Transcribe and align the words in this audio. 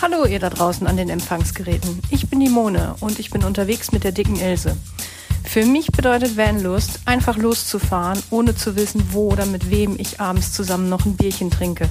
Hallo 0.00 0.26
ihr 0.26 0.38
da 0.38 0.48
draußen 0.48 0.86
an 0.86 0.96
den 0.96 1.08
Empfangsgeräten. 1.08 2.00
Ich 2.10 2.30
bin 2.30 2.38
die 2.38 2.48
Mone 2.48 2.94
und 3.00 3.18
ich 3.18 3.30
bin 3.30 3.42
unterwegs 3.42 3.90
mit 3.90 4.04
der 4.04 4.12
dicken 4.12 4.38
Ilse. 4.38 4.76
Für 5.44 5.66
mich 5.66 5.88
bedeutet 5.88 6.36
Vanlust, 6.36 7.00
einfach 7.04 7.36
loszufahren, 7.36 8.22
ohne 8.30 8.54
zu 8.54 8.76
wissen, 8.76 9.12
wo 9.12 9.32
oder 9.32 9.44
mit 9.44 9.72
wem 9.72 9.96
ich 9.98 10.20
abends 10.20 10.52
zusammen 10.52 10.88
noch 10.88 11.04
ein 11.04 11.16
Bierchen 11.16 11.50
trinke. 11.50 11.88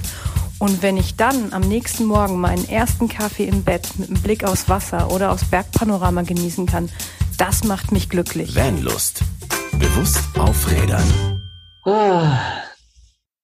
Und 0.58 0.82
wenn 0.82 0.96
ich 0.96 1.16
dann 1.16 1.52
am 1.52 1.60
nächsten 1.60 2.06
Morgen 2.06 2.40
meinen 2.40 2.66
ersten 2.66 3.08
Kaffee 3.08 3.44
im 3.44 3.62
Bett 3.62 3.86
mit 3.98 4.08
einem 4.08 4.22
Blick 4.22 4.42
aufs 4.42 4.70
Wasser 4.70 5.12
oder 5.12 5.30
aufs 5.30 5.44
Bergpanorama 5.50 6.22
genießen 6.22 6.64
kann, 6.64 6.88
das 7.36 7.64
macht 7.64 7.92
mich 7.92 8.08
glücklich. 8.08 8.56
Vanlust. 8.56 9.20
Bewusst 9.72 10.20
aufrädern. 10.38 11.42
Ah, 11.84 12.62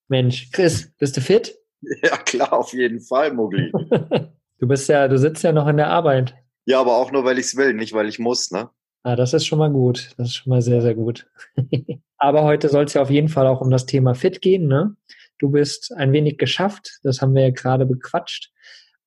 Mensch, 0.09 0.49
Chris, 0.53 0.91
bist 0.99 1.19
du 1.19 1.21
fit? 1.21 1.55
Ja, 2.03 2.17
klar, 2.17 2.55
auf 2.55 2.73
jeden 2.73 2.99
Fall, 2.99 3.35
Mogli. 3.35 3.71
Du 4.65 4.69
bist 4.69 4.89
ja, 4.89 5.09
du 5.09 5.19
sitzt 5.19 5.45
ja 5.45 5.53
noch 5.53 5.67
in 5.67 5.77
der 5.77 5.89
Arbeit. 5.89 6.37
ja, 6.64 6.81
aber 6.81 6.96
auch 6.96 7.13
nur, 7.13 7.22
weil 7.27 7.39
ich 7.39 7.45
es 7.45 7.57
will, 7.57 7.75
nicht 7.75 7.93
weil 7.93 8.09
ich 8.09 8.18
muss, 8.18 8.50
ne? 8.50 8.71
Ah, 9.03 9.14
das 9.14 9.35
ist 9.35 9.45
schon 9.45 9.59
mal 9.59 9.71
gut. 9.71 10.13
Das 10.17 10.29
ist 10.29 10.36
schon 10.36 10.49
mal 10.49 10.63
sehr, 10.63 10.81
sehr 10.81 10.95
gut. 10.95 11.27
Aber 12.17 12.45
heute 12.45 12.71
soll 12.71 12.85
es 12.85 12.95
ja 12.95 13.03
auf 13.03 13.11
jeden 13.11 13.29
Fall 13.29 13.46
auch 13.46 13.61
um 13.61 13.69
das 13.69 13.85
Thema 13.85 14.14
Fit 14.14 14.41
gehen. 14.41 14.67
Ne? 14.67 14.96
Du 15.36 15.50
bist 15.50 15.93
ein 15.95 16.13
wenig 16.13 16.39
geschafft. 16.39 17.00
Das 17.03 17.21
haben 17.21 17.35
wir 17.35 17.43
ja 17.43 17.50
gerade 17.50 17.85
bequatscht. 17.85 18.53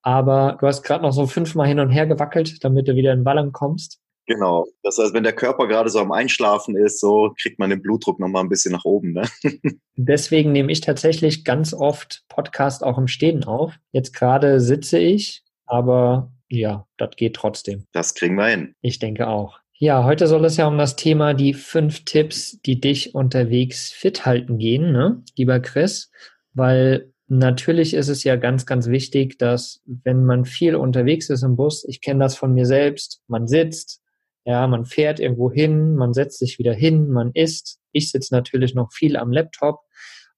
Aber 0.03 0.59
du 0.61 0.67
hast 0.67 0.83
gerade 0.83 1.01
noch 1.01 1.11
so 1.11 1.25
fünfmal 1.25 1.67
hin 1.67 1.79
und 1.79 1.89
her 1.89 2.05
gewackelt, 2.05 2.63
damit 2.63 2.87
du 2.87 2.95
wieder 2.95 3.11
in 3.11 3.25
Wallung 3.25 3.51
kommst. 3.51 3.99
Genau. 4.27 4.67
Das 4.83 4.99
heißt, 4.99 5.15
wenn 5.15 5.23
der 5.23 5.33
Körper 5.33 5.67
gerade 5.67 5.89
so 5.89 5.99
am 5.99 6.11
Einschlafen 6.11 6.75
ist, 6.75 6.99
so 6.99 7.33
kriegt 7.41 7.57
man 7.57 7.71
den 7.71 7.81
Blutdruck 7.81 8.19
nochmal 8.19 8.43
ein 8.43 8.49
bisschen 8.49 8.73
nach 8.73 8.85
oben, 8.85 9.13
ne? 9.13 9.23
Deswegen 9.95 10.51
nehme 10.51 10.71
ich 10.71 10.81
tatsächlich 10.81 11.43
ganz 11.43 11.73
oft 11.73 12.25
Podcast 12.27 12.83
auch 12.83 12.99
im 12.99 13.07
Stehen 13.07 13.45
auf. 13.45 13.73
Jetzt 13.93 14.13
gerade 14.13 14.59
sitze 14.59 14.99
ich, 14.99 15.43
aber 15.67 16.31
ja, 16.49 16.87
das 16.97 17.11
geht 17.15 17.35
trotzdem. 17.35 17.85
Das 17.91 18.15
kriegen 18.15 18.35
wir 18.35 18.47
hin. 18.47 18.73
Ich 18.81 18.99
denke 18.99 19.27
auch. 19.27 19.59
Ja, 19.79 20.05
heute 20.05 20.25
soll 20.25 20.43
es 20.45 20.57
ja 20.57 20.67
um 20.67 20.77
das 20.79 20.95
Thema 20.95 21.35
die 21.35 21.53
fünf 21.53 22.03
Tipps, 22.03 22.59
die 22.61 22.81
dich 22.81 23.13
unterwegs 23.13 23.91
fit 23.91 24.25
halten 24.25 24.57
gehen, 24.57 24.91
ne, 24.91 25.21
lieber 25.35 25.59
Chris, 25.59 26.09
weil 26.53 27.11
natürlich 27.27 27.93
ist 27.93 28.07
es 28.07 28.23
ja 28.23 28.37
ganz, 28.37 28.65
ganz 28.65 28.87
wichtig, 28.87 29.37
dass 29.37 29.81
wenn 29.85 30.25
man 30.25 30.45
viel 30.45 30.75
unterwegs 30.75 31.29
ist 31.29 31.43
im 31.43 31.55
Bus, 31.55 31.85
ich 31.87 32.01
kenne 32.01 32.21
das 32.21 32.35
von 32.35 32.53
mir 32.53 32.65
selbst, 32.65 33.21
man 33.27 33.47
sitzt, 33.47 34.01
ja, 34.45 34.65
man 34.65 34.85
fährt 34.85 35.19
irgendwo 35.19 35.51
hin, 35.51 35.95
man 35.95 36.13
setzt 36.13 36.39
sich 36.39 36.57
wieder 36.57 36.73
hin, 36.73 37.09
man 37.09 37.31
isst. 37.33 37.79
Ich 37.91 38.11
sitze 38.11 38.33
natürlich 38.33 38.73
noch 38.73 38.93
viel 38.93 39.17
am 39.17 39.31
Laptop 39.31 39.81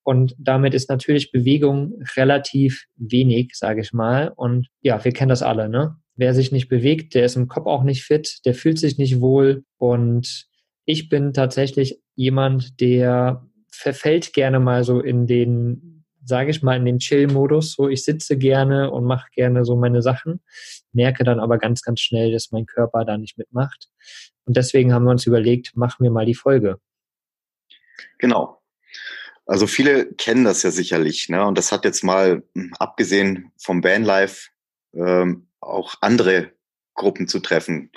und 0.09 0.35
damit 0.39 0.73
ist 0.73 0.89
natürlich 0.89 1.31
Bewegung 1.31 2.01
relativ 2.17 2.87
wenig, 2.95 3.51
sage 3.53 3.81
ich 3.81 3.93
mal. 3.93 4.33
Und 4.35 4.67
ja, 4.81 5.05
wir 5.05 5.11
kennen 5.11 5.29
das 5.29 5.43
alle, 5.43 5.69
ne? 5.69 5.97
Wer 6.15 6.33
sich 6.33 6.51
nicht 6.51 6.67
bewegt, 6.67 7.13
der 7.13 7.25
ist 7.25 7.35
im 7.35 7.47
Kopf 7.47 7.67
auch 7.67 7.83
nicht 7.83 8.03
fit, 8.03 8.39
der 8.43 8.55
fühlt 8.55 8.79
sich 8.79 8.97
nicht 8.97 9.21
wohl. 9.21 9.65
Und 9.77 10.47
ich 10.85 11.09
bin 11.09 11.31
tatsächlich 11.31 12.01
jemand, 12.15 12.81
der 12.81 13.45
verfällt 13.71 14.33
gerne 14.33 14.59
mal 14.59 14.83
so 14.83 14.99
in 14.99 15.27
den, 15.27 16.05
sage 16.25 16.49
ich 16.49 16.63
mal, 16.63 16.75
in 16.75 16.85
den 16.85 16.97
Chill-Modus. 16.97 17.73
So, 17.73 17.87
ich 17.87 18.03
sitze 18.03 18.35
gerne 18.35 18.89
und 18.89 19.05
mache 19.05 19.29
gerne 19.35 19.63
so 19.63 19.75
meine 19.75 20.01
Sachen, 20.01 20.41
merke 20.91 21.23
dann 21.23 21.39
aber 21.39 21.59
ganz, 21.59 21.83
ganz 21.83 21.99
schnell, 21.99 22.31
dass 22.31 22.51
mein 22.51 22.65
Körper 22.65 23.05
da 23.05 23.15
nicht 23.15 23.37
mitmacht. 23.37 23.89
Und 24.45 24.57
deswegen 24.57 24.91
haben 24.91 25.05
wir 25.05 25.11
uns 25.11 25.27
überlegt, 25.27 25.77
machen 25.77 26.03
wir 26.03 26.09
mal 26.09 26.25
die 26.25 26.33
Folge. 26.33 26.79
Genau. 28.17 28.58
Also 29.49 29.65
viele 29.65 30.13
kennen 30.13 30.43
das 30.43 30.61
ja 30.61 30.69
sicherlich, 30.69 31.27
ne? 31.27 31.43
Und 31.43 31.57
das 31.57 31.71
hat 31.71 31.83
jetzt 31.83 32.03
mal, 32.03 32.43
hm, 32.53 32.71
abgesehen 32.77 33.51
vom 33.57 33.83
Vanlife, 33.83 34.49
ähm, 34.93 35.47
auch 35.59 35.95
andere 36.01 36.51
Gruppen 36.93 37.27
zu 37.27 37.39
treffen. 37.39 37.91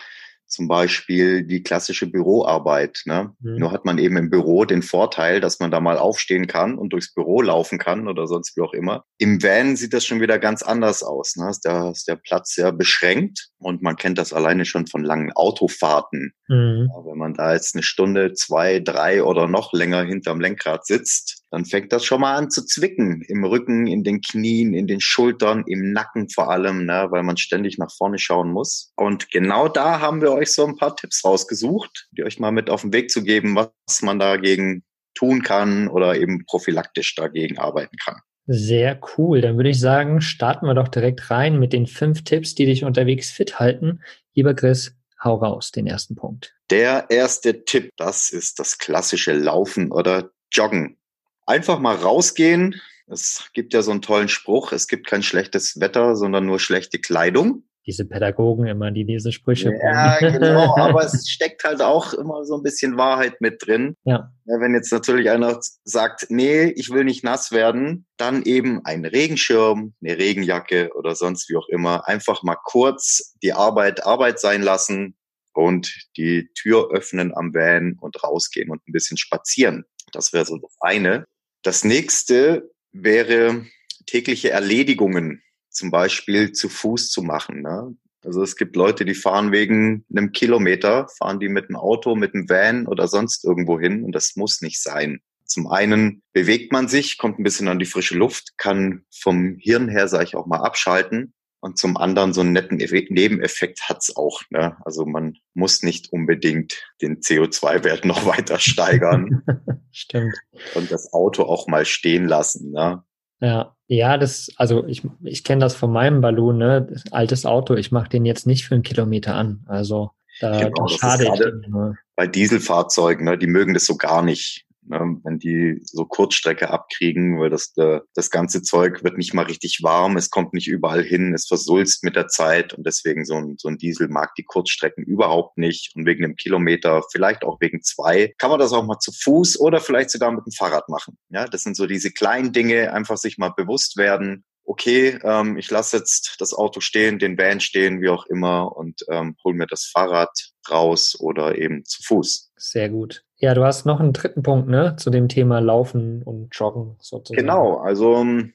Zum 0.47 0.67
Beispiel 0.67 1.45
die 1.45 1.63
klassische 1.63 2.07
Büroarbeit. 2.07 3.03
Ne? 3.05 3.35
Mhm. 3.41 3.57
Nur 3.57 3.73
hat 3.73 3.85
man 3.85 3.99
eben 3.99 4.17
im 4.17 4.31
Büro 4.31 4.65
den 4.65 4.83
Vorteil, 4.83 5.41
dass 5.41 5.61
man 5.61 5.71
da 5.71 5.81
mal 5.81 5.99
aufstehen 5.99 6.47
kann 6.47 6.77
und 6.77 6.95
durchs 6.95 7.15
Büro 7.15 7.41
laufen 7.43 7.79
kann 7.79 8.09
oder 8.09 8.27
sonst 8.27 8.57
wie 8.57 8.61
auch 8.63 8.75
immer. 8.75 9.05
Im 9.19 9.43
Van 9.43 9.77
sieht 9.77 9.95
das 9.95 10.05
schon 10.05 10.21
wieder 10.21 10.39
ganz 10.39 10.63
anders 10.63 11.03
aus. 11.03 11.37
Ne? 11.37 11.51
Der, 11.65 11.91
ist 11.91 12.07
der 12.07 12.17
Platz 12.17 12.55
sehr 12.55 12.71
beschränkt 12.71 13.49
und 13.59 13.83
man 13.83 13.97
kennt 13.97 14.19
das 14.19 14.33
alleine 14.35 14.67
schon 14.67 14.87
von 14.87 15.05
langen 15.05 15.33
Autofahrten. 15.33 16.35
Mhm. 16.53 16.91
Ja, 16.93 17.07
wenn 17.07 17.17
man 17.17 17.33
da 17.33 17.55
jetzt 17.55 17.75
eine 17.75 17.83
Stunde, 17.83 18.35
zwei, 18.35 18.79
drei 18.79 19.23
oder 19.23 19.49
noch 19.49 19.73
länger 19.73 20.03
hinterm 20.03 20.39
Lenkrad 20.39 20.85
sitzt, 20.85 21.45
dann 21.51 21.65
fängt 21.65 21.95
das 21.95 22.05
schon 22.05 22.21
mal 22.21 22.35
an 22.35 22.51
zu 22.51 22.67
zwicken. 22.67 23.23
Im 23.27 23.43
Rücken, 23.43 23.87
in 23.87 24.05
den 24.05 24.21
Knien, 24.21 24.75
in 24.75 24.87
den 24.87 25.01
Schultern, 25.01 25.65
im 25.67 25.93
Nacken 25.93 26.29
vor 26.29 26.51
allem, 26.51 26.85
ne, 26.85 27.07
weil 27.09 27.23
man 27.23 27.39
ständig 27.39 27.79
nach 27.79 27.91
vorne 27.91 28.19
schauen 28.19 28.53
muss. 28.53 28.93
Und 28.97 29.31
genau 29.31 29.69
da 29.69 30.01
haben 30.01 30.21
wir 30.21 30.31
euch 30.33 30.53
so 30.53 30.67
ein 30.67 30.77
paar 30.77 30.95
Tipps 30.95 31.25
rausgesucht, 31.25 32.09
die 32.11 32.23
euch 32.23 32.39
mal 32.39 32.53
mit 32.53 32.69
auf 32.69 32.83
den 32.83 32.93
Weg 32.93 33.11
zu 33.11 33.23
geben, 33.23 33.57
was 33.57 34.03
man 34.03 34.19
dagegen 34.19 34.83
tun 35.15 35.43
kann 35.43 35.89
oder 35.89 36.17
eben 36.17 36.45
prophylaktisch 36.45 37.15
dagegen 37.15 37.59
arbeiten 37.59 37.97
kann. 37.97 38.17
Sehr 38.47 39.01
cool. 39.17 39.41
Dann 39.41 39.57
würde 39.57 39.71
ich 39.71 39.81
sagen, 39.81 40.21
starten 40.21 40.67
wir 40.67 40.75
doch 40.75 40.89
direkt 40.89 41.31
rein 41.31 41.59
mit 41.59 41.73
den 41.73 41.87
fünf 41.87 42.25
Tipps, 42.25 42.55
die 42.55 42.67
dich 42.67 42.85
unterwegs 42.85 43.31
fit 43.31 43.59
halten. 43.59 44.01
Lieber 44.35 44.53
Chris, 44.55 44.97
hau 45.23 45.37
raus, 45.37 45.71
den 45.71 45.87
ersten 45.87 46.15
Punkt. 46.15 46.55
Der 46.71 47.07
erste 47.11 47.65
Tipp, 47.65 47.91
das 47.97 48.31
ist 48.31 48.59
das 48.59 48.79
klassische 48.79 49.33
Laufen 49.33 49.93
oder 49.93 50.31
Joggen. 50.51 50.99
Einfach 51.47 51.79
mal 51.79 51.97
rausgehen. 51.97 52.81
Es 53.07 53.51
gibt 53.53 53.75
ja 53.75 53.83
so 53.83 53.91
einen 53.91 54.03
tollen 54.03 54.29
Spruch, 54.29 54.73
es 54.73 54.89
gibt 54.89 55.07
kein 55.07 55.23
schlechtes 55.23 55.81
Wetter, 55.81 56.17
sondern 56.17 56.47
nur 56.47 56.61
schlechte 56.61 56.99
Kleidung. 56.99 57.65
Diese 57.87 58.05
Pädagogen 58.05 58.67
immer, 58.67 58.93
die 58.93 59.05
diese 59.05 59.33
Sprüche 59.33 59.73
Ja, 59.83 60.17
bringen. 60.19 60.33
genau, 60.41 60.77
aber 60.77 61.05
es 61.05 61.29
steckt 61.29 61.65
halt 61.65 61.83
auch 61.83 62.13
immer 62.15 62.45
so 62.45 62.57
ein 62.57 62.63
bisschen 62.63 62.97
Wahrheit 62.97 63.41
mit 63.41 63.67
drin. 63.67 63.97
Ja. 64.05 64.33
Ja, 64.45 64.61
wenn 64.61 64.75
jetzt 64.75 64.93
natürlich 64.93 65.31
einer 65.31 65.59
sagt, 65.85 66.27
nee, 66.29 66.65
ich 66.65 66.91
will 66.91 67.05
nicht 67.05 67.25
nass 67.25 67.51
werden, 67.51 68.07
dann 68.17 68.43
eben 68.45 68.85
ein 68.85 69.05
Regenschirm, 69.05 69.95
eine 70.03 70.19
Regenjacke 70.19 70.91
oder 70.95 71.15
sonst 71.15 71.49
wie 71.49 71.57
auch 71.57 71.69
immer. 71.69 72.07
Einfach 72.09 72.43
mal 72.43 72.57
kurz 72.63 73.35
die 73.43 73.53
Arbeit 73.53 74.05
Arbeit 74.07 74.39
sein 74.39 74.63
lassen 74.63 75.17
und 75.53 75.93
die 76.17 76.51
Tür 76.55 76.91
öffnen 76.93 77.35
am 77.35 77.55
Van 77.55 77.97
und 78.01 78.23
rausgehen 78.23 78.71
und 78.71 78.87
ein 78.87 78.93
bisschen 78.93 79.17
spazieren. 79.17 79.85
Das 80.13 80.33
wäre 80.33 80.45
so 80.45 80.57
das 80.59 80.77
eine. 80.81 81.27
Das 81.63 81.85
nächste 81.85 82.71
wäre 82.93 83.65
tägliche 84.07 84.51
Erledigungen, 84.51 85.43
zum 85.73 85.91
Beispiel 85.91 86.53
zu 86.53 86.69
Fuß 86.69 87.09
zu 87.11 87.23
machen. 87.23 87.63
Ne? 87.63 87.95
Also 88.25 88.43
es 88.43 88.57
gibt 88.57 88.77
Leute, 88.77 89.05
die 89.05 89.15
fahren 89.15 89.51
wegen 89.53 90.05
einem 90.15 90.33
Kilometer, 90.33 91.09
fahren 91.19 91.41
die 91.41 91.49
mit 91.49 91.69
dem 91.69 91.77
Auto, 91.77 92.15
mit 92.15 92.35
dem 92.35 92.49
Van 92.49 92.87
oder 92.87 93.09
sonst 93.09 93.45
irgendwo 93.45 93.81
hin 93.81 94.05
und 94.05 94.13
das 94.15 94.37
muss 94.37 94.61
nicht 94.63 94.81
sein. 94.83 95.21
Zum 95.45 95.67
einen 95.67 96.23
bewegt 96.33 96.73
man 96.73 96.89
sich, 96.89 97.19
kommt 97.19 97.39
ein 97.39 97.43
bisschen 97.43 97.69
an 97.69 97.79
die 97.79 97.85
frische 97.85 98.17
Luft, 98.17 98.57
kann 98.57 99.05
vom 99.13 99.57
Hirn 99.59 99.89
her, 99.89 100.09
sage 100.09 100.25
ich 100.25 100.37
auch 100.37 100.47
mal, 100.47 100.61
abschalten. 100.61 101.35
Und 101.61 101.79
zum 101.79 101.97
anderen 101.97 102.33
so 102.33 102.41
einen 102.41 102.53
netten 102.53 102.81
Eff- 102.81 103.07
Nebeneffekt 103.11 103.89
hat's 103.89 104.17
auch. 104.17 104.43
Ne? 104.51 104.77
Also 104.85 105.07
man 105.07 105.35
muss 105.55 105.83
nicht 105.85 106.11
unbedingt 106.13 106.83
den 107.03 107.21
CO2-Wert 107.21 108.05
noch 108.07 108.25
weiter 108.27 108.59
steigern 108.59 109.43
Stimmt. 109.93 110.35
und 110.75 110.91
das 110.91 111.13
Auto 111.13 111.43
auch 111.45 111.69
mal 111.69 111.85
stehen 111.85 112.27
lassen. 112.27 112.73
Ne? 112.73 113.05
Ja, 113.43 113.75
ja, 113.89 114.19
das, 114.19 114.53
also 114.57 114.87
ich, 114.87 115.03
ich 115.25 115.43
kenne 115.43 115.61
das 115.61 115.75
von 115.75 115.93
meinem 115.93 116.21
Ballon, 116.21 116.59
ne? 116.59 116.95
Altes 117.11 117.45
Auto, 117.45 117.75
ich 117.75 117.91
mache 117.91 118.09
den 118.09 118.25
jetzt 118.25 118.47
nicht 118.47 118.65
für 118.65 118.75
einen 118.75 118.85
Kilometer 118.85 119.35
an. 119.35 119.65
Also 119.67 120.13
da, 120.41 120.61
Genau, 120.61 120.87
da 120.87 120.89
schade 120.89 121.25
ich 121.25 121.99
bei 122.15 122.29
Dieselfahrzeugen, 122.29 123.25
ne, 123.25 123.37
die 123.37 123.49
mögen 123.49 123.75
das 123.75 123.85
so 123.85 123.97
gar 123.97 124.23
nicht, 124.23 124.65
wenn 124.85 125.39
die 125.39 125.81
so 125.85 126.05
Kurzstrecke 126.05 126.71
abkriegen, 126.71 127.39
weil 127.39 127.51
das, 127.51 127.73
das 127.75 128.31
ganze 128.31 128.63
Zeug 128.63 129.05
wird 129.05 129.17
nicht 129.17 129.35
mal 129.35 129.45
richtig 129.45 129.81
warm, 129.83 130.17
es 130.17 130.31
kommt 130.31 130.55
nicht 130.55 130.69
überall 130.69 131.03
hin, 131.03 131.35
es 131.35 131.47
versulzt 131.47 132.05
mit 132.05 132.17
der 132.17 132.29
Zeit 132.29 132.75
und 132.75 132.87
deswegen 132.87 133.25
so 133.25 133.35
ein, 133.35 133.55
so 133.59 133.69
ein 133.69 133.79
Diesel 133.79 134.09
mag 134.09 134.35
die 134.37 134.45
Kurzstrecken 134.45 135.05
überhaupt 135.05 135.59
nicht 135.59 135.93
und 135.95 136.07
wegen 136.07 136.25
einem 136.25 136.37
Kilometer, 136.37 137.03
vielleicht 137.13 137.45
auch 137.45 137.59
wegen 137.61 137.83
zwei, 137.83 138.35
kann 138.39 138.51
man 138.51 138.59
das 138.59 138.73
auch 138.73 138.85
mal 138.85 138.99
zu 138.99 139.13
Fuß 139.13 139.61
oder 139.61 139.81
vielleicht 139.81 140.11
sogar 140.11 140.33
mit 140.33 140.45
dem 140.47 140.53
Fahrrad 140.53 140.89
machen. 140.89 141.17
Ja, 141.31 141.47
das 141.47 141.63
sind 141.63 141.77
so 141.77 141.87
diese 141.87 142.11
kleinen 142.11 142.53
Dinge, 142.53 142.93
einfach 142.93 143.17
sich 143.17 143.39
mal 143.39 143.53
bewusst 143.57 143.97
werden, 143.97 144.45
okay, 144.73 145.19
ähm, 145.23 145.59
ich 145.59 145.71
lasse 145.71 145.99
jetzt 145.99 146.37
das 146.39 146.55
Auto 146.55 146.81
stehen, 146.81 147.19
den 147.19 147.37
Van 147.37 147.61
stehen, 147.61 148.01
wie 148.01 148.09
auch 148.09 148.25
immer, 148.25 148.75
und 148.75 149.03
ähm, 149.11 149.37
hol 149.45 149.53
mir 149.53 149.67
das 149.67 149.85
Fahrrad 149.85 150.31
raus 150.71 151.15
oder 151.21 151.59
eben 151.59 151.85
zu 151.85 152.03
Fuß. 152.03 152.53
Sehr 152.57 152.89
gut. 152.89 153.23
Ja, 153.37 153.53
du 153.53 153.65
hast 153.65 153.85
noch 153.85 154.01
einen 154.01 154.15
dritten 154.15 154.43
Punkt, 154.43 154.69
ne? 154.69 154.97
Zu 154.97 155.11
dem 155.11 155.29
Thema 155.29 155.59
Laufen 155.59 156.23
und 156.23 156.49
Joggen 156.53 156.97
sozusagen. 157.01 157.47
Genau, 157.47 157.77
also 157.77 158.17
ähm, 158.17 158.55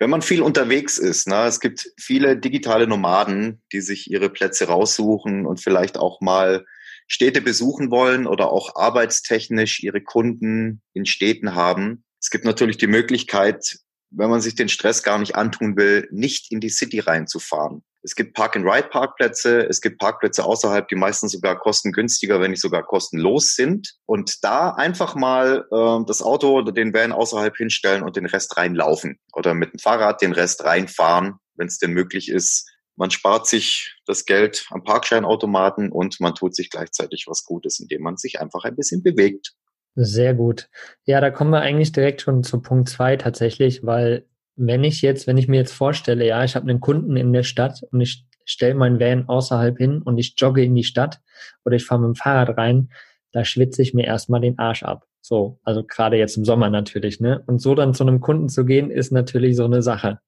wenn 0.00 0.10
man 0.10 0.22
viel 0.22 0.42
unterwegs 0.42 0.98
ist, 0.98 1.28
ne, 1.28 1.44
es 1.44 1.60
gibt 1.60 1.92
viele 1.96 2.36
digitale 2.36 2.88
Nomaden, 2.88 3.62
die 3.72 3.80
sich 3.80 4.10
ihre 4.10 4.28
Plätze 4.28 4.66
raussuchen 4.66 5.46
und 5.46 5.60
vielleicht 5.60 5.98
auch 5.98 6.20
mal 6.20 6.64
Städte 7.06 7.42
besuchen 7.42 7.92
wollen 7.92 8.26
oder 8.26 8.50
auch 8.50 8.74
arbeitstechnisch 8.74 9.84
ihre 9.84 10.00
Kunden 10.00 10.82
in 10.94 11.06
Städten 11.06 11.54
haben. 11.54 12.02
Es 12.20 12.30
gibt 12.30 12.44
natürlich 12.44 12.78
die 12.78 12.88
Möglichkeit, 12.88 13.76
wenn 14.14 14.30
man 14.30 14.40
sich 14.40 14.54
den 14.54 14.68
Stress 14.68 15.02
gar 15.02 15.18
nicht 15.18 15.36
antun 15.36 15.76
will, 15.76 16.08
nicht 16.10 16.52
in 16.52 16.60
die 16.60 16.68
City 16.68 17.00
reinzufahren. 17.00 17.82
Es 18.04 18.16
gibt 18.16 18.34
Park-and-Ride-Parkplätze, 18.34 19.66
es 19.68 19.80
gibt 19.80 20.00
Parkplätze 20.00 20.44
außerhalb, 20.44 20.88
die 20.88 20.96
meistens 20.96 21.32
sogar 21.32 21.58
kostengünstiger, 21.58 22.40
wenn 22.40 22.50
nicht 22.50 22.60
sogar 22.60 22.82
kostenlos 22.82 23.54
sind. 23.54 23.94
Und 24.06 24.42
da 24.42 24.70
einfach 24.70 25.14
mal 25.14 25.64
äh, 25.70 26.04
das 26.06 26.20
Auto 26.20 26.58
oder 26.58 26.72
den 26.72 26.92
Van 26.92 27.12
außerhalb 27.12 27.56
hinstellen 27.56 28.02
und 28.02 28.16
den 28.16 28.26
Rest 28.26 28.56
reinlaufen. 28.56 29.20
Oder 29.34 29.54
mit 29.54 29.72
dem 29.72 29.78
Fahrrad 29.78 30.20
den 30.20 30.32
Rest 30.32 30.64
reinfahren, 30.64 31.34
wenn 31.54 31.68
es 31.68 31.78
denn 31.78 31.92
möglich 31.92 32.28
ist. 32.28 32.68
Man 32.96 33.10
spart 33.10 33.46
sich 33.46 33.96
das 34.04 34.24
Geld 34.24 34.66
am 34.70 34.82
Parkscheinautomaten 34.82 35.92
und 35.92 36.20
man 36.20 36.34
tut 36.34 36.56
sich 36.56 36.70
gleichzeitig 36.70 37.26
was 37.28 37.44
Gutes, 37.44 37.78
indem 37.78 38.02
man 38.02 38.16
sich 38.16 38.40
einfach 38.40 38.64
ein 38.64 38.76
bisschen 38.76 39.02
bewegt. 39.02 39.54
Sehr 39.94 40.34
gut. 40.34 40.68
Ja, 41.04 41.20
da 41.20 41.30
kommen 41.30 41.50
wir 41.50 41.60
eigentlich 41.60 41.92
direkt 41.92 42.22
schon 42.22 42.42
zu 42.42 42.62
Punkt 42.62 42.88
zwei 42.88 43.16
tatsächlich, 43.16 43.84
weil 43.84 44.26
wenn 44.56 44.84
ich 44.84 45.02
jetzt, 45.02 45.26
wenn 45.26 45.36
ich 45.36 45.48
mir 45.48 45.58
jetzt 45.58 45.72
vorstelle, 45.72 46.26
ja, 46.26 46.44
ich 46.44 46.56
habe 46.56 46.68
einen 46.68 46.80
Kunden 46.80 47.16
in 47.16 47.32
der 47.32 47.42
Stadt 47.42 47.82
und 47.90 48.00
ich 48.00 48.26
stelle 48.44 48.74
meinen 48.74 49.00
Van 49.00 49.28
außerhalb 49.28 49.76
hin 49.76 50.02
und 50.02 50.18
ich 50.18 50.34
jogge 50.36 50.64
in 50.64 50.74
die 50.74 50.84
Stadt 50.84 51.20
oder 51.64 51.76
ich 51.76 51.84
fahre 51.84 52.00
mit 52.00 52.08
dem 52.08 52.14
Fahrrad 52.14 52.56
rein, 52.56 52.90
da 53.32 53.44
schwitze 53.44 53.82
ich 53.82 53.94
mir 53.94 54.04
erstmal 54.04 54.40
den 54.40 54.58
Arsch 54.58 54.82
ab. 54.82 55.04
So, 55.20 55.60
also 55.62 55.84
gerade 55.84 56.16
jetzt 56.16 56.36
im 56.36 56.44
Sommer 56.44 56.68
natürlich, 56.68 57.20
ne? 57.20 57.42
Und 57.46 57.60
so 57.60 57.74
dann 57.74 57.94
zu 57.94 58.04
einem 58.04 58.20
Kunden 58.20 58.48
zu 58.48 58.64
gehen, 58.64 58.90
ist 58.90 59.12
natürlich 59.12 59.56
so 59.56 59.64
eine 59.64 59.82
Sache. 59.82 60.18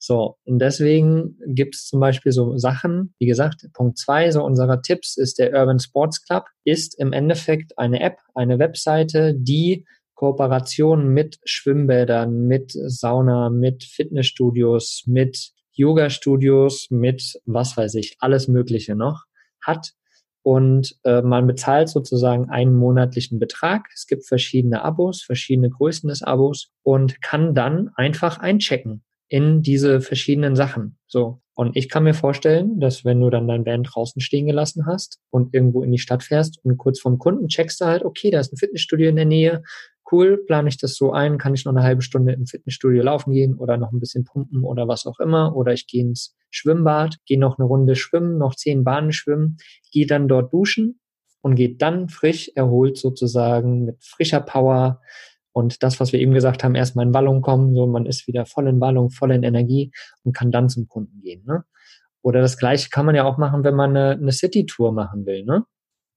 So, 0.00 0.36
und 0.44 0.60
deswegen 0.60 1.38
gibt 1.46 1.74
es 1.74 1.86
zum 1.86 1.98
Beispiel 1.98 2.30
so 2.30 2.56
Sachen, 2.56 3.14
wie 3.18 3.26
gesagt, 3.26 3.66
Punkt 3.72 3.98
zwei 3.98 4.30
so 4.30 4.44
unserer 4.44 4.80
Tipps 4.80 5.16
ist 5.16 5.38
der 5.38 5.52
Urban 5.52 5.80
Sports 5.80 6.24
Club, 6.24 6.44
ist 6.64 6.98
im 6.98 7.12
Endeffekt 7.12 7.76
eine 7.78 8.00
App, 8.00 8.18
eine 8.34 8.60
Webseite, 8.60 9.34
die 9.36 9.84
Kooperationen 10.14 11.08
mit 11.08 11.38
Schwimmbädern, 11.44 12.46
mit 12.46 12.72
Sauna, 12.72 13.50
mit 13.50 13.84
Fitnessstudios, 13.84 15.02
mit 15.06 15.50
Yoga-Studios, 15.72 16.88
mit 16.90 17.40
was 17.44 17.76
weiß 17.76 17.94
ich, 17.96 18.16
alles 18.20 18.48
Mögliche 18.48 18.94
noch 18.94 19.24
hat. 19.60 19.92
Und 20.42 20.96
äh, 21.04 21.22
man 21.22 21.46
bezahlt 21.46 21.88
sozusagen 21.88 22.48
einen 22.48 22.74
monatlichen 22.74 23.38
Betrag. 23.38 23.86
Es 23.94 24.06
gibt 24.06 24.26
verschiedene 24.26 24.82
Abos, 24.82 25.22
verschiedene 25.22 25.70
Größen 25.70 26.08
des 26.08 26.22
Abos 26.22 26.70
und 26.82 27.20
kann 27.20 27.54
dann 27.54 27.90
einfach 27.96 28.38
einchecken 28.38 29.02
in 29.28 29.62
diese 29.62 30.00
verschiedenen 30.00 30.56
Sachen. 30.56 30.98
So. 31.06 31.40
Und 31.54 31.76
ich 31.76 31.88
kann 31.88 32.04
mir 32.04 32.14
vorstellen, 32.14 32.78
dass 32.78 33.04
wenn 33.04 33.20
du 33.20 33.30
dann 33.30 33.48
dein 33.48 33.66
Van 33.66 33.82
draußen 33.82 34.22
stehen 34.22 34.46
gelassen 34.46 34.86
hast 34.86 35.18
und 35.30 35.52
irgendwo 35.54 35.82
in 35.82 35.90
die 35.90 35.98
Stadt 35.98 36.22
fährst 36.22 36.60
und 36.64 36.78
kurz 36.78 37.00
vom 37.00 37.18
Kunden 37.18 37.48
checkst 37.48 37.80
du 37.80 37.86
halt, 37.86 38.04
okay, 38.04 38.30
da 38.30 38.38
ist 38.38 38.52
ein 38.52 38.58
Fitnessstudio 38.58 39.08
in 39.08 39.16
der 39.16 39.24
Nähe, 39.24 39.62
cool, 40.12 40.38
plane 40.46 40.68
ich 40.68 40.78
das 40.78 40.94
so 40.94 41.12
ein, 41.12 41.36
kann 41.36 41.54
ich 41.54 41.64
noch 41.64 41.72
eine 41.72 41.82
halbe 41.82 42.02
Stunde 42.02 42.32
im 42.32 42.46
Fitnessstudio 42.46 43.02
laufen 43.02 43.32
gehen 43.32 43.56
oder 43.56 43.76
noch 43.76 43.92
ein 43.92 44.00
bisschen 44.00 44.24
pumpen 44.24 44.62
oder 44.62 44.88
was 44.88 45.04
auch 45.04 45.18
immer. 45.20 45.56
Oder 45.56 45.72
ich 45.72 45.86
gehe 45.86 46.02
ins 46.02 46.36
Schwimmbad, 46.50 47.16
gehe 47.26 47.38
noch 47.38 47.58
eine 47.58 47.66
Runde 47.66 47.96
schwimmen, 47.96 48.38
noch 48.38 48.54
zehn 48.54 48.84
Bahnen 48.84 49.12
schwimmen, 49.12 49.58
gehe 49.92 50.06
dann 50.06 50.28
dort 50.28 50.52
duschen 50.52 51.00
und 51.42 51.56
gehe 51.56 51.74
dann 51.74 52.08
frisch 52.08 52.50
erholt 52.54 52.96
sozusagen 52.96 53.84
mit 53.84 54.02
frischer 54.02 54.40
Power 54.40 55.00
und 55.58 55.82
das, 55.82 55.98
was 55.98 56.12
wir 56.12 56.20
eben 56.20 56.34
gesagt 56.34 56.62
haben, 56.62 56.76
erstmal 56.76 57.04
in 57.04 57.12
Wallung 57.12 57.42
kommen, 57.42 57.74
so 57.74 57.88
man 57.88 58.06
ist 58.06 58.28
wieder 58.28 58.46
voll 58.46 58.68
in 58.68 58.80
Wallung, 58.80 59.10
voll 59.10 59.32
in 59.32 59.42
Energie 59.42 59.90
und 60.22 60.32
kann 60.32 60.52
dann 60.52 60.68
zum 60.68 60.86
Kunden 60.86 61.20
gehen. 61.20 61.44
Ne? 61.46 61.64
Oder 62.22 62.40
das 62.40 62.58
gleiche 62.58 62.90
kann 62.90 63.04
man 63.04 63.16
ja 63.16 63.24
auch 63.24 63.38
machen, 63.38 63.64
wenn 63.64 63.74
man 63.74 63.96
eine, 63.96 64.10
eine 64.12 64.30
City-Tour 64.30 64.92
machen 64.92 65.26
will. 65.26 65.44
Ne? 65.44 65.64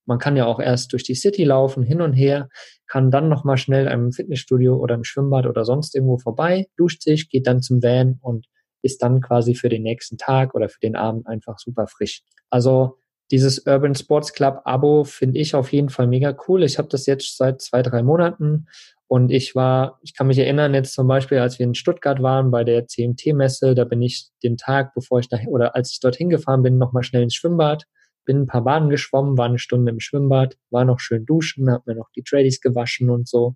Man 0.05 0.19
kann 0.19 0.37
ja 0.37 0.45
auch 0.45 0.59
erst 0.59 0.93
durch 0.93 1.03
die 1.03 1.15
City 1.15 1.43
laufen, 1.43 1.81
hin 1.81 2.01
und 2.01 2.13
her, 2.13 2.49
kann 2.85 3.09
dann 3.09 3.29
nochmal 3.29 3.57
schnell 3.57 3.87
einem 3.87 4.11
Fitnessstudio 4.11 4.75
oder 4.75 4.93
im 4.93 5.03
Schwimmbad 5.03 5.47
oder 5.47 5.65
sonst 5.65 5.95
irgendwo 5.95 6.19
vorbei, 6.19 6.67
duscht 6.77 7.01
sich, 7.01 7.27
geht 7.27 7.47
dann 7.47 7.63
zum 7.63 7.81
Van 7.81 8.19
und 8.21 8.45
ist 8.83 9.01
dann 9.01 9.21
quasi 9.21 9.55
für 9.55 9.69
den 9.69 9.81
nächsten 9.81 10.19
Tag 10.19 10.53
oder 10.53 10.69
für 10.69 10.79
den 10.81 10.95
Abend 10.95 11.25
einfach 11.25 11.57
super 11.57 11.87
frisch. 11.87 12.21
Also 12.51 12.99
dieses 13.31 13.65
Urban 13.65 13.95
Sports 13.95 14.33
Club 14.33 14.61
Abo 14.65 15.03
finde 15.03 15.39
ich 15.39 15.55
auf 15.55 15.71
jeden 15.71 15.89
Fall 15.89 16.05
mega 16.05 16.35
cool. 16.47 16.63
Ich 16.63 16.77
habe 16.77 16.89
das 16.89 17.05
jetzt 17.05 17.37
seit 17.37 17.61
zwei, 17.61 17.81
drei 17.81 18.03
Monaten 18.03 18.67
und 19.11 19.29
ich 19.29 19.55
war, 19.55 19.99
ich 20.03 20.15
kann 20.15 20.27
mich 20.27 20.37
erinnern, 20.37 20.73
jetzt 20.73 20.93
zum 20.93 21.05
Beispiel, 21.05 21.39
als 21.39 21.59
wir 21.59 21.65
in 21.65 21.75
Stuttgart 21.75 22.21
waren 22.21 22.49
bei 22.49 22.63
der 22.63 22.87
CMT-Messe, 22.87 23.75
da 23.75 23.83
bin 23.83 24.01
ich 24.01 24.29
den 24.41 24.55
Tag, 24.55 24.93
bevor 24.93 25.19
ich 25.19 25.27
da, 25.27 25.37
oder 25.49 25.75
als 25.75 25.91
ich 25.91 25.99
dorthin 25.99 26.29
gefahren 26.29 26.63
bin, 26.63 26.77
nochmal 26.77 27.03
schnell 27.03 27.23
ins 27.23 27.35
Schwimmbad, 27.35 27.83
bin 28.23 28.43
ein 28.43 28.47
paar 28.47 28.63
Bahnen 28.63 28.89
geschwommen, 28.89 29.37
war 29.37 29.47
eine 29.47 29.59
Stunde 29.59 29.91
im 29.91 29.99
Schwimmbad, 29.99 30.55
war 30.69 30.85
noch 30.85 31.01
schön 31.01 31.25
duschen, 31.25 31.69
habe 31.69 31.83
mir 31.87 31.95
noch 31.95 32.09
die 32.15 32.23
Tradies 32.23 32.61
gewaschen 32.61 33.09
und 33.09 33.27
so 33.27 33.55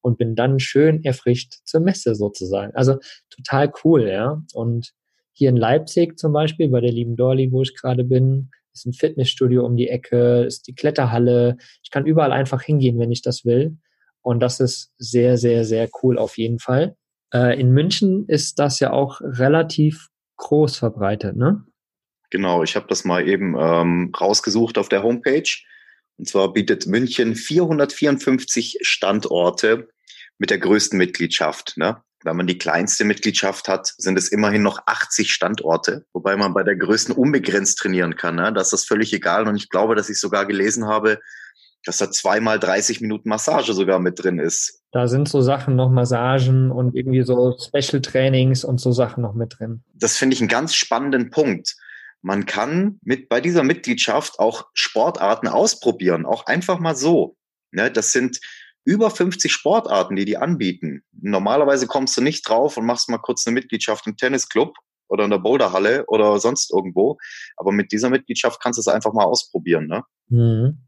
und 0.00 0.16
bin 0.16 0.36
dann 0.36 0.58
schön 0.58 1.04
erfrischt 1.04 1.52
zur 1.66 1.82
Messe 1.82 2.14
sozusagen. 2.14 2.74
Also 2.74 2.96
total 3.28 3.70
cool, 3.84 4.08
ja. 4.08 4.40
Und 4.54 4.94
hier 5.34 5.50
in 5.50 5.56
Leipzig 5.58 6.18
zum 6.18 6.32
Beispiel, 6.32 6.70
bei 6.70 6.80
der 6.80 6.92
lieben 6.92 7.16
Dorli, 7.16 7.52
wo 7.52 7.60
ich 7.60 7.76
gerade 7.76 8.04
bin, 8.04 8.48
ist 8.72 8.86
ein 8.86 8.94
Fitnessstudio 8.94 9.66
um 9.66 9.76
die 9.76 9.88
Ecke, 9.88 10.44
ist 10.44 10.66
die 10.66 10.74
Kletterhalle. 10.74 11.58
Ich 11.82 11.90
kann 11.90 12.06
überall 12.06 12.32
einfach 12.32 12.62
hingehen, 12.62 12.98
wenn 12.98 13.12
ich 13.12 13.20
das 13.20 13.44
will. 13.44 13.76
Und 14.24 14.40
das 14.40 14.58
ist 14.58 14.90
sehr, 14.96 15.36
sehr, 15.36 15.64
sehr 15.64 15.88
cool 16.02 16.18
auf 16.18 16.38
jeden 16.38 16.58
Fall. 16.58 16.96
Äh, 17.32 17.60
in 17.60 17.70
München 17.70 18.24
ist 18.26 18.58
das 18.58 18.80
ja 18.80 18.90
auch 18.90 19.20
relativ 19.20 20.08
groß 20.36 20.78
verbreitet, 20.78 21.36
ne? 21.36 21.64
Genau, 22.30 22.62
ich 22.62 22.74
habe 22.74 22.86
das 22.88 23.04
mal 23.04 23.28
eben 23.28 23.54
ähm, 23.56 24.12
rausgesucht 24.18 24.78
auf 24.78 24.88
der 24.88 25.02
Homepage. 25.02 25.48
Und 26.16 26.26
zwar 26.26 26.52
bietet 26.52 26.86
München 26.86 27.36
454 27.36 28.78
Standorte 28.80 29.88
mit 30.38 30.50
der 30.50 30.58
größten 30.58 30.98
Mitgliedschaft. 30.98 31.76
Ne? 31.76 32.02
Wenn 32.24 32.36
man 32.36 32.46
die 32.46 32.58
kleinste 32.58 33.04
Mitgliedschaft 33.04 33.68
hat, 33.68 33.92
sind 33.98 34.18
es 34.18 34.30
immerhin 34.30 34.62
noch 34.62 34.80
80 34.86 35.32
Standorte, 35.32 36.06
wobei 36.12 36.36
man 36.36 36.54
bei 36.54 36.62
der 36.62 36.76
größten 36.76 37.14
unbegrenzt 37.14 37.78
trainieren 37.78 38.16
kann. 38.16 38.36
Ne? 38.36 38.52
Da 38.52 38.62
ist 38.62 38.72
das 38.72 38.84
völlig 38.84 39.12
egal. 39.12 39.46
Und 39.46 39.56
ich 39.56 39.68
glaube, 39.68 39.94
dass 39.94 40.08
ich 40.08 40.18
sogar 40.18 40.46
gelesen 40.46 40.86
habe, 40.86 41.20
dass 41.84 41.98
da 41.98 42.10
zweimal 42.10 42.58
30 42.58 43.00
Minuten 43.00 43.28
Massage 43.28 43.72
sogar 43.72 43.98
mit 43.98 44.22
drin 44.22 44.38
ist. 44.38 44.82
Da 44.92 45.08
sind 45.08 45.28
so 45.28 45.40
Sachen 45.40 45.76
noch 45.76 45.90
Massagen 45.90 46.70
und 46.70 46.94
irgendwie 46.94 47.22
so 47.22 47.56
Special 47.58 48.00
Trainings 48.00 48.64
und 48.64 48.80
so 48.80 48.92
Sachen 48.92 49.22
noch 49.22 49.34
mit 49.34 49.58
drin. 49.58 49.82
Das 49.94 50.16
finde 50.16 50.34
ich 50.34 50.40
einen 50.40 50.48
ganz 50.48 50.74
spannenden 50.74 51.30
Punkt 51.30 51.74
man 52.24 52.46
kann 52.46 52.98
mit 53.02 53.28
bei 53.28 53.42
dieser 53.42 53.62
Mitgliedschaft 53.62 54.38
auch 54.38 54.68
Sportarten 54.72 55.46
ausprobieren, 55.46 56.24
auch 56.24 56.46
einfach 56.46 56.78
mal 56.78 56.96
so. 56.96 57.36
Ne, 57.70 57.90
das 57.90 58.12
sind 58.12 58.40
über 58.84 59.10
50 59.10 59.52
Sportarten, 59.52 60.16
die 60.16 60.24
die 60.24 60.38
anbieten. 60.38 61.02
Normalerweise 61.12 61.86
kommst 61.86 62.16
du 62.16 62.22
nicht 62.22 62.48
drauf 62.48 62.78
und 62.78 62.86
machst 62.86 63.10
mal 63.10 63.18
kurz 63.18 63.46
eine 63.46 63.54
Mitgliedschaft 63.54 64.06
im 64.06 64.16
Tennisclub 64.16 64.74
oder 65.08 65.24
in 65.24 65.30
der 65.30 65.38
Boulderhalle 65.38 66.06
oder 66.06 66.38
sonst 66.38 66.72
irgendwo. 66.72 67.18
Aber 67.58 67.72
mit 67.72 67.92
dieser 67.92 68.08
Mitgliedschaft 68.08 68.60
kannst 68.62 68.78
du 68.78 68.80
es 68.80 68.88
einfach 68.88 69.12
mal 69.12 69.24
ausprobieren. 69.24 69.86
Ne? 69.86 70.02
Mhm. 70.28 70.78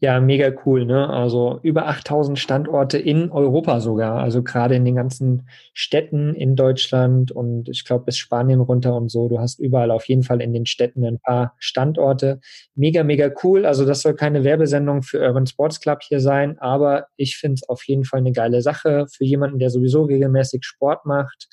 Ja, 0.00 0.18
mega 0.20 0.50
cool, 0.64 0.86
ne? 0.86 1.08
Also 1.08 1.60
über 1.62 1.86
8000 1.88 2.38
Standorte 2.38 2.96
in 2.98 3.30
Europa 3.30 3.80
sogar, 3.80 4.18
also 4.18 4.42
gerade 4.42 4.74
in 4.74 4.84
den 4.84 4.94
ganzen 4.96 5.48
Städten 5.74 6.34
in 6.34 6.56
Deutschland 6.56 7.32
und 7.32 7.68
ich 7.68 7.84
glaube 7.84 8.06
bis 8.06 8.16
Spanien 8.16 8.60
runter 8.60 8.94
und 8.96 9.10
so. 9.10 9.28
Du 9.28 9.38
hast 9.38 9.58
überall 9.58 9.90
auf 9.90 10.06
jeden 10.08 10.22
Fall 10.22 10.40
in 10.40 10.52
den 10.52 10.66
Städten 10.66 11.04
ein 11.04 11.18
paar 11.18 11.54
Standorte. 11.58 12.40
Mega, 12.74 13.04
mega 13.04 13.30
cool. 13.44 13.66
Also 13.66 13.84
das 13.84 14.00
soll 14.02 14.14
keine 14.14 14.42
Werbesendung 14.44 15.02
für 15.02 15.20
Urban 15.20 15.46
Sports 15.46 15.80
Club 15.80 16.00
hier 16.02 16.20
sein, 16.20 16.58
aber 16.58 17.06
ich 17.16 17.36
finde 17.36 17.54
es 17.54 17.68
auf 17.68 17.82
jeden 17.84 18.04
Fall 18.04 18.20
eine 18.20 18.32
geile 18.32 18.62
Sache 18.62 19.06
für 19.10 19.24
jemanden, 19.24 19.58
der 19.58 19.70
sowieso 19.70 20.04
regelmäßig 20.04 20.64
Sport 20.64 21.04
macht 21.04 21.48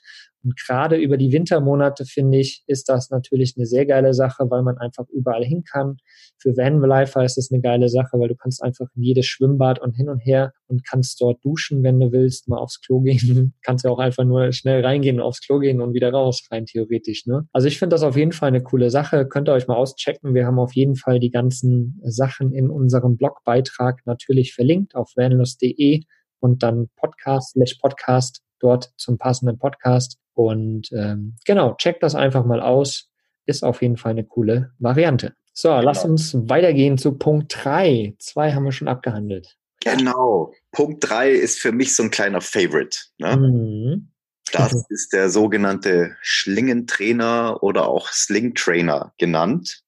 und 0.47 0.55
gerade 0.55 0.95
über 0.95 1.17
die 1.17 1.33
Wintermonate, 1.33 2.05
finde 2.05 2.37
ich, 2.37 2.63
ist 2.67 2.87
das 2.87 3.09
natürlich 3.09 3.55
eine 3.57 3.65
sehr 3.65 3.85
geile 3.85 4.13
Sache, 4.13 4.49
weil 4.49 4.63
man 4.63 4.77
einfach 4.77 5.03
überall 5.09 5.43
hin 5.43 5.65
kann. 5.69 5.97
Für 6.37 6.55
Vanlifer 6.55 7.25
ist 7.25 7.37
es 7.37 7.51
eine 7.51 7.59
geile 7.59 7.89
Sache, 7.89 8.17
weil 8.17 8.29
du 8.29 8.35
kannst 8.37 8.63
einfach 8.63 8.87
in 8.95 9.03
jedes 9.03 9.25
Schwimmbad 9.25 9.79
und 9.81 9.91
hin 9.91 10.07
und 10.07 10.19
her 10.19 10.53
und 10.67 10.85
kannst 10.87 11.19
dort 11.19 11.43
duschen, 11.43 11.83
wenn 11.83 11.99
du 11.99 12.13
willst, 12.13 12.47
mal 12.47 12.59
aufs 12.59 12.79
Klo 12.79 13.01
gehen. 13.01 13.55
kannst 13.61 13.83
ja 13.83 13.91
auch 13.91 13.99
einfach 13.99 14.23
nur 14.23 14.53
schnell 14.53 14.85
reingehen, 14.85 15.19
aufs 15.19 15.41
Klo 15.41 15.59
gehen 15.59 15.81
und 15.81 15.93
wieder 15.93 16.13
raus, 16.13 16.47
rein 16.49 16.65
theoretisch. 16.65 17.25
Ne? 17.25 17.45
Also 17.51 17.67
ich 17.67 17.77
finde 17.77 17.95
das 17.95 18.03
auf 18.03 18.15
jeden 18.15 18.31
Fall 18.31 18.47
eine 18.47 18.63
coole 18.63 18.89
Sache. 18.89 19.27
Könnt 19.27 19.49
ihr 19.49 19.53
euch 19.53 19.67
mal 19.67 19.75
auschecken. 19.75 20.33
Wir 20.33 20.45
haben 20.45 20.59
auf 20.59 20.75
jeden 20.75 20.95
Fall 20.95 21.19
die 21.19 21.31
ganzen 21.31 21.99
Sachen 22.05 22.53
in 22.53 22.69
unserem 22.69 23.17
Blogbeitrag 23.17 23.99
natürlich 24.05 24.53
verlinkt 24.53 24.95
auf 24.95 25.11
vanlust.de 25.17 26.03
und 26.39 26.63
dann 26.63 26.87
Podcast 26.95 27.51
slash 27.51 27.75
Podcast 27.81 28.43
dort 28.59 28.93
zum 28.95 29.17
passenden 29.17 29.57
Podcast. 29.57 30.17
Und 30.37 30.91
ähm, 30.91 31.35
genau, 31.45 31.73
checkt 31.75 32.03
das 32.03 32.13
einfach 32.13 32.45
mal 32.45 32.61
aus. 32.61 33.09
Ist 33.47 33.63
auf 33.63 33.81
jeden 33.81 33.97
Fall 33.97 34.11
eine 34.11 34.23
coole 34.23 34.71
Variante. 34.77 35.33
So, 35.51 35.69
genau. 35.69 35.81
lass 35.81 36.05
uns 36.05 36.35
weitergehen 36.47 36.99
zu 36.99 37.17
Punkt 37.17 37.57
drei. 37.63 38.13
Zwei 38.19 38.53
haben 38.53 38.63
wir 38.63 38.71
schon 38.71 38.87
abgehandelt. 38.87 39.57
Genau. 39.83 40.53
Punkt 40.71 41.09
drei 41.09 41.31
ist 41.31 41.59
für 41.59 41.71
mich 41.71 41.95
so 41.95 42.03
ein 42.03 42.11
kleiner 42.11 42.41
Favorite. 42.41 42.99
Ne? 43.17 43.35
Mhm. 43.35 44.11
Das 44.51 44.85
ist 44.89 45.11
der 45.11 45.31
sogenannte 45.31 46.15
Schlingentrainer 46.21 47.63
oder 47.63 47.87
auch 47.87 48.09
Slingtrainer 48.09 49.13
genannt. 49.17 49.81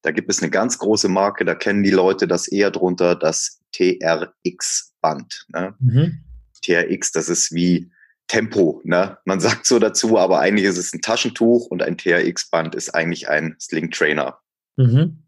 Da 0.00 0.10
gibt 0.10 0.30
es 0.30 0.40
eine 0.40 0.50
ganz 0.50 0.78
große 0.78 1.08
Marke, 1.08 1.44
da 1.44 1.54
kennen 1.54 1.82
die 1.82 1.90
Leute 1.90 2.26
das 2.26 2.48
eher 2.48 2.70
drunter, 2.70 3.14
das 3.14 3.60
TRX-Band. 3.72 5.46
Ne? 5.48 5.74
Mhm. 5.80 6.24
TRX, 6.62 7.12
das 7.12 7.28
ist 7.28 7.52
wie 7.52 7.90
Tempo. 8.28 8.80
Ne? 8.84 9.18
Man 9.24 9.40
sagt 9.40 9.66
so 9.66 9.78
dazu, 9.78 10.18
aber 10.18 10.40
eigentlich 10.40 10.66
ist 10.66 10.78
es 10.78 10.92
ein 10.92 11.02
Taschentuch 11.02 11.66
und 11.66 11.82
ein 11.82 11.98
TRX-Band 11.98 12.74
ist 12.74 12.90
eigentlich 12.90 13.28
ein 13.28 13.56
Sling 13.60 13.90
Trainer. 13.90 14.38
Mhm. 14.76 15.22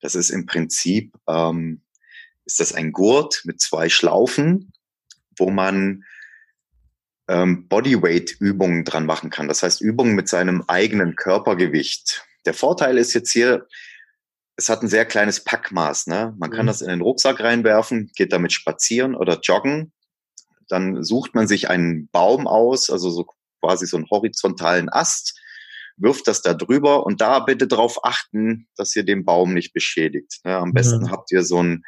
Das 0.00 0.14
ist 0.14 0.30
im 0.30 0.46
Prinzip, 0.46 1.14
ähm, 1.28 1.82
ist 2.44 2.60
das 2.60 2.74
ein 2.74 2.92
Gurt 2.92 3.42
mit 3.44 3.60
zwei 3.60 3.88
Schlaufen, 3.88 4.72
wo 5.38 5.50
man 5.50 6.04
ähm, 7.28 7.68
Bodyweight-Übungen 7.68 8.84
dran 8.84 9.06
machen 9.06 9.30
kann. 9.30 9.48
Das 9.48 9.62
heißt 9.62 9.80
Übungen 9.80 10.14
mit 10.14 10.28
seinem 10.28 10.64
eigenen 10.66 11.14
Körpergewicht. 11.14 12.26
Der 12.44 12.54
Vorteil 12.54 12.98
ist 12.98 13.14
jetzt 13.14 13.32
hier, 13.32 13.66
es 14.56 14.68
hat 14.68 14.82
ein 14.82 14.88
sehr 14.88 15.06
kleines 15.06 15.44
Packmaß. 15.44 16.08
Ne? 16.08 16.34
Man 16.38 16.50
kann 16.50 16.66
mhm. 16.66 16.68
das 16.68 16.82
in 16.82 16.88
den 16.88 17.00
Rucksack 17.00 17.40
reinwerfen, 17.40 18.10
geht 18.16 18.32
damit 18.32 18.52
spazieren 18.52 19.14
oder 19.14 19.40
joggen. 19.40 19.92
Dann 20.68 21.02
sucht 21.02 21.34
man 21.34 21.46
sich 21.46 21.70
einen 21.70 22.08
Baum 22.08 22.46
aus, 22.46 22.90
also 22.90 23.10
so 23.10 23.26
quasi 23.60 23.86
so 23.86 23.96
einen 23.96 24.10
horizontalen 24.10 24.88
Ast, 24.88 25.38
wirft 25.96 26.26
das 26.26 26.42
da 26.42 26.54
drüber 26.54 27.06
und 27.06 27.20
da 27.20 27.38
bitte 27.40 27.66
darauf 27.66 28.04
achten, 28.04 28.66
dass 28.76 28.96
ihr 28.96 29.04
den 29.04 29.24
Baum 29.24 29.54
nicht 29.54 29.72
beschädigt. 29.72 30.40
Ne? 30.44 30.56
Am 30.56 30.72
besten 30.72 31.04
mhm. 31.04 31.10
habt 31.10 31.30
ihr 31.32 31.44
so 31.44 31.58
einen, 31.58 31.84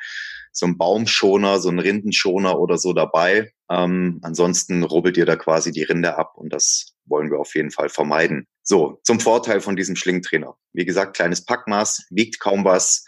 so 0.53 0.67
einen 0.67 0.79
Baumschoner, 0.79 1.59
so 1.59 1.69
einen 1.69 1.81
Rindenschoner 1.81 2.59
oder 2.59 2.79
so 2.79 2.93
dabei. 2.93 3.53
Ähm, 3.71 4.21
ansonsten 4.23 4.83
rubbelt 4.83 5.17
ihr 5.17 5.27
da 5.27 5.37
quasi 5.37 5.73
die 5.73 5.83
Rinde 5.83 6.17
ab 6.17 6.35
und 6.37 6.53
das 6.53 6.95
wollen 7.07 7.31
wir 7.31 7.39
auf 7.39 7.55
jeden 7.55 7.71
Fall 7.71 7.89
vermeiden. 7.89 8.47
So, 8.63 9.01
zum 9.03 9.21
Vorteil 9.21 9.61
von 9.61 9.77
diesem 9.77 9.97
Schlingtrainer. 9.97 10.57
Wie 10.73 10.85
gesagt, 10.85 11.17
kleines 11.17 11.45
Packmaß, 11.45 12.07
wiegt 12.11 12.41
kaum 12.41 12.65
was 12.65 13.05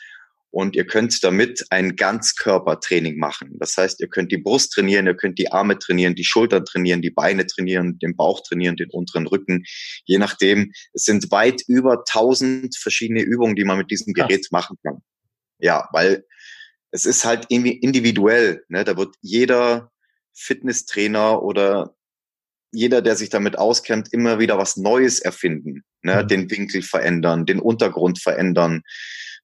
und 0.56 0.75
ihr 0.75 0.86
könnt 0.86 1.22
damit 1.22 1.66
ein 1.68 1.96
Ganzkörpertraining 1.96 3.18
machen. 3.18 3.58
Das 3.58 3.76
heißt, 3.76 4.00
ihr 4.00 4.08
könnt 4.08 4.32
die 4.32 4.38
Brust 4.38 4.72
trainieren, 4.72 5.06
ihr 5.06 5.14
könnt 5.14 5.38
die 5.38 5.52
Arme 5.52 5.78
trainieren, 5.78 6.14
die 6.14 6.25
Schultern 6.25 6.64
trainieren, 6.64 7.02
die 7.02 7.10
Beine 7.10 7.46
trainieren, 7.46 7.98
den 7.98 8.16
Bauch 8.16 8.40
trainieren, 8.40 8.75
den 8.75 8.88
unteren 8.88 9.26
Rücken. 9.26 9.64
Je 10.06 10.16
nachdem, 10.16 10.72
es 10.94 11.04
sind 11.04 11.30
weit 11.30 11.60
über 11.68 12.04
tausend 12.08 12.75
verschiedene 12.75 13.20
Übungen, 13.20 13.54
die 13.54 13.64
man 13.64 13.76
mit 13.76 13.90
diesem 13.90 14.14
Gerät 14.14 14.46
machen 14.50 14.78
kann. 14.82 15.02
Ja, 15.58 15.90
weil 15.92 16.25
es 16.90 17.04
ist 17.04 17.26
halt 17.26 17.44
irgendwie 17.50 17.76
individuell. 17.76 18.64
Ne? 18.68 18.84
Da 18.84 18.96
wird 18.96 19.14
jeder 19.20 19.92
Fitnesstrainer 20.32 21.42
oder 21.42 21.94
jeder, 22.72 23.02
der 23.02 23.16
sich 23.16 23.28
damit 23.28 23.58
auskennt, 23.58 24.10
immer 24.10 24.38
wieder 24.38 24.56
was 24.56 24.78
Neues 24.78 25.18
erfinden, 25.20 25.84
ne? 26.00 26.22
Mhm. 26.22 26.28
den 26.28 26.50
Winkel 26.50 26.80
verändern, 26.80 27.44
den 27.44 27.60
Untergrund 27.60 28.22
verändern. 28.22 28.82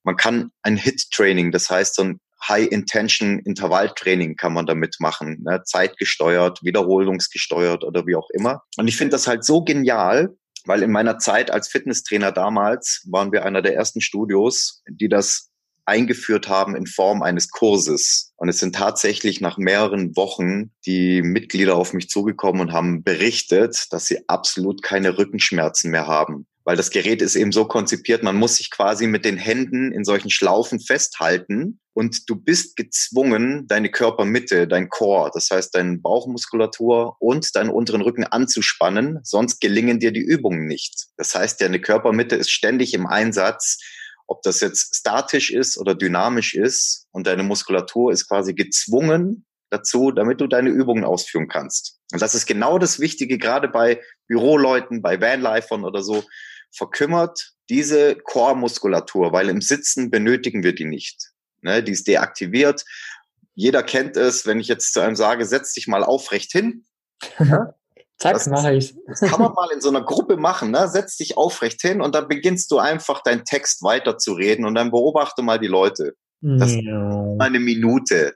Man 0.03 0.15
kann 0.15 0.51
ein 0.61 0.77
Hit-Training, 0.77 1.51
das 1.51 1.69
heißt 1.69 1.95
so 1.95 2.03
ein 2.03 2.19
High-Intention-Intervalltraining 2.47 4.35
kann 4.35 4.53
man 4.53 4.65
damit 4.65 4.97
machen, 4.99 5.43
ne? 5.43 5.63
zeitgesteuert, 5.63 6.63
wiederholungsgesteuert 6.63 7.83
oder 7.83 8.05
wie 8.05 8.15
auch 8.15 8.29
immer. 8.31 8.63
Und 8.77 8.87
ich 8.87 8.97
finde 8.97 9.11
das 9.11 9.27
halt 9.27 9.45
so 9.45 9.63
genial, 9.63 10.35
weil 10.65 10.83
in 10.83 10.91
meiner 10.91 11.19
Zeit 11.19 11.51
als 11.51 11.67
Fitnesstrainer 11.67 12.31
damals 12.31 13.05
waren 13.09 13.31
wir 13.31 13.45
einer 13.45 13.61
der 13.61 13.75
ersten 13.75 14.01
Studios, 14.01 14.81
die 14.89 15.09
das 15.09 15.49
eingeführt 15.85 16.47
haben 16.47 16.75
in 16.75 16.87
Form 16.87 17.21
eines 17.21 17.49
Kurses. 17.49 18.33
Und 18.37 18.47
es 18.47 18.59
sind 18.59 18.75
tatsächlich 18.75 19.41
nach 19.41 19.57
mehreren 19.57 20.15
Wochen 20.15 20.71
die 20.85 21.21
Mitglieder 21.21 21.75
auf 21.75 21.93
mich 21.93 22.09
zugekommen 22.09 22.61
und 22.61 22.71
haben 22.71 23.03
berichtet, 23.03 23.87
dass 23.91 24.05
sie 24.05 24.27
absolut 24.29 24.81
keine 24.81 25.17
Rückenschmerzen 25.17 25.91
mehr 25.91 26.07
haben. 26.07 26.47
Weil 26.65 26.77
das 26.77 26.91
Gerät 26.91 27.21
ist 27.21 27.35
eben 27.35 27.51
so 27.51 27.65
konzipiert, 27.65 28.23
man 28.23 28.37
muss 28.37 28.55
sich 28.55 28.71
quasi 28.71 29.07
mit 29.07 29.25
den 29.25 29.37
Händen 29.37 29.91
in 29.91 30.05
solchen 30.05 30.29
Schlaufen 30.29 30.79
festhalten 30.79 31.79
und 31.93 32.29
du 32.29 32.35
bist 32.35 32.77
gezwungen, 32.77 33.67
deine 33.67 33.91
Körpermitte, 33.91 34.67
dein 34.67 34.89
Core, 34.89 35.29
das 35.33 35.49
heißt 35.51 35.75
deine 35.75 35.97
Bauchmuskulatur 35.97 37.17
und 37.19 37.55
deinen 37.55 37.69
unteren 37.69 38.01
Rücken 38.01 38.23
anzuspannen, 38.23 39.19
sonst 39.23 39.59
gelingen 39.59 39.99
dir 39.99 40.11
die 40.11 40.21
Übungen 40.21 40.65
nicht. 40.65 41.07
Das 41.17 41.35
heißt, 41.35 41.59
deine 41.59 41.81
Körpermitte 41.81 42.35
ist 42.35 42.49
ständig 42.49 42.93
im 42.93 43.07
Einsatz 43.07 43.77
ob 44.27 44.41
das 44.41 44.61
jetzt 44.61 44.95
statisch 44.95 45.51
ist 45.51 45.77
oder 45.77 45.95
dynamisch 45.95 46.55
ist 46.55 47.07
und 47.11 47.27
deine 47.27 47.43
Muskulatur 47.43 48.11
ist 48.11 48.27
quasi 48.27 48.53
gezwungen 48.53 49.45
dazu, 49.69 50.11
damit 50.11 50.39
du 50.39 50.47
deine 50.47 50.69
Übungen 50.69 51.03
ausführen 51.03 51.47
kannst. 51.47 51.99
Und 52.11 52.21
das 52.21 52.35
ist 52.35 52.45
genau 52.45 52.77
das 52.77 52.99
Wichtige, 52.99 53.37
gerade 53.37 53.67
bei 53.67 54.01
Büroleuten, 54.27 55.01
bei 55.01 55.19
Vanlifern 55.19 55.83
oder 55.83 56.01
so, 56.01 56.23
verkümmert 56.75 57.53
diese 57.69 58.15
Core-Muskulatur, 58.15 59.31
weil 59.31 59.49
im 59.49 59.61
Sitzen 59.61 60.11
benötigen 60.11 60.63
wir 60.63 60.75
die 60.75 60.85
nicht. 60.85 61.31
Ne, 61.61 61.81
die 61.81 61.93
ist 61.93 62.07
deaktiviert. 62.07 62.83
Jeder 63.55 63.83
kennt 63.83 64.17
es, 64.17 64.45
wenn 64.45 64.59
ich 64.59 64.67
jetzt 64.67 64.93
zu 64.93 64.99
einem 64.99 65.15
sage, 65.15 65.45
setz 65.45 65.73
dich 65.73 65.87
mal 65.87 66.03
aufrecht 66.03 66.51
hin. 66.51 66.85
Zack, 68.17 68.33
das, 68.33 68.47
mache 68.47 68.73
ich. 68.73 68.95
Das 69.07 69.21
kann 69.21 69.39
man 69.39 69.53
mal 69.53 69.69
in 69.73 69.81
so 69.81 69.89
einer 69.89 70.03
Gruppe 70.03 70.37
machen, 70.37 70.71
ne? 70.71 70.87
Setz 70.87 71.17
dich 71.17 71.37
aufrecht 71.37 71.81
hin 71.81 72.01
und 72.01 72.15
dann 72.15 72.27
beginnst 72.27 72.71
du 72.71 72.79
einfach 72.79 73.21
deinen 73.23 73.43
Text 73.43 73.81
weiterzureden 73.81 74.65
und 74.65 74.75
dann 74.75 74.91
beobachte 74.91 75.41
mal 75.41 75.59
die 75.59 75.67
Leute. 75.67 76.15
Das 76.41 76.75
ja. 76.75 77.35
eine 77.39 77.59
Minute. 77.59 78.33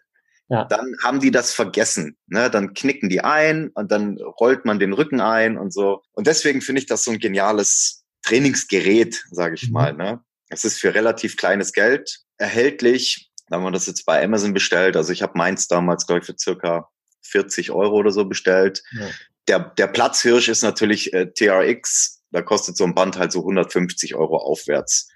Ja. 0.49 0.63
Dann 0.63 0.95
haben 1.03 1.19
die 1.19 1.31
das 1.31 1.53
vergessen. 1.53 2.17
Ne? 2.27 2.49
Dann 2.49 2.73
knicken 2.73 3.09
die 3.09 3.21
ein 3.21 3.69
und 3.73 3.91
dann 3.91 4.17
rollt 4.17 4.63
man 4.63 4.79
den 4.79 4.93
Rücken 4.93 5.19
ein 5.19 5.57
und 5.57 5.73
so. 5.73 6.01
Und 6.13 6.25
deswegen 6.25 6.61
finde 6.61 6.81
ich 6.81 6.87
das 6.87 7.03
so 7.03 7.11
ein 7.11 7.19
geniales 7.19 8.05
Trainingsgerät, 8.27 9.23
sage 9.31 9.55
ich 9.55 9.67
mhm. 9.67 9.73
mal. 9.73 9.93
Ne? 9.93 10.19
Es 10.49 10.63
ist 10.63 10.79
für 10.79 10.93
relativ 10.93 11.37
kleines 11.37 11.73
Geld 11.73 12.19
erhältlich. 12.37 13.29
Da 13.49 13.57
haben 13.57 13.63
wir 13.63 13.71
das 13.71 13.87
jetzt 13.87 14.05
bei 14.05 14.23
Amazon 14.23 14.53
bestellt. 14.53 14.97
Also 14.97 15.13
ich 15.13 15.21
habe 15.21 15.37
meins 15.37 15.67
damals, 15.67 16.05
glaube 16.05 16.19
ich, 16.19 16.25
für 16.25 16.35
circa 16.37 16.89
40 17.23 17.71
Euro 17.71 17.95
oder 17.95 18.11
so 18.11 18.25
bestellt. 18.25 18.83
Ja 18.91 19.09
der, 19.47 19.59
der 19.59 19.87
Platzhirsch 19.87 20.49
ist 20.49 20.63
natürlich 20.63 21.13
äh, 21.13 21.27
TRX. 21.27 22.21
Da 22.31 22.41
kostet 22.41 22.77
so 22.77 22.83
ein 22.83 22.95
Band 22.95 23.17
halt 23.17 23.31
so 23.31 23.39
150 23.39 24.15
Euro 24.15 24.37
aufwärts. 24.37 25.09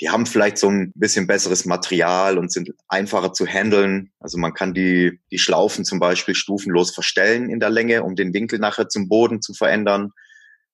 Die 0.00 0.10
haben 0.10 0.26
vielleicht 0.26 0.58
so 0.58 0.70
ein 0.70 0.92
bisschen 0.94 1.26
besseres 1.26 1.64
Material 1.64 2.38
und 2.38 2.52
sind 2.52 2.70
einfacher 2.86 3.32
zu 3.32 3.46
handeln. 3.46 4.12
Also 4.20 4.38
man 4.38 4.54
kann 4.54 4.72
die, 4.72 5.20
die 5.30 5.38
Schlaufen 5.38 5.84
zum 5.84 5.98
Beispiel 5.98 6.34
stufenlos 6.34 6.94
verstellen 6.94 7.50
in 7.50 7.60
der 7.60 7.70
Länge, 7.70 8.04
um 8.04 8.14
den 8.14 8.32
Winkel 8.32 8.58
nachher 8.60 8.88
zum 8.88 9.08
Boden 9.08 9.42
zu 9.42 9.54
verändern. 9.54 10.12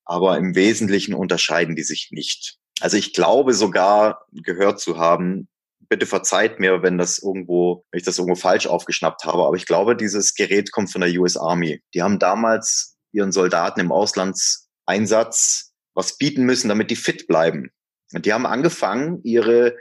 Aber 0.04 0.36
im 0.38 0.54
Wesentlichen 0.54 1.14
unterscheiden 1.14 1.76
die 1.76 1.82
sich 1.82 2.08
nicht. 2.10 2.58
Also 2.80 2.96
ich 2.96 3.12
glaube 3.12 3.54
sogar 3.54 4.26
gehört 4.32 4.80
zu 4.80 4.98
haben, 4.98 5.48
bitte 5.88 6.06
verzeiht 6.06 6.60
mir, 6.60 6.82
wenn 6.82 6.98
das 6.98 7.18
irgendwo, 7.18 7.84
wenn 7.90 7.98
ich 7.98 8.04
das 8.04 8.18
irgendwo 8.18 8.40
falsch 8.40 8.66
aufgeschnappt 8.66 9.24
habe, 9.24 9.44
aber 9.44 9.56
ich 9.56 9.66
glaube, 9.66 9.96
dieses 9.96 10.34
Gerät 10.34 10.72
kommt 10.72 10.90
von 10.90 11.00
der 11.00 11.10
US 11.20 11.36
Army. 11.36 11.82
Die 11.94 12.02
haben 12.02 12.18
damals 12.18 12.96
ihren 13.12 13.32
Soldaten 13.32 13.80
im 13.80 13.92
Auslandseinsatz 13.92 15.72
was 15.94 16.18
bieten 16.18 16.44
müssen, 16.44 16.68
damit 16.68 16.90
die 16.90 16.96
fit 16.96 17.26
bleiben. 17.28 17.70
Und 18.12 18.26
die 18.26 18.32
haben 18.32 18.46
angefangen, 18.46 19.20
ihre, 19.22 19.76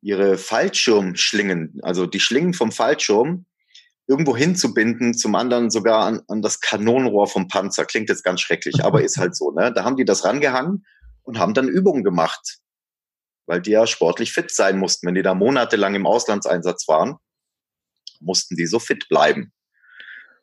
ihre 0.00 0.38
Fallschirmschlingen, 0.38 1.80
also 1.82 2.06
die 2.06 2.20
Schlingen 2.20 2.54
vom 2.54 2.72
Fallschirm, 2.72 3.44
irgendwo 4.10 4.36
hinzubinden, 4.36 5.14
zum 5.14 5.34
anderen 5.36 5.70
sogar 5.70 6.04
an, 6.04 6.20
an 6.28 6.42
das 6.42 6.60
Kanonenrohr 6.60 7.28
vom 7.28 7.48
Panzer. 7.48 7.84
Klingt 7.84 8.08
jetzt 8.08 8.24
ganz 8.24 8.40
schrecklich, 8.40 8.84
aber 8.84 9.00
ist 9.04 9.16
halt 9.16 9.36
so. 9.36 9.52
Ne? 9.52 9.72
Da 9.72 9.84
haben 9.84 9.96
die 9.96 10.04
das 10.04 10.24
rangehangen 10.24 10.84
und 11.22 11.38
haben 11.38 11.54
dann 11.54 11.68
Übungen 11.68 12.04
gemacht 12.04 12.60
weil 13.50 13.60
die 13.60 13.72
ja 13.72 13.84
sportlich 13.84 14.32
fit 14.32 14.52
sein 14.52 14.78
mussten. 14.78 15.08
Wenn 15.08 15.16
die 15.16 15.22
da 15.22 15.34
monatelang 15.34 15.96
im 15.96 16.06
Auslandseinsatz 16.06 16.86
waren, 16.86 17.16
mussten 18.20 18.54
die 18.54 18.66
so 18.66 18.78
fit 18.78 19.08
bleiben. 19.08 19.52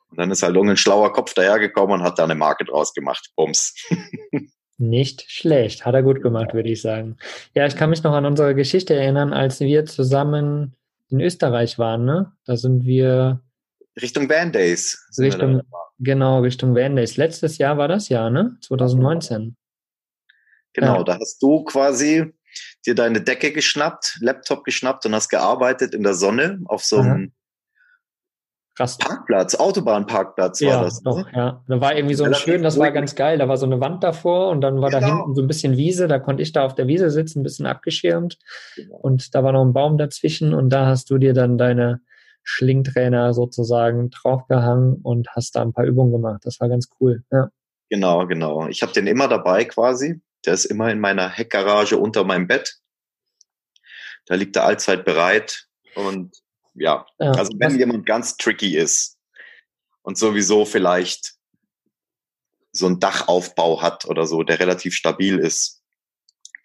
Und 0.09 0.19
dann 0.19 0.29
ist 0.29 0.43
halt 0.43 0.55
irgendein 0.55 0.75
schlauer 0.75 1.13
Kopf 1.13 1.33
dahergekommen 1.33 1.99
und 1.99 2.03
hat 2.03 2.19
da 2.19 2.25
eine 2.25 2.35
Marke 2.35 2.65
draus 2.65 2.93
gemacht. 2.93 3.29
Bums. 3.37 3.73
Nicht 4.77 5.31
schlecht. 5.31 5.85
Hat 5.85 5.95
er 5.95 6.03
gut 6.03 6.21
gemacht, 6.21 6.53
würde 6.53 6.69
ich 6.69 6.81
sagen. 6.81 7.15
Ja, 7.55 7.65
ich 7.65 7.77
kann 7.77 7.89
mich 7.89 8.03
noch 8.03 8.13
an 8.13 8.25
unsere 8.25 8.53
Geschichte 8.53 8.93
erinnern, 8.93 9.31
als 9.31 9.61
wir 9.61 9.85
zusammen 9.85 10.75
in 11.09 11.21
Österreich 11.21 11.79
waren, 11.79 12.03
ne? 12.03 12.33
Da 12.45 12.57
sind 12.57 12.85
wir. 12.85 13.41
Richtung 14.01 14.29
Van 14.29 14.51
Days. 14.51 15.05
Richtung, 15.17 15.61
genau, 15.99 16.41
Richtung 16.41 16.75
Van 16.75 16.95
Days. 16.95 17.17
Letztes 17.17 17.57
Jahr 17.57 17.77
war 17.77 17.87
das 17.87 18.09
Jahr, 18.09 18.29
ne? 18.29 18.57
2019. 18.61 19.55
Genau, 20.73 20.97
ja. 20.97 21.03
da 21.03 21.19
hast 21.19 21.41
du 21.41 21.63
quasi 21.63 22.33
dir 22.85 22.95
deine 22.95 23.21
Decke 23.21 23.51
geschnappt, 23.51 24.19
Laptop 24.21 24.63
geschnappt 24.63 25.05
und 25.05 25.15
hast 25.15 25.29
gearbeitet 25.29 25.93
in 25.93 26.03
der 26.03 26.13
Sonne 26.13 26.61
auf 26.65 26.83
so 26.83 26.97
einem 26.97 27.33
Krass. 28.77 28.99
Parkplatz, 28.99 29.55
Autobahnparkplatz 29.55 30.61
war 30.61 30.69
ja, 30.69 30.83
das. 30.83 31.01
Doch, 31.01 31.17
ne? 31.17 31.25
ja. 31.33 31.63
Da 31.67 31.81
war 31.81 31.95
irgendwie 31.95 32.13
so 32.13 32.25
ein 32.25 32.35
schön, 32.35 32.61
das 32.61 32.77
war 32.77 32.91
ganz 32.91 33.15
geil. 33.15 33.39
Da 33.39 33.47
war 33.47 33.57
so 33.57 33.65
eine 33.65 33.79
Wand 33.79 34.03
davor 34.03 34.51
und 34.51 34.61
dann 34.61 34.79
war 34.81 34.91
genau. 34.91 35.01
da 35.01 35.15
hinten 35.15 35.33
so 35.33 35.41
ein 35.41 35.47
bisschen 35.47 35.77
Wiese. 35.77 36.07
Da 36.07 36.19
konnte 36.19 36.43
ich 36.43 36.51
da 36.51 36.63
auf 36.63 36.75
der 36.75 36.85
Wiese 36.85 37.09
sitzen, 37.09 37.39
ein 37.39 37.43
bisschen 37.43 37.65
abgeschirmt. 37.65 38.37
Genau. 38.75 38.97
Und 38.97 39.33
da 39.33 39.43
war 39.43 39.51
noch 39.51 39.65
ein 39.65 39.73
Baum 39.73 39.97
dazwischen 39.97 40.53
und 40.53 40.69
da 40.69 40.85
hast 40.85 41.09
du 41.09 41.17
dir 41.17 41.33
dann 41.33 41.57
deine 41.57 42.01
Schlingtrainer 42.49 43.33
sozusagen 43.33 44.09
draufgehangen 44.09 45.01
und 45.03 45.27
hast 45.35 45.55
da 45.55 45.61
ein 45.61 45.73
paar 45.73 45.83
Übungen 45.83 46.13
gemacht. 46.13 46.41
Das 46.45 46.61
war 46.61 46.69
ganz 46.69 46.87
cool. 47.01 47.23
Ja. 47.29 47.49
Genau, 47.89 48.25
genau. 48.25 48.67
Ich 48.69 48.81
habe 48.81 48.93
den 48.93 49.05
immer 49.05 49.27
dabei 49.27 49.65
quasi. 49.65 50.21
Der 50.45 50.53
ist 50.53 50.63
immer 50.63 50.89
in 50.89 51.01
meiner 51.01 51.27
Heckgarage 51.27 51.97
unter 51.97 52.23
meinem 52.23 52.47
Bett. 52.47 52.77
Da 54.27 54.35
liegt 54.35 54.55
er 54.55 54.63
allzeit 54.63 55.03
bereit. 55.03 55.67
Und 55.95 56.37
ja, 56.73 57.05
ja 57.19 57.31
also 57.31 57.51
wenn 57.57 57.77
jemand 57.77 58.05
ganz 58.05 58.37
tricky 58.37 58.77
ist 58.77 59.17
und 60.01 60.17
sowieso 60.17 60.63
vielleicht 60.63 61.33
so 62.71 62.85
einen 62.85 63.01
Dachaufbau 63.01 63.81
hat 63.81 64.05
oder 64.05 64.25
so, 64.25 64.43
der 64.43 64.61
relativ 64.61 64.93
stabil 64.93 65.37
ist, 65.37 65.76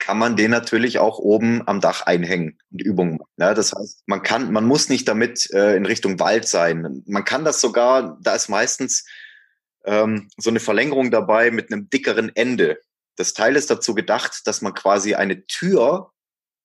kann 0.03 0.19
man 0.19 0.35
den 0.35 0.51
natürlich 0.51 0.99
auch 0.99 1.21
oben 1.21 1.63
am 1.69 1.81
Dach 1.81 2.03
einhängen 2.03 2.59
und 2.73 2.83
Übungen 2.83 3.19
machen. 3.19 3.31
Ja, 3.37 3.55
das 3.55 3.73
heißt, 3.73 4.03
man 4.07 4.25
kann, 4.25 4.51
man 4.51 4.65
muss 4.65 4.89
nicht 4.89 5.07
damit 5.07 5.49
äh, 5.53 5.77
in 5.77 5.87
Richtung 5.87 6.19
Wald 6.19 6.49
sein. 6.49 7.05
Man 7.07 7.25
kann 7.25 7.45
das 7.45 7.61
sogar, 7.61 8.19
da 8.21 8.35
ist 8.35 8.49
meistens 8.49 9.07
ähm, 9.85 10.29
so 10.37 10.51
eine 10.51 10.59
Verlängerung 10.59 11.13
dabei 11.13 11.53
mit 11.53 11.73
einem 11.73 11.89
dickeren 11.89 12.35
Ende. 12.35 12.81
Das 13.15 13.33
Teil 13.33 13.55
ist 13.55 13.71
dazu 13.71 13.95
gedacht, 13.95 14.41
dass 14.47 14.61
man 14.61 14.75
quasi 14.75 15.15
eine 15.15 15.47
Tür 15.47 16.11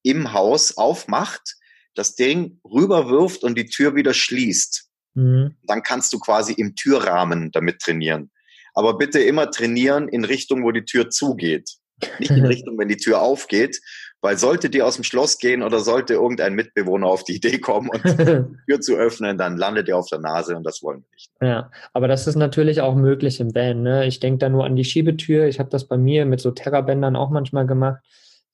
im 0.02 0.34
Haus 0.34 0.76
aufmacht, 0.76 1.58
das 1.94 2.16
Ding 2.16 2.60
rüberwirft 2.66 3.44
und 3.44 3.56
die 3.56 3.68
Tür 3.68 3.94
wieder 3.94 4.16
schließt. 4.16 4.90
Mhm. 5.14 5.58
Dann 5.62 5.84
kannst 5.84 6.12
du 6.12 6.18
quasi 6.18 6.54
im 6.54 6.76
Türrahmen 6.76 7.52
damit 7.52 7.82
trainieren. 7.82 8.32
Aber 8.74 8.98
bitte 8.98 9.20
immer 9.20 9.52
trainieren 9.52 10.08
in 10.08 10.26
Richtung, 10.26 10.64
wo 10.64 10.72
die 10.72 10.86
Tür 10.86 11.12
zugeht. 11.12 11.78
Nicht 12.20 12.32
in 12.32 12.46
Richtung, 12.46 12.78
wenn 12.78 12.88
die 12.88 12.98
Tür 12.98 13.22
aufgeht, 13.22 13.80
weil 14.22 14.38
sollte 14.38 14.70
die 14.70 14.82
aus 14.82 14.96
dem 14.96 15.04
Schloss 15.04 15.38
gehen 15.38 15.64
oder 15.64 15.80
sollte 15.80 16.14
irgendein 16.14 16.54
Mitbewohner 16.54 17.08
auf 17.08 17.24
die 17.24 17.36
Idee 17.36 17.60
kommen 17.60 17.90
und 17.90 18.04
die 18.04 18.14
Tür 18.68 18.82
zu 18.82 18.96
öffnen, 18.96 19.38
dann 19.38 19.58
landet 19.58 19.90
er 19.90 19.98
auf 19.98 20.08
der 20.10 20.20
Nase 20.20 20.56
und 20.56 20.64
das 20.64 20.82
wollen 20.84 21.02
wir 21.02 21.10
nicht. 21.14 21.32
Ja, 21.42 21.72
aber 21.94 22.08
das 22.08 22.28
ist 22.28 22.36
natürlich 22.36 22.82
auch 22.82 22.96
möglich 22.96 23.40
im 23.40 23.54
Van. 23.54 23.84
Ne? 23.84 24.06
Ich 24.06 24.20
denke 24.20 24.40
da 24.40 24.50
nur 24.50 24.66
an 24.66 24.76
die 24.76 24.84
Schiebetür. 24.84 25.48
Ich 25.48 25.60
habe 25.60 25.70
das 25.70 25.88
bei 25.88 25.98
mir 25.98 26.26
mit 26.26 26.40
so 26.40 26.52
Terrabändern 26.52 27.16
auch 27.16 27.30
manchmal 27.30 27.68
gemacht. 27.68 28.02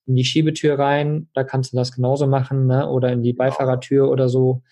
In 0.05 0.15
die 0.15 0.25
Schiebetür 0.25 0.77
rein, 0.77 1.29
da 1.33 1.45
kannst 1.45 1.71
du 1.71 1.77
das 1.77 1.93
genauso 1.93 2.27
machen, 2.27 2.67
ne? 2.67 2.89
oder 2.89 3.11
in 3.11 3.23
die 3.23 3.31
genau. 3.31 3.45
Beifahrertür 3.45 4.09
oder 4.09 4.27
so. 4.27 4.63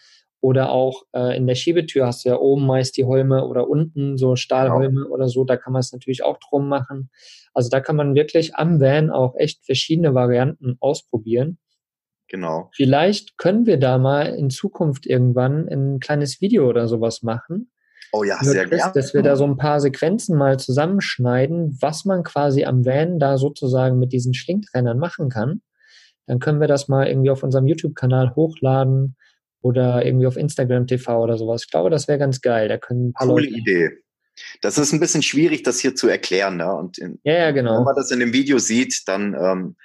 Oder 0.41 0.71
auch 0.71 1.03
äh, 1.13 1.37
in 1.37 1.45
der 1.45 1.53
Schiebetür 1.53 2.07
hast 2.07 2.25
du 2.25 2.29
ja 2.29 2.37
oben 2.37 2.65
meist 2.65 2.97
die 2.97 3.05
Holme 3.05 3.45
oder 3.45 3.69
unten 3.69 4.17
so 4.17 4.35
Stahlholme 4.35 5.03
genau. 5.03 5.13
oder 5.13 5.29
so. 5.29 5.43
Da 5.43 5.55
kann 5.55 5.71
man 5.71 5.81
es 5.81 5.93
natürlich 5.93 6.23
auch 6.23 6.39
drum 6.39 6.67
machen. 6.67 7.11
Also 7.53 7.69
da 7.69 7.79
kann 7.79 7.95
man 7.95 8.15
wirklich 8.15 8.55
am 8.55 8.79
Van 8.79 9.11
auch 9.11 9.35
echt 9.35 9.63
verschiedene 9.63 10.15
Varianten 10.15 10.77
ausprobieren. 10.79 11.59
Genau. 12.27 12.69
Vielleicht 12.73 13.37
können 13.37 13.67
wir 13.67 13.77
da 13.77 13.99
mal 13.99 14.33
in 14.33 14.49
Zukunft 14.49 15.05
irgendwann 15.05 15.67
ein 15.67 15.99
kleines 15.99 16.41
Video 16.41 16.67
oder 16.67 16.87
sowas 16.87 17.21
machen. 17.21 17.69
Oh 18.13 18.23
ja, 18.23 18.37
sehr 18.41 18.65
gerne. 18.65 18.91
Dass 18.93 19.13
wir 19.13 19.21
da 19.21 19.35
so 19.35 19.45
ein 19.45 19.57
paar 19.57 19.79
Sequenzen 19.79 20.37
mal 20.37 20.57
zusammenschneiden, 20.57 21.77
was 21.81 22.03
man 22.03 22.23
quasi 22.23 22.65
am 22.65 22.83
Van 22.83 23.19
da 23.19 23.37
sozusagen 23.37 23.99
mit 23.99 24.11
diesen 24.11 24.33
Schlinktrennern 24.33 24.97
machen 24.97 25.29
kann. 25.29 25.61
Dann 26.25 26.39
können 26.39 26.59
wir 26.59 26.67
das 26.67 26.87
mal 26.87 27.07
irgendwie 27.07 27.29
auf 27.29 27.43
unserem 27.43 27.67
YouTube-Kanal 27.67 28.35
hochladen 28.35 29.17
oder 29.61 30.05
irgendwie 30.05 30.27
auf 30.27 30.37
Instagram 30.37 30.87
TV 30.87 31.21
oder 31.21 31.37
sowas. 31.37 31.63
Ich 31.65 31.71
glaube, 31.71 31.89
das 31.89 32.07
wäre 32.07 32.19
ganz 32.19 32.41
geil. 32.41 32.67
Da 32.67 32.77
können 32.77 33.09
ein 33.09 33.13
paar 33.13 33.27
Coole 33.27 33.45
Leute 33.45 33.55
Idee. 33.57 33.89
Das 34.61 34.77
ist 34.77 34.93
ein 34.93 34.99
bisschen 34.99 35.21
schwierig, 35.21 35.63
das 35.63 35.79
hier 35.79 35.95
zu 35.95 36.07
erklären. 36.07 36.57
Ne? 36.57 36.73
Und 36.73 36.97
in, 36.97 37.19
ja, 37.23 37.33
ja, 37.33 37.51
genau. 37.51 37.77
wenn 37.77 37.83
man 37.83 37.95
das 37.95 38.11
in 38.11 38.19
dem 38.19 38.33
Video 38.33 38.57
sieht, 38.57 39.03
dann 39.07 39.35
ähm, 39.39 39.75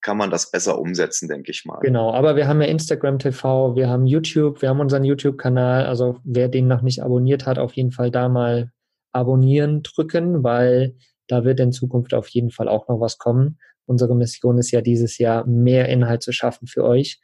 kann 0.00 0.16
man 0.16 0.30
das 0.30 0.50
besser 0.50 0.78
umsetzen, 0.78 1.28
denke 1.28 1.50
ich 1.50 1.64
mal. 1.64 1.80
Genau, 1.80 2.12
aber 2.12 2.36
wir 2.36 2.46
haben 2.46 2.60
ja 2.60 2.68
Instagram 2.68 3.18
TV, 3.18 3.74
wir 3.74 3.88
haben 3.88 4.06
YouTube, 4.06 4.62
wir 4.62 4.68
haben 4.68 4.80
unseren 4.80 5.04
YouTube-Kanal. 5.04 5.86
Also 5.86 6.18
wer 6.24 6.48
den 6.48 6.68
noch 6.68 6.82
nicht 6.82 7.02
abonniert 7.02 7.46
hat, 7.46 7.58
auf 7.58 7.72
jeden 7.74 7.92
Fall 7.92 8.10
da 8.10 8.28
mal 8.28 8.70
abonnieren 9.12 9.82
drücken, 9.82 10.44
weil 10.44 10.96
da 11.26 11.44
wird 11.44 11.60
in 11.60 11.72
Zukunft 11.72 12.14
auf 12.14 12.28
jeden 12.28 12.50
Fall 12.50 12.68
auch 12.68 12.88
noch 12.88 13.00
was 13.00 13.18
kommen. 13.18 13.58
Unsere 13.86 14.14
Mission 14.14 14.58
ist 14.58 14.70
ja 14.70 14.82
dieses 14.82 15.18
Jahr, 15.18 15.46
mehr 15.46 15.88
Inhalt 15.88 16.22
zu 16.22 16.32
schaffen 16.32 16.68
für 16.68 16.84
euch. 16.84 17.20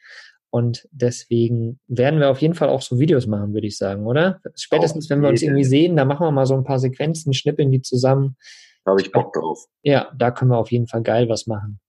Und 0.55 0.87
deswegen 0.93 1.81
werden 1.89 2.21
wir 2.21 2.31
auf 2.31 2.41
jeden 2.41 2.55
Fall 2.55 2.69
auch 2.69 2.81
so 2.81 3.01
Videos 3.01 3.27
machen, 3.27 3.55
würde 3.55 3.67
ich 3.67 3.77
sagen, 3.77 4.07
oder? 4.07 4.41
Spätestens, 4.55 5.11
wenn 5.11 5.21
wir 5.21 5.29
uns 5.29 5.43
irgendwie 5.43 5.65
sehen, 5.65 5.97
da 5.97 6.05
machen 6.05 6.25
wir 6.25 6.31
mal 6.31 6.47
so 6.47 6.55
ein 6.55 6.63
paar 6.63 6.79
Sequenzen, 6.79 7.35
schnippeln 7.35 7.73
die 7.73 7.83
zusammen. 7.83 8.37
Da 8.85 8.93
habe 8.93 9.01
ich 9.01 9.11
Bock 9.11 9.33
drauf. 9.33 9.67
Ja, 9.83 10.13
da 10.17 10.31
können 10.31 10.53
wir 10.53 10.59
auf 10.59 10.71
jeden 10.71 10.87
Fall 10.87 11.03
geil 11.03 11.29
was 11.29 11.49
machen. 11.49 11.81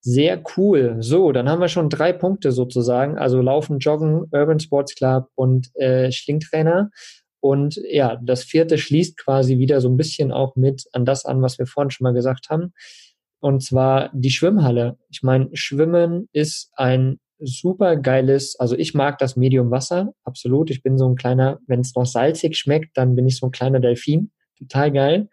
Sehr 0.00 0.42
cool. 0.56 0.96
So, 1.00 1.32
dann 1.32 1.50
haben 1.50 1.60
wir 1.60 1.68
schon 1.68 1.90
drei 1.90 2.14
Punkte 2.14 2.50
sozusagen. 2.50 3.18
Also 3.18 3.42
Laufen, 3.42 3.78
Joggen, 3.78 4.24
Urban 4.32 4.58
Sports 4.58 4.94
Club 4.94 5.28
und 5.34 5.68
äh, 5.76 6.10
Schlingtrainer. 6.10 6.92
Und 7.40 7.78
ja, 7.90 8.18
das 8.24 8.42
vierte 8.42 8.78
schließt 8.78 9.18
quasi 9.18 9.58
wieder 9.58 9.82
so 9.82 9.90
ein 9.90 9.98
bisschen 9.98 10.32
auch 10.32 10.56
mit 10.56 10.86
an 10.94 11.04
das 11.04 11.26
an, 11.26 11.42
was 11.42 11.58
wir 11.58 11.66
vorhin 11.66 11.90
schon 11.90 12.06
mal 12.06 12.14
gesagt 12.14 12.48
haben. 12.48 12.72
Und 13.40 13.62
zwar 13.62 14.08
die 14.14 14.30
Schwimmhalle. 14.30 14.96
Ich 15.10 15.22
meine, 15.22 15.50
Schwimmen 15.52 16.30
ist 16.32 16.70
ein 16.76 17.18
super 17.44 17.96
geiles, 17.96 18.58
also 18.58 18.76
ich 18.76 18.94
mag 18.94 19.18
das 19.18 19.36
Medium 19.36 19.70
Wasser, 19.70 20.12
absolut. 20.24 20.70
Ich 20.70 20.82
bin 20.82 20.98
so 20.98 21.08
ein 21.08 21.16
kleiner, 21.16 21.58
wenn 21.66 21.80
es 21.80 21.94
noch 21.94 22.06
salzig 22.06 22.56
schmeckt, 22.56 22.96
dann 22.96 23.14
bin 23.14 23.26
ich 23.26 23.38
so 23.38 23.46
ein 23.46 23.52
kleiner 23.52 23.80
Delfin. 23.80 24.30
Total 24.58 24.92
geil. 24.92 25.28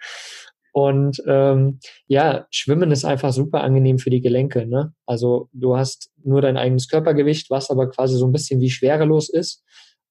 Und 0.73 1.21
ähm, 1.27 1.79
ja, 2.07 2.47
Schwimmen 2.49 2.91
ist 2.91 3.03
einfach 3.03 3.33
super 3.33 3.61
angenehm 3.61 3.99
für 3.99 4.09
die 4.09 4.21
Gelenke. 4.21 4.65
Ne? 4.65 4.93
Also 5.05 5.49
du 5.51 5.75
hast 5.75 6.11
nur 6.23 6.41
dein 6.41 6.57
eigenes 6.57 6.87
Körpergewicht, 6.87 7.49
was 7.49 7.69
aber 7.69 7.89
quasi 7.89 8.15
so 8.15 8.25
ein 8.25 8.31
bisschen 8.31 8.61
wie 8.61 8.69
schwerelos 8.69 9.29
ist. 9.29 9.63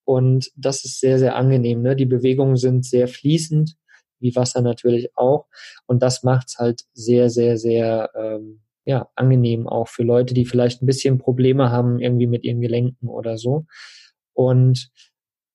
Und 0.05 0.51
das 0.57 0.85
ist 0.85 1.01
sehr, 1.01 1.19
sehr 1.19 1.37
angenehm. 1.37 1.83
Ne? 1.83 1.97
Die 1.97 2.07
Bewegungen 2.07 2.57
sind 2.57 2.85
sehr 2.85 3.09
fließend, 3.09 3.75
wie 4.19 4.37
Wasser 4.37 4.61
natürlich 4.61 5.17
auch. 5.17 5.47
Und 5.87 6.03
das 6.03 6.23
macht's 6.23 6.59
halt 6.59 6.83
sehr, 6.93 7.31
sehr, 7.31 7.57
sehr 7.57 8.11
ähm, 8.15 8.61
ja, 8.85 9.09
angenehm 9.15 9.69
auch 9.69 9.89
für 9.89 10.03
Leute, 10.03 10.35
die 10.35 10.47
vielleicht 10.47 10.83
ein 10.83 10.87
bisschen 10.87 11.19
Probleme 11.19 11.71
haben 11.71 11.99
irgendwie 11.99 12.27
mit 12.27 12.45
ihren 12.45 12.61
Gelenken 12.61 13.09
oder 13.09 13.39
so. 13.39 13.67
Und 14.33 14.91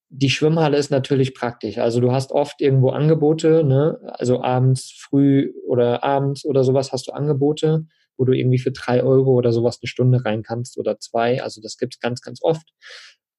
die 0.09 0.29
Schwimmhalle 0.29 0.77
ist 0.77 0.91
natürlich 0.91 1.33
praktisch. 1.33 1.77
Also 1.77 1.99
du 1.99 2.11
hast 2.11 2.31
oft 2.31 2.61
irgendwo 2.61 2.89
Angebote, 2.89 3.63
ne? 3.63 3.99
Also 4.03 4.41
abends 4.41 4.91
früh 4.91 5.53
oder 5.67 6.03
abends 6.03 6.45
oder 6.45 6.63
sowas 6.63 6.91
hast 6.91 7.07
du 7.07 7.11
Angebote, 7.11 7.85
wo 8.17 8.25
du 8.25 8.33
irgendwie 8.33 8.59
für 8.59 8.71
drei 8.71 9.03
Euro 9.03 9.31
oder 9.33 9.51
sowas 9.51 9.79
eine 9.81 9.87
Stunde 9.87 10.23
rein 10.23 10.43
kannst 10.43 10.77
oder 10.77 10.99
zwei. 10.99 11.41
Also 11.41 11.61
das 11.61 11.77
gibt's 11.77 11.99
ganz, 11.99 12.21
ganz 12.21 12.39
oft. 12.41 12.69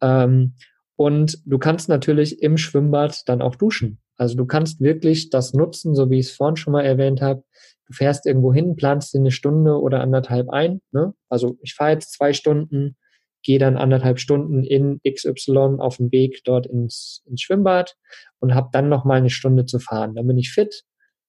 Ähm, 0.02 0.54
und 0.96 1.38
du 1.44 1.58
kannst 1.58 1.88
natürlich 1.88 2.42
im 2.42 2.56
Schwimmbad 2.56 3.22
dann 3.28 3.42
auch 3.42 3.54
duschen. 3.54 3.98
Also 4.16 4.36
du 4.36 4.46
kannst 4.46 4.80
wirklich 4.80 5.30
das 5.30 5.52
nutzen, 5.52 5.94
so 5.94 6.10
wie 6.10 6.18
ich 6.18 6.26
es 6.26 6.32
vorhin 6.32 6.56
schon 6.56 6.72
mal 6.72 6.84
erwähnt 6.84 7.20
habe. 7.20 7.44
Du 7.86 7.92
fährst 7.92 8.26
irgendwo 8.26 8.52
hin, 8.52 8.76
planst 8.76 9.14
dir 9.14 9.18
eine 9.18 9.30
Stunde 9.30 9.78
oder 9.80 10.00
anderthalb 10.00 10.48
ein. 10.48 10.80
Ne? 10.92 11.14
Also 11.28 11.58
ich 11.60 11.74
fahre 11.74 11.92
jetzt 11.92 12.12
zwei 12.12 12.32
Stunden, 12.32 12.96
gehe 13.42 13.58
dann 13.58 13.76
anderthalb 13.76 14.18
Stunden 14.18 14.64
in 14.64 15.00
XY 15.06 15.76
auf 15.78 15.98
dem 15.98 16.10
Weg 16.10 16.42
dort 16.44 16.66
ins, 16.66 17.22
ins 17.26 17.42
Schwimmbad 17.42 17.96
und 18.40 18.54
habe 18.54 18.70
dann 18.72 18.88
noch 18.88 19.04
mal 19.04 19.18
eine 19.18 19.30
Stunde 19.30 19.66
zu 19.66 19.78
fahren. 19.78 20.14
Dann 20.14 20.26
bin 20.26 20.38
ich 20.38 20.50
fit, 20.50 20.82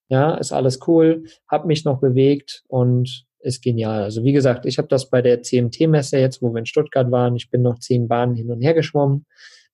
ja, 0.08 0.34
ist 0.34 0.52
alles 0.52 0.80
cool, 0.88 1.24
habe 1.48 1.68
mich 1.68 1.84
noch 1.84 2.00
bewegt 2.00 2.64
und 2.66 3.26
ist 3.40 3.62
genial. 3.62 4.02
Also 4.02 4.24
wie 4.24 4.32
gesagt, 4.32 4.66
ich 4.66 4.78
habe 4.78 4.88
das 4.88 5.10
bei 5.10 5.22
der 5.22 5.42
CMT-Messe 5.42 6.18
jetzt, 6.18 6.42
wo 6.42 6.52
wir 6.52 6.58
in 6.58 6.66
Stuttgart 6.66 7.10
waren, 7.12 7.36
ich 7.36 7.50
bin 7.50 7.62
noch 7.62 7.78
zehn 7.78 8.08
Bahnen 8.08 8.34
hin 8.34 8.50
und 8.50 8.62
her 8.62 8.74
geschwommen, 8.74 9.26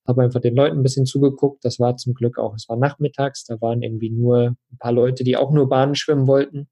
habe 0.06 0.22
einfach 0.22 0.40
den 0.40 0.54
Leuten 0.54 0.78
ein 0.78 0.82
bisschen 0.82 1.06
zugeguckt. 1.06 1.64
Das 1.64 1.80
war 1.80 1.96
zum 1.96 2.14
Glück 2.14 2.38
auch, 2.38 2.54
es 2.54 2.68
war 2.68 2.76
nachmittags, 2.76 3.44
da 3.44 3.60
waren 3.60 3.82
irgendwie 3.82 4.10
nur 4.10 4.56
ein 4.72 4.78
paar 4.78 4.92
Leute, 4.92 5.24
die 5.24 5.36
auch 5.36 5.50
nur 5.50 5.68
Bahnen 5.68 5.94
schwimmen 5.94 6.26
wollten 6.26 6.68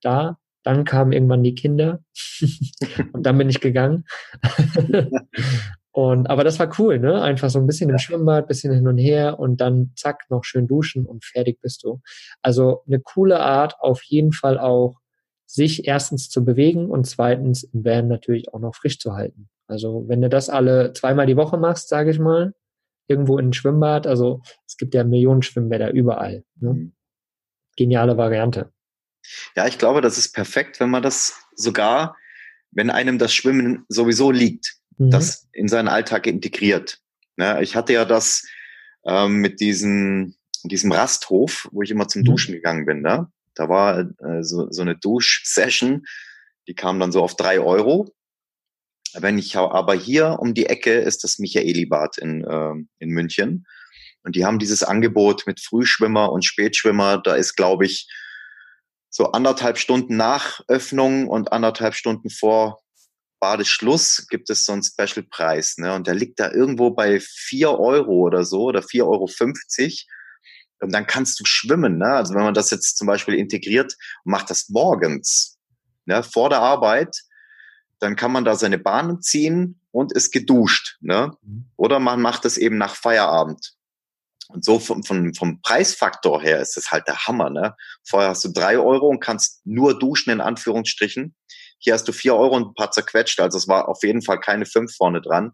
da. 0.00 0.38
Dann 0.62 0.84
kamen 0.84 1.12
irgendwann 1.12 1.42
die 1.42 1.54
Kinder 1.54 2.00
und 3.12 3.24
dann 3.24 3.38
bin 3.38 3.48
ich 3.48 3.60
gegangen. 3.60 4.04
und 5.92 6.28
aber 6.28 6.44
das 6.44 6.58
war 6.58 6.70
cool, 6.78 6.98
ne? 6.98 7.22
Einfach 7.22 7.48
so 7.48 7.58
ein 7.58 7.66
bisschen 7.66 7.88
im 7.88 7.98
Schwimmbad, 7.98 8.46
bisschen 8.46 8.74
hin 8.74 8.86
und 8.86 8.98
her 8.98 9.38
und 9.38 9.60
dann 9.62 9.92
zack 9.96 10.26
noch 10.28 10.44
schön 10.44 10.66
duschen 10.66 11.06
und 11.06 11.24
fertig 11.24 11.60
bist 11.62 11.82
du. 11.82 12.02
Also 12.42 12.82
eine 12.86 13.00
coole 13.00 13.40
Art, 13.40 13.76
auf 13.80 14.02
jeden 14.02 14.32
Fall 14.32 14.58
auch 14.58 14.98
sich 15.46 15.88
erstens 15.88 16.28
zu 16.28 16.44
bewegen 16.44 16.90
und 16.90 17.06
zweitens 17.06 17.64
im 17.64 17.84
Van 17.84 18.08
natürlich 18.08 18.52
auch 18.52 18.60
noch 18.60 18.74
frisch 18.74 18.98
zu 18.98 19.14
halten. 19.14 19.48
Also 19.66 20.04
wenn 20.08 20.20
du 20.20 20.28
das 20.28 20.50
alle 20.50 20.92
zweimal 20.92 21.26
die 21.26 21.36
Woche 21.36 21.56
machst, 21.56 21.88
sage 21.88 22.10
ich 22.10 22.18
mal, 22.18 22.52
irgendwo 23.10 23.38
in 23.38 23.48
ein 23.48 23.52
Schwimmbad, 23.52 24.06
also 24.06 24.40
es 24.66 24.76
gibt 24.76 24.94
ja 24.94 25.04
Millionen 25.04 25.42
Schwimmbäder 25.42 25.92
überall. 25.92 26.44
Ne? 26.60 26.74
Mhm. 26.74 26.92
Geniale 27.76 28.16
Variante. 28.16 28.72
Ja, 29.56 29.66
ich 29.66 29.78
glaube, 29.78 30.00
das 30.00 30.16
ist 30.16 30.32
perfekt, 30.32 30.80
wenn 30.80 30.90
man 30.90 31.02
das 31.02 31.34
sogar, 31.54 32.16
wenn 32.70 32.88
einem 32.88 33.18
das 33.18 33.34
Schwimmen 33.34 33.84
sowieso 33.88 34.30
liegt, 34.30 34.76
mhm. 34.96 35.10
das 35.10 35.48
in 35.52 35.68
seinen 35.68 35.88
Alltag 35.88 36.26
integriert. 36.26 37.00
Ja, 37.36 37.60
ich 37.60 37.74
hatte 37.74 37.92
ja 37.92 38.04
das 38.04 38.46
ähm, 39.04 39.36
mit 39.36 39.60
diesem, 39.60 40.36
diesem 40.62 40.92
Rasthof, 40.92 41.68
wo 41.72 41.82
ich 41.82 41.90
immer 41.90 42.06
zum 42.06 42.20
mhm. 42.20 42.26
Duschen 42.26 42.54
gegangen 42.54 42.86
bin. 42.86 43.02
Ne? 43.02 43.26
Da 43.54 43.68
war 43.68 43.98
äh, 43.98 44.44
so, 44.44 44.70
so 44.70 44.82
eine 44.82 44.96
Duschsession, 44.96 46.04
die 46.68 46.74
kam 46.74 47.00
dann 47.00 47.12
so 47.12 47.22
auf 47.22 47.34
drei 47.34 47.58
Euro. 47.60 48.14
Wenn 49.14 49.38
ich 49.38 49.56
aber 49.56 49.94
hier 49.94 50.38
um 50.40 50.54
die 50.54 50.66
Ecke 50.66 50.98
ist 50.98 51.24
das 51.24 51.38
Michaelibad 51.38 52.18
in, 52.18 52.44
äh, 52.44 52.74
in 52.98 53.10
München. 53.10 53.66
Und 54.22 54.36
die 54.36 54.44
haben 54.44 54.58
dieses 54.58 54.82
Angebot 54.82 55.46
mit 55.46 55.60
Frühschwimmer 55.60 56.30
und 56.30 56.44
Spätschwimmer. 56.44 57.18
Da 57.18 57.34
ist, 57.34 57.56
glaube 57.56 57.86
ich, 57.86 58.08
so 59.08 59.32
anderthalb 59.32 59.78
Stunden 59.78 60.16
nach 60.16 60.60
Öffnung 60.68 61.26
und 61.26 61.52
anderthalb 61.52 61.94
Stunden 61.94 62.30
vor 62.30 62.82
Badeschluss 63.40 64.26
gibt 64.28 64.50
es 64.50 64.66
so 64.66 64.72
einen 64.72 64.82
Special-Preis. 64.82 65.78
Ne? 65.78 65.94
Und 65.94 66.06
der 66.06 66.14
liegt 66.14 66.38
da 66.38 66.52
irgendwo 66.52 66.90
bei 66.90 67.18
vier 67.20 67.70
Euro 67.70 68.12
oder 68.12 68.44
so 68.44 68.64
oder 68.64 68.82
vier 68.82 69.06
Euro. 69.06 69.26
fünfzig 69.26 70.06
Und 70.80 70.92
dann 70.92 71.06
kannst 71.06 71.40
du 71.40 71.44
schwimmen. 71.46 71.98
Ne? 71.98 72.06
Also 72.06 72.34
wenn 72.34 72.44
man 72.44 72.54
das 72.54 72.70
jetzt 72.70 72.98
zum 72.98 73.06
Beispiel 73.06 73.34
integriert 73.34 73.96
macht 74.24 74.50
das 74.50 74.68
morgens, 74.68 75.58
ne, 76.04 76.22
vor 76.22 76.50
der 76.50 76.60
Arbeit, 76.60 77.16
dann 78.00 78.16
kann 78.16 78.32
man 78.32 78.44
da 78.44 78.56
seine 78.56 78.78
Bahnen 78.78 79.22
ziehen 79.22 79.80
und 79.92 80.12
ist 80.12 80.32
geduscht. 80.32 80.96
Ne? 81.00 81.32
Mhm. 81.42 81.70
Oder 81.76 82.00
man 82.00 82.20
macht 82.20 82.44
das 82.44 82.56
eben 82.56 82.78
nach 82.78 82.94
Feierabend. 82.94 83.74
Und 84.48 84.64
so 84.64 84.80
vom, 84.80 85.04
vom, 85.04 85.32
vom 85.34 85.62
Preisfaktor 85.62 86.42
her 86.42 86.60
ist 86.60 86.76
das 86.76 86.90
halt 86.90 87.06
der 87.06 87.26
Hammer. 87.26 87.50
Ne? 87.50 87.76
Vorher 88.04 88.30
hast 88.30 88.44
du 88.44 88.48
drei 88.48 88.78
Euro 88.78 89.08
und 89.08 89.20
kannst 89.20 89.64
nur 89.64 89.98
duschen, 89.98 90.30
in 90.30 90.40
Anführungsstrichen. 90.40 91.36
Hier 91.78 91.94
hast 91.94 92.08
du 92.08 92.12
vier 92.12 92.34
Euro 92.34 92.56
und 92.56 92.68
ein 92.68 92.74
paar 92.74 92.90
zerquetscht. 92.90 93.38
Also 93.40 93.58
es 93.58 93.68
war 93.68 93.88
auf 93.88 94.02
jeden 94.02 94.22
Fall 94.22 94.40
keine 94.40 94.66
fünf 94.66 94.94
vorne 94.96 95.20
dran. 95.20 95.52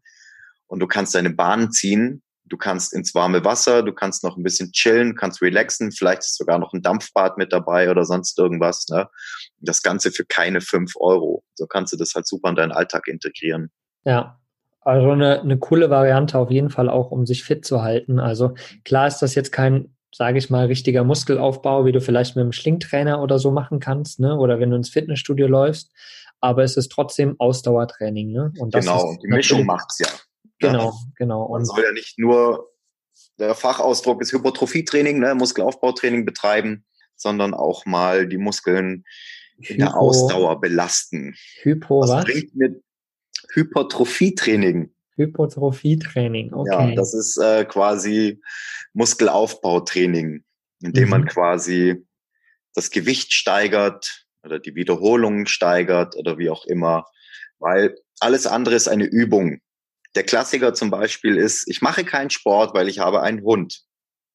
Und 0.67 0.81
du 0.81 0.87
kannst 0.87 1.15
deine 1.15 1.31
Bahn 1.31 1.71
ziehen. 1.73 2.23
Du 2.49 2.57
kannst 2.57 2.93
ins 2.93 3.15
warme 3.15 3.45
Wasser, 3.45 3.83
du 3.83 3.93
kannst 3.93 4.23
noch 4.23 4.37
ein 4.37 4.43
bisschen 4.43 4.71
chillen, 4.73 5.17
kannst 5.17 5.43
relaxen, 5.43 5.91
vielleicht 5.91 6.23
ist 6.23 6.37
sogar 6.37 6.59
noch 6.59 6.73
ein 6.73 6.83
Dampfbad 6.83 7.39
mit 7.39 7.53
dabei 7.53 7.91
oder 7.91 8.05
sonst 8.05 8.39
irgendwas. 8.39 8.87
Ne? 8.89 9.09
Das 9.61 9.83
Ganze 9.83 10.13
für 10.13 10.25
keine 10.25 10.61
fünf 10.61 10.93
Euro. 10.97 11.43
So 11.55 11.67
kannst 11.67 11.93
du 11.93 11.97
das 11.97 12.15
halt 12.15 12.27
super 12.27 12.51
in 12.51 12.57
deinen 12.57 12.73
Alltag 12.73 13.09
integrieren. 13.09 13.71
Ja, 14.05 14.39
also 14.87 15.11
eine, 15.11 15.41
eine 15.41 15.59
coole 15.59 15.91
Variante 15.91 16.39
auf 16.39 16.53
jeden 16.53 16.71
Fall 16.71 16.89
auch, 16.89 17.11
um 17.11 17.27
sich 17.27 17.43
fit 17.43 17.65
zu 17.65 17.83
halten. 17.83 18.21
Also 18.21 18.55
klar 18.85 19.09
ist 19.09 19.19
das 19.19 19.35
jetzt 19.35 19.51
kein, 19.51 19.97
sage 20.15 20.39
ich 20.39 20.49
mal, 20.49 20.67
richtiger 20.67 21.03
Muskelaufbau, 21.03 21.85
wie 21.85 21.91
du 21.91 22.01
vielleicht 22.01 22.37
mit 22.37 22.43
einem 22.43 22.53
Schlingtrainer 22.53 23.21
oder 23.21 23.41
so 23.41 23.51
machen 23.51 23.81
kannst, 23.81 24.21
ne? 24.21 24.37
Oder 24.37 24.61
wenn 24.61 24.71
du 24.71 24.77
ins 24.77 24.91
Fitnessstudio 24.91 25.49
läufst. 25.49 25.91
Aber 26.41 26.63
es 26.63 26.77
ist 26.77 26.93
trotzdem 26.93 27.35
Ausdauertraining, 27.41 28.31
ne? 28.31 28.53
Und 28.59 28.75
genau, 28.75 29.09
und 29.09 29.21
die 29.25 29.27
Mischung 29.27 29.67
macht's 29.67 29.99
ja. 29.99 30.07
Genau, 30.59 30.95
genau. 31.17 31.45
Und 31.45 31.61
Man 31.61 31.65
soll 31.65 31.85
ja 31.85 31.93
nicht 31.93 32.19
nur, 32.19 32.71
der 33.39 33.55
Fachausdruck 33.55 34.23
ist 34.23 34.33
Hypertrophietraining, 34.33 35.19
ne? 35.19 35.35
Muskelaufbautraining 35.35 36.25
betreiben, 36.25 36.85
sondern 37.15 37.55
auch 37.55 37.87
mal 37.87 38.27
die 38.27 38.39
Muskeln 38.39 39.05
Hypo, 39.59 39.73
in 39.73 39.79
der 39.79 39.97
Ausdauer 39.97 40.61
belasten. 40.61 41.35
Hypo 41.63 42.01
was? 42.01 42.11
was? 42.11 42.25
bringt 42.25 42.55
mir 42.57 42.81
Hypertrophietraining. 43.53 44.93
Hypertrophietraining, 45.17 46.53
okay. 46.53 46.91
Ja, 46.91 46.95
das 46.95 47.15
ist 47.15 47.39
äh, 47.39 47.65
quasi 47.65 48.41
Muskelaufbautraining, 48.93 50.45
indem 50.83 51.05
mhm. 51.05 51.11
man 51.11 51.27
quasi 51.27 52.07
das 52.75 52.91
Gewicht 52.91 53.33
steigert 53.33 54.27
oder 54.43 54.59
die 54.59 54.75
Wiederholungen 54.75 55.47
steigert 55.47 56.17
oder 56.17 56.39
wie 56.39 56.51
auch 56.51 56.67
immer, 56.67 57.07
weil 57.59 57.97
alles 58.21 58.47
andere 58.47 58.75
ist 58.75 58.89
eine 58.89 59.05
Übung. 59.05 59.61
Der 60.17 60.25
Klassiker 60.25 60.75
zum 60.75 60.91
Beispiel 60.91 61.37
ist, 61.37 61.69
ich 61.69 61.83
mache 61.83 62.05
keinen 62.05 62.31
Sport, 62.31 62.75
weil 62.75 62.89
ich 62.89 62.99
habe 62.99 63.23
einen 63.23 63.43
Hund. 63.43 63.83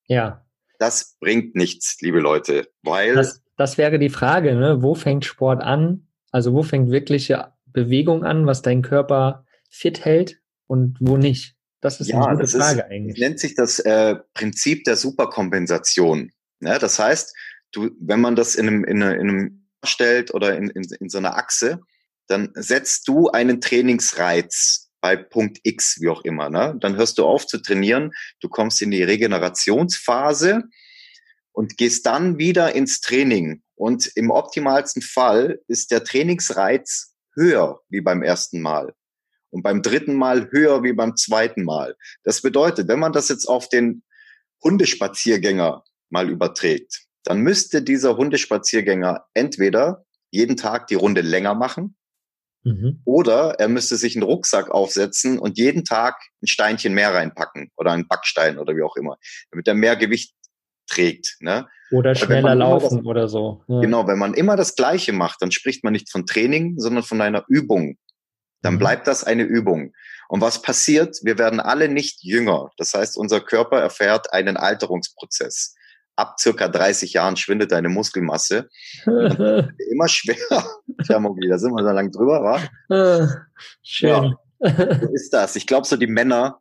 Ja. 0.05 0.45
Das 0.77 1.17
bringt 1.19 1.55
nichts, 1.55 1.97
liebe 2.01 2.19
Leute, 2.19 2.69
weil. 2.83 3.15
Das, 3.15 3.41
das 3.57 3.77
wäre 3.77 3.99
die 3.99 4.09
Frage, 4.09 4.55
ne? 4.55 4.81
Wo 4.81 4.95
fängt 4.95 5.25
Sport 5.25 5.61
an? 5.61 6.07
Also 6.31 6.53
wo 6.53 6.63
fängt 6.63 6.91
wirkliche 6.91 7.53
Bewegung 7.65 8.23
an, 8.23 8.45
was 8.45 8.61
dein 8.61 8.81
Körper 8.81 9.45
fit 9.69 10.05
hält 10.05 10.39
und 10.67 10.97
wo 10.99 11.17
nicht? 11.17 11.55
Das 11.81 11.99
ist 11.99 12.09
ja, 12.09 12.23
eine 12.23 12.37
gute 12.37 12.47
Frage 12.47 12.79
ist, 12.81 12.85
eigentlich. 12.85 13.19
Nennt 13.19 13.39
sich 13.39 13.55
das 13.55 13.79
äh, 13.79 14.15
Prinzip 14.35 14.83
der 14.83 14.95
Superkompensation. 14.95 16.31
Ja, 16.61 16.77
das 16.77 16.99
heißt, 16.99 17.35
du, 17.71 17.89
wenn 17.99 18.21
man 18.21 18.35
das 18.35 18.55
in 18.55 18.67
einem, 18.67 18.83
in 18.83 19.01
einem, 19.01 19.19
in 19.19 19.29
einem 19.29 19.67
stellt 19.83 20.31
oder 20.33 20.55
in, 20.55 20.69
in, 20.69 20.83
in 20.99 21.09
so 21.09 21.17
einer 21.17 21.37
Achse, 21.37 21.81
dann 22.27 22.51
setzt 22.53 23.07
du 23.07 23.29
einen 23.29 23.61
Trainingsreiz 23.61 24.90
bei 25.01 25.15
Punkt 25.15 25.59
X, 25.63 25.99
wie 25.99 26.09
auch 26.09 26.23
immer. 26.23 26.49
Ne? 26.49 26.75
Dann 26.79 26.95
hörst 26.95 27.17
du 27.17 27.25
auf 27.25 27.45
zu 27.47 27.57
trainieren, 27.57 28.11
du 28.39 28.47
kommst 28.47 28.81
in 28.81 28.91
die 28.91 29.03
Regenerationsphase 29.03 30.63
und 31.51 31.77
gehst 31.77 32.05
dann 32.05 32.37
wieder 32.37 32.73
ins 32.73 33.01
Training. 33.01 33.63
Und 33.75 34.11
im 34.15 34.29
optimalsten 34.29 35.01
Fall 35.01 35.59
ist 35.67 35.91
der 35.91 36.03
Trainingsreiz 36.03 37.15
höher 37.35 37.81
wie 37.89 38.01
beim 38.01 38.21
ersten 38.21 38.61
Mal 38.61 38.93
und 39.49 39.63
beim 39.63 39.81
dritten 39.81 40.15
Mal 40.15 40.49
höher 40.51 40.83
wie 40.83 40.93
beim 40.93 41.15
zweiten 41.15 41.63
Mal. 41.63 41.97
Das 42.23 42.41
bedeutet, 42.41 42.87
wenn 42.87 42.99
man 42.99 43.13
das 43.13 43.29
jetzt 43.29 43.45
auf 43.45 43.69
den 43.69 44.03
Hundespaziergänger 44.63 45.83
mal 46.09 46.29
überträgt, 46.29 47.05
dann 47.23 47.41
müsste 47.41 47.81
dieser 47.81 48.17
Hundespaziergänger 48.17 49.25
entweder 49.33 50.05
jeden 50.29 50.57
Tag 50.57 50.87
die 50.87 50.95
Runde 50.95 51.21
länger 51.21 51.55
machen 51.55 51.95
mhm. 52.63 53.01
oder 53.05 53.55
er 53.59 53.67
müsste 53.67 53.95
sich 53.95 54.15
einen 54.15 54.23
Rucksack 54.23 54.69
aufsetzen 54.69 55.39
und 55.39 55.57
jeden 55.57 55.83
Tag 55.85 56.15
ein 56.41 56.47
Steinchen 56.47 56.93
mehr 56.93 57.13
reinpacken 57.13 57.71
oder 57.77 57.91
einen 57.91 58.07
Backstein 58.07 58.57
oder 58.57 58.75
wie 58.75 58.83
auch 58.83 58.95
immer, 58.95 59.17
damit 59.51 59.67
er 59.67 59.73
mehr 59.73 59.95
Gewicht 59.95 60.33
trägt. 60.87 61.37
Ne? 61.39 61.67
Oder 61.91 62.15
schneller 62.15 62.55
laufen 62.55 62.97
das, 62.97 63.05
oder 63.05 63.27
so. 63.27 63.63
Ja. 63.67 63.81
Genau, 63.81 64.07
wenn 64.07 64.19
man 64.19 64.33
immer 64.33 64.55
das 64.55 64.75
Gleiche 64.75 65.13
macht, 65.13 65.41
dann 65.41 65.51
spricht 65.51 65.83
man 65.83 65.93
nicht 65.93 66.11
von 66.11 66.25
Training, 66.25 66.75
sondern 66.77 67.03
von 67.03 67.21
einer 67.21 67.43
Übung. 67.47 67.97
Dann 68.61 68.75
mhm. 68.75 68.79
bleibt 68.79 69.07
das 69.07 69.23
eine 69.23 69.43
Übung. 69.43 69.93
Und 70.29 70.41
was 70.41 70.61
passiert? 70.61 71.17
Wir 71.23 71.37
werden 71.37 71.59
alle 71.59 71.89
nicht 71.89 72.23
jünger. 72.23 72.71
Das 72.77 72.93
heißt, 72.93 73.17
unser 73.17 73.41
Körper 73.41 73.79
erfährt 73.81 74.31
einen 74.31 74.55
Alterungsprozess. 74.55 75.75
Ab 76.15 76.39
circa 76.39 76.67
30 76.67 77.13
Jahren 77.13 77.37
schwindet 77.37 77.71
deine 77.71 77.89
Muskelmasse. 77.89 78.69
immer 79.05 80.07
schwerer. 80.07 80.63
Tja, 81.05 81.19
Mogli, 81.19 81.47
da 81.47 81.57
sind 81.57 81.71
wir 81.71 81.83
so 81.83 81.89
lang 81.89 82.11
drüber, 82.11 82.43
wa? 82.43 82.61
Ah, 82.95 83.27
schön. 83.81 84.09
Ja, 84.09 84.31
so 84.99 85.11
ist 85.13 85.33
das. 85.33 85.55
Ich 85.55 85.65
glaube, 85.67 85.87
so 85.87 85.97
die 85.97 86.07
Männer, 86.07 86.59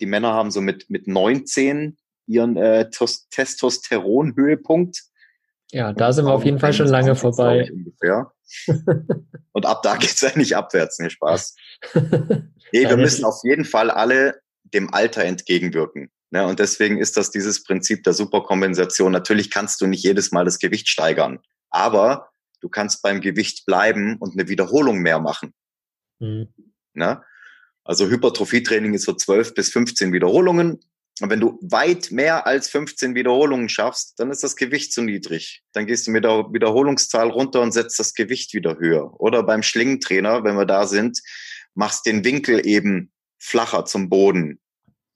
die 0.00 0.06
Männer 0.06 0.32
haben 0.32 0.50
so 0.50 0.60
mit, 0.60 0.90
mit 0.90 1.06
19 1.06 1.96
ihren 2.26 2.56
äh, 2.56 2.90
Testosteron-Höhepunkt. 2.90 5.02
Ja, 5.70 5.92
da 5.92 6.12
sind 6.12 6.24
wir 6.26 6.32
auf 6.32 6.44
jeden 6.44 6.58
Fall 6.58 6.72
schon 6.72 6.88
lange 6.88 7.14
vorbei. 7.14 7.70
Ungefähr. 7.72 8.32
Und 9.52 9.66
ab 9.66 9.82
da 9.82 9.96
geht's 9.96 10.24
eigentlich 10.24 10.56
abwärts, 10.56 10.98
ne 10.98 11.10
Spaß. 11.10 11.54
Nee, 12.72 12.88
wir 12.88 12.96
müssen 12.96 13.24
auf 13.24 13.40
jeden 13.44 13.64
Fall 13.64 13.90
alle 13.90 14.40
dem 14.64 14.92
Alter 14.92 15.24
entgegenwirken. 15.24 16.10
Ne? 16.32 16.46
Und 16.46 16.58
deswegen 16.58 16.98
ist 16.98 17.16
das 17.16 17.30
dieses 17.30 17.62
Prinzip 17.62 18.02
der 18.02 18.14
Superkompensation. 18.14 19.12
Natürlich 19.12 19.50
kannst 19.50 19.80
du 19.80 19.86
nicht 19.86 20.02
jedes 20.02 20.32
Mal 20.32 20.44
das 20.44 20.58
Gewicht 20.58 20.88
steigern, 20.88 21.38
aber 21.70 22.30
du 22.60 22.68
kannst 22.68 23.02
beim 23.02 23.20
Gewicht 23.20 23.66
bleiben 23.66 24.16
und 24.18 24.32
eine 24.32 24.48
Wiederholung 24.48 24.98
mehr 24.98 25.20
machen. 25.20 25.54
Mhm. 26.18 26.48
Ne? 26.94 27.22
Also 27.84 28.08
Hypertrophietraining 28.08 28.94
ist 28.94 29.04
so 29.04 29.12
12 29.12 29.54
bis 29.54 29.70
15 29.70 30.12
Wiederholungen 30.12 30.80
und 31.20 31.30
wenn 31.30 31.40
du 31.40 31.58
weit 31.60 32.10
mehr 32.10 32.46
als 32.46 32.70
15 32.70 33.14
Wiederholungen 33.14 33.68
schaffst, 33.68 34.18
dann 34.18 34.30
ist 34.30 34.42
das 34.42 34.56
Gewicht 34.56 34.92
zu 34.92 35.02
niedrig. 35.02 35.62
Dann 35.72 35.86
gehst 35.86 36.06
du 36.06 36.10
mit 36.10 36.24
der 36.24 36.46
Wiederholungszahl 36.52 37.28
runter 37.28 37.60
und 37.60 37.72
setzt 37.72 37.98
das 37.98 38.14
Gewicht 38.14 38.54
wieder 38.54 38.78
höher. 38.78 39.20
Oder 39.20 39.42
beim 39.42 39.62
Schlingentrainer, 39.62 40.42
wenn 40.42 40.56
wir 40.56 40.64
da 40.64 40.86
sind, 40.86 41.20
machst 41.74 42.06
den 42.06 42.24
Winkel 42.24 42.66
eben 42.66 43.12
flacher 43.38 43.84
zum 43.84 44.08
Boden. 44.08 44.58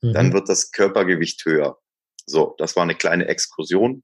Mhm. 0.01 0.13
Dann 0.13 0.33
wird 0.33 0.49
das 0.49 0.71
Körpergewicht 0.71 1.45
höher. 1.45 1.77
So, 2.25 2.55
das 2.57 2.75
war 2.75 2.83
eine 2.83 2.95
kleine 2.95 3.27
Exkursion. 3.27 4.03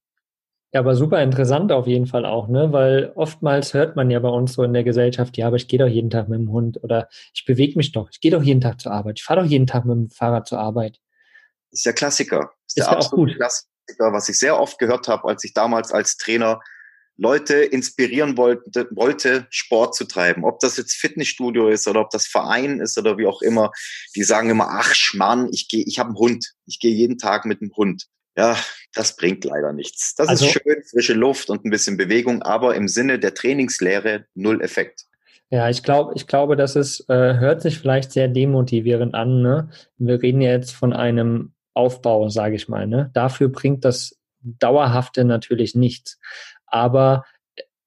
Ja, 0.73 0.79
aber 0.79 0.95
super 0.95 1.21
interessant 1.21 1.71
auf 1.71 1.86
jeden 1.86 2.08
Fall 2.08 2.25
auch, 2.25 2.47
ne? 2.47 2.71
Weil 2.71 3.12
oftmals 3.15 3.73
hört 3.73 3.95
man 3.95 4.10
ja 4.10 4.19
bei 4.19 4.29
uns 4.29 4.53
so 4.53 4.63
in 4.63 4.73
der 4.73 4.84
Gesellschaft, 4.84 5.38
ja, 5.38 5.47
aber 5.47 5.58
ich 5.58 5.67
gehe 5.67 5.77
doch 5.77 5.88
jeden 5.88 6.10
Tag 6.10 6.29
mit 6.29 6.39
dem 6.39 6.51
Hund 6.51 6.84
oder 6.84 7.10
ich 7.34 7.45
bewege 7.45 7.77
mich 7.77 7.91
doch, 7.91 8.10
ich 8.12 8.21
gehe 8.21 8.32
doch 8.32 8.41
jeden 8.41 8.62
Tag 8.62 8.82
zur 8.82 8.91
Arbeit, 8.91 9.19
ich 9.19 9.23
fahre 9.23 9.41
doch 9.41 9.47
jeden 9.47 9.67
Tag 9.67 9.86
mit 9.86 9.95
dem 9.95 10.10
Fahrrad 10.10 10.47
zur 10.47 10.60
Arbeit 10.60 10.99
ist 11.73 11.86
der 11.86 11.93
Klassiker. 11.93 12.53
Ist, 12.67 12.77
ist 12.77 12.88
der 12.88 12.89
absolute 12.89 13.36
Klassiker, 13.36 14.13
was 14.13 14.29
ich 14.29 14.39
sehr 14.39 14.60
oft 14.60 14.79
gehört 14.79 15.08
habe, 15.08 15.27
als 15.27 15.43
ich 15.43 15.53
damals 15.53 15.91
als 15.91 16.17
Trainer 16.17 16.62
Leute 17.17 17.56
inspirieren 17.56 18.38
wollte, 18.38 18.88
wollte, 18.91 19.45
Sport 19.49 19.95
zu 19.95 20.06
treiben. 20.06 20.43
Ob 20.43 20.60
das 20.60 20.78
jetzt 20.78 20.93
Fitnessstudio 20.93 21.69
ist 21.69 21.88
oder 21.88 22.02
ob 22.02 22.10
das 22.10 22.26
Verein 22.28 22.80
ist 22.80 22.97
oder 22.97 23.17
wie 23.17 23.28
auch 23.28 23.41
immer. 23.41 23.71
Die 24.15 24.23
sagen 24.23 24.49
immer, 24.49 24.67
ach 24.69 24.95
Schmarrn, 24.95 25.49
ich 25.52 25.67
gehe, 25.67 25.84
ich 25.86 25.99
habe 25.99 26.10
einen 26.10 26.17
Hund. 26.17 26.54
Ich 26.65 26.80
gehe 26.80 26.93
jeden 26.93 27.17
Tag 27.17 27.45
mit 27.45 27.62
dem 27.62 27.71
Hund. 27.76 28.08
Ja, 28.36 28.58
das 28.93 29.15
bringt 29.15 29.43
leider 29.43 29.73
nichts. 29.73 30.15
Das 30.15 30.28
also, 30.28 30.45
ist 30.45 30.54
schön, 30.54 30.84
frische 30.89 31.13
Luft 31.13 31.49
und 31.49 31.65
ein 31.65 31.69
bisschen 31.69 31.97
Bewegung, 31.97 32.41
aber 32.41 32.76
im 32.76 32.88
Sinne 32.88 33.19
der 33.19 33.36
Trainingslehre 33.36 34.26
null 34.34 34.62
Effekt. 34.62 35.06
Ja, 35.52 35.69
ich 35.69 35.84
glaube, 35.84 36.13
ich 36.15 36.26
glaube, 36.26 36.56
das 36.56 36.76
ist, 36.76 37.08
äh, 37.10 37.36
hört 37.36 37.62
sich 37.62 37.78
vielleicht 37.78 38.12
sehr 38.12 38.28
demotivierend 38.28 39.13
an. 39.13 39.43
Ne? 39.43 39.69
Wir 39.99 40.19
reden 40.19 40.41
ja 40.41 40.49
jetzt 40.49 40.71
von 40.71 40.93
einem 40.93 41.54
Aufbau, 41.76 42.30
sage 42.30 42.56
ich 42.56 42.67
mal. 42.67 42.88
Ne? 42.88 43.12
Dafür 43.13 43.49
bringt 43.49 43.86
das 43.86 44.19
Dauerhafte 44.43 45.23
natürlich 45.26 45.76
nichts. 45.76 46.19
Aber 46.74 47.24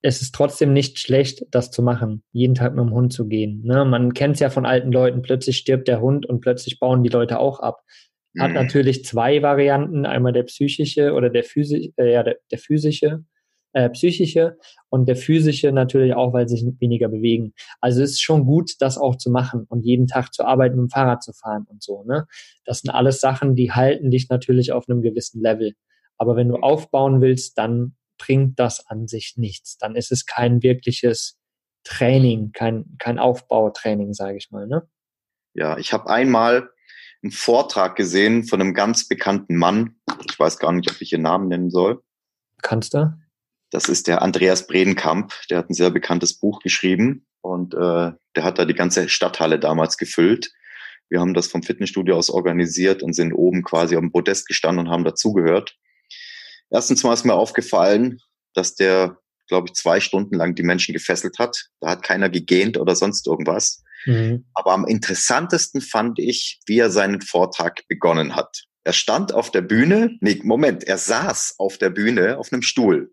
es 0.01 0.21
ist 0.21 0.33
trotzdem 0.33 0.71
nicht 0.71 0.99
schlecht, 0.99 1.45
das 1.51 1.71
zu 1.71 1.81
machen, 1.81 2.23
jeden 2.31 2.55
Tag 2.55 2.73
mit 2.73 2.85
dem 2.85 2.93
Hund 2.93 3.11
zu 3.11 3.27
gehen. 3.27 3.63
Ne? 3.65 3.83
Man 3.83 4.13
kennt 4.13 4.35
es 4.35 4.39
ja 4.39 4.49
von 4.49 4.65
alten 4.65 4.91
Leuten, 4.91 5.21
plötzlich 5.21 5.57
stirbt 5.57 5.89
der 5.89 5.99
Hund 5.99 6.25
und 6.25 6.39
plötzlich 6.39 6.79
bauen 6.79 7.03
die 7.03 7.09
Leute 7.09 7.39
auch 7.39 7.59
ab. 7.59 7.81
Hat 8.39 8.49
mhm. 8.49 8.55
natürlich 8.55 9.03
zwei 9.03 9.41
Varianten, 9.41 10.05
einmal 10.05 10.31
der 10.31 10.43
psychische 10.43 11.13
oder 11.13 11.29
der, 11.29 11.43
physi 11.43 11.93
äh, 11.97 12.13
ja, 12.13 12.23
der, 12.23 12.37
der 12.49 12.59
physische 12.59 13.25
äh, 13.73 13.89
psychische 13.89 14.57
und 14.89 15.09
der 15.09 15.17
physische 15.17 15.73
natürlich 15.73 16.13
auch, 16.13 16.31
weil 16.31 16.47
sie 16.47 16.55
sich 16.55 16.73
weniger 16.79 17.09
bewegen. 17.09 17.53
Also 17.81 18.01
es 18.01 18.11
ist 18.11 18.21
schon 18.21 18.45
gut, 18.45 18.75
das 18.79 18.97
auch 18.97 19.17
zu 19.17 19.29
machen 19.29 19.65
und 19.67 19.83
jeden 19.83 20.07
Tag 20.07 20.33
zu 20.33 20.45
arbeiten, 20.45 20.77
mit 20.77 20.85
dem 20.85 20.89
Fahrrad 20.89 21.23
zu 21.23 21.33
fahren 21.33 21.65
und 21.67 21.83
so. 21.83 22.05
Ne? 22.05 22.25
Das 22.63 22.79
sind 22.79 22.91
alles 22.91 23.19
Sachen, 23.19 23.55
die 23.55 23.73
halten 23.73 24.09
dich 24.09 24.29
natürlich 24.29 24.71
auf 24.71 24.87
einem 24.87 25.01
gewissen 25.01 25.41
Level. 25.41 25.73
Aber 26.17 26.37
wenn 26.37 26.47
du 26.47 26.55
aufbauen 26.55 27.19
willst, 27.19 27.57
dann 27.57 27.97
bringt 28.17 28.59
das 28.59 28.85
an 28.87 29.07
sich 29.07 29.33
nichts. 29.37 29.77
Dann 29.77 29.95
ist 29.95 30.11
es 30.11 30.25
kein 30.25 30.63
wirkliches 30.63 31.37
Training, 31.83 32.51
kein, 32.51 32.95
kein 32.99 33.19
Aufbautraining, 33.19 34.13
sage 34.13 34.37
ich 34.37 34.51
mal. 34.51 34.67
Ne? 34.67 34.87
Ja, 35.53 35.77
ich 35.77 35.93
habe 35.93 36.09
einmal 36.09 36.69
einen 37.23 37.31
Vortrag 37.31 37.95
gesehen 37.95 38.43
von 38.43 38.61
einem 38.61 38.73
ganz 38.73 39.07
bekannten 39.07 39.55
Mann. 39.55 39.95
Ich 40.29 40.39
weiß 40.39 40.59
gar 40.59 40.71
nicht, 40.71 40.89
ob 40.91 41.01
ich 41.01 41.11
ihren 41.11 41.23
Namen 41.23 41.47
nennen 41.47 41.69
soll. 41.69 42.03
Kannst 42.61 42.93
du? 42.93 43.17
Das 43.69 43.89
ist 43.89 44.07
der 44.07 44.21
Andreas 44.21 44.67
Bredenkamp. 44.67 45.33
Der 45.49 45.59
hat 45.59 45.69
ein 45.69 45.73
sehr 45.73 45.89
bekanntes 45.89 46.39
Buch 46.39 46.59
geschrieben 46.59 47.25
und 47.41 47.73
äh, 47.73 48.11
der 48.35 48.43
hat 48.43 48.59
da 48.59 48.65
die 48.65 48.73
ganze 48.73 49.09
Stadthalle 49.09 49.59
damals 49.59 49.97
gefüllt. 49.97 50.51
Wir 51.09 51.19
haben 51.19 51.33
das 51.33 51.47
vom 51.47 51.63
Fitnessstudio 51.63 52.17
aus 52.17 52.29
organisiert 52.29 53.01
und 53.01 53.13
sind 53.13 53.33
oben 53.33 53.63
quasi 53.63 53.95
am 53.95 54.11
Podest 54.11 54.47
gestanden 54.47 54.85
und 54.85 54.91
haben 54.91 55.03
dazugehört. 55.03 55.77
Erstens 56.69 57.03
mal 57.03 57.13
ist 57.13 57.25
mir 57.25 57.33
aufgefallen, 57.33 58.19
dass 58.53 58.75
der, 58.75 59.17
glaube 59.47 59.67
ich, 59.67 59.75
zwei 59.75 59.99
Stunden 59.99 60.35
lang 60.35 60.55
die 60.55 60.63
Menschen 60.63 60.93
gefesselt 60.93 61.39
hat. 61.39 61.67
Da 61.79 61.91
hat 61.91 62.03
keiner 62.03 62.29
gegähnt 62.29 62.77
oder 62.77 62.95
sonst 62.95 63.27
irgendwas. 63.27 63.83
Mhm. 64.05 64.45
Aber 64.53 64.73
am 64.73 64.85
interessantesten 64.85 65.81
fand 65.81 66.19
ich, 66.19 66.59
wie 66.65 66.79
er 66.79 66.89
seinen 66.89 67.21
Vortrag 67.21 67.87
begonnen 67.87 68.35
hat. 68.35 68.63
Er 68.83 68.93
stand 68.93 69.33
auf 69.33 69.51
der 69.51 69.61
Bühne, 69.61 70.17
nee, 70.21 70.39
Moment, 70.43 70.85
er 70.85 70.97
saß 70.97 71.55
auf 71.57 71.77
der 71.77 71.89
Bühne 71.89 72.37
auf 72.37 72.53
einem 72.53 72.61
Stuhl, 72.61 73.11